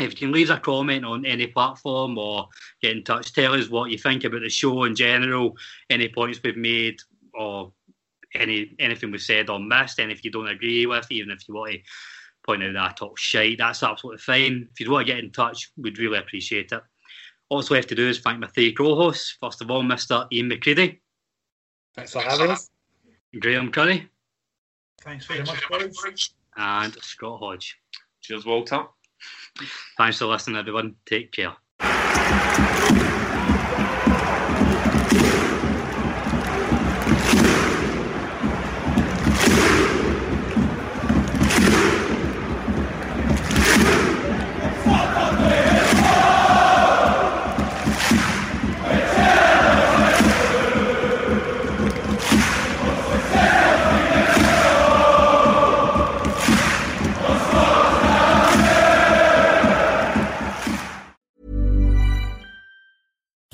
If 0.00 0.10
you 0.10 0.26
can 0.26 0.32
leave 0.32 0.50
a 0.50 0.58
comment 0.58 1.04
on 1.04 1.24
any 1.24 1.46
platform 1.46 2.18
or 2.18 2.48
get 2.82 2.96
in 2.96 3.04
touch, 3.04 3.32
tell 3.32 3.54
us 3.54 3.70
what 3.70 3.90
you 3.90 3.98
think 3.98 4.24
about 4.24 4.40
the 4.40 4.50
show 4.50 4.84
in 4.84 4.96
general, 4.96 5.56
any 5.88 6.08
points 6.08 6.40
we've 6.42 6.56
made, 6.56 6.98
or 7.32 7.72
any 8.34 8.74
anything 8.80 9.12
was 9.12 9.24
said 9.24 9.48
or 9.48 9.60
missed, 9.60 10.00
and 10.00 10.10
if 10.10 10.24
you 10.24 10.32
don't 10.32 10.48
agree 10.48 10.84
with, 10.86 11.06
even 11.12 11.30
if 11.30 11.46
you 11.46 11.54
want 11.54 11.72
to 11.74 11.78
point 12.44 12.62
out 12.62 12.72
that 12.74 12.90
I 12.90 12.92
talk 12.92 13.18
shite, 13.18 13.58
that's 13.58 13.82
absolutely 13.82 14.18
fine. 14.18 14.68
If 14.72 14.80
you'd 14.80 14.90
want 14.90 15.06
to 15.06 15.12
get 15.12 15.22
in 15.22 15.30
touch, 15.30 15.70
we'd 15.76 15.98
really 15.98 16.18
appreciate 16.18 16.72
it. 16.72 16.82
All 17.48 17.58
that's 17.58 17.70
left 17.70 17.88
to 17.90 17.94
do 17.94 18.08
is 18.08 18.20
thank 18.20 18.38
my 18.38 18.46
three 18.48 18.72
co-hosts. 18.72 19.36
First 19.40 19.60
of 19.60 19.70
all, 19.70 19.82
Mr. 19.82 20.26
Iain 20.32 20.50
McCreadie. 20.50 20.98
Thanks 21.94 22.12
for 22.12 22.20
having 22.20 22.50
us. 22.50 22.70
Graeme 23.38 23.70
Currie. 23.70 24.08
Thanks 25.02 25.26
very 25.26 25.42
much, 25.42 25.68
boys. 25.68 26.34
And 26.56 26.94
Scott 27.02 27.38
Hodge. 27.40 27.78
Cheers, 28.20 28.46
Walter. 28.46 28.84
Thanks 29.98 30.18
for 30.18 30.26
listening, 30.26 30.56
everyone. 30.56 30.94
Take 31.06 31.32
care. 31.32 31.54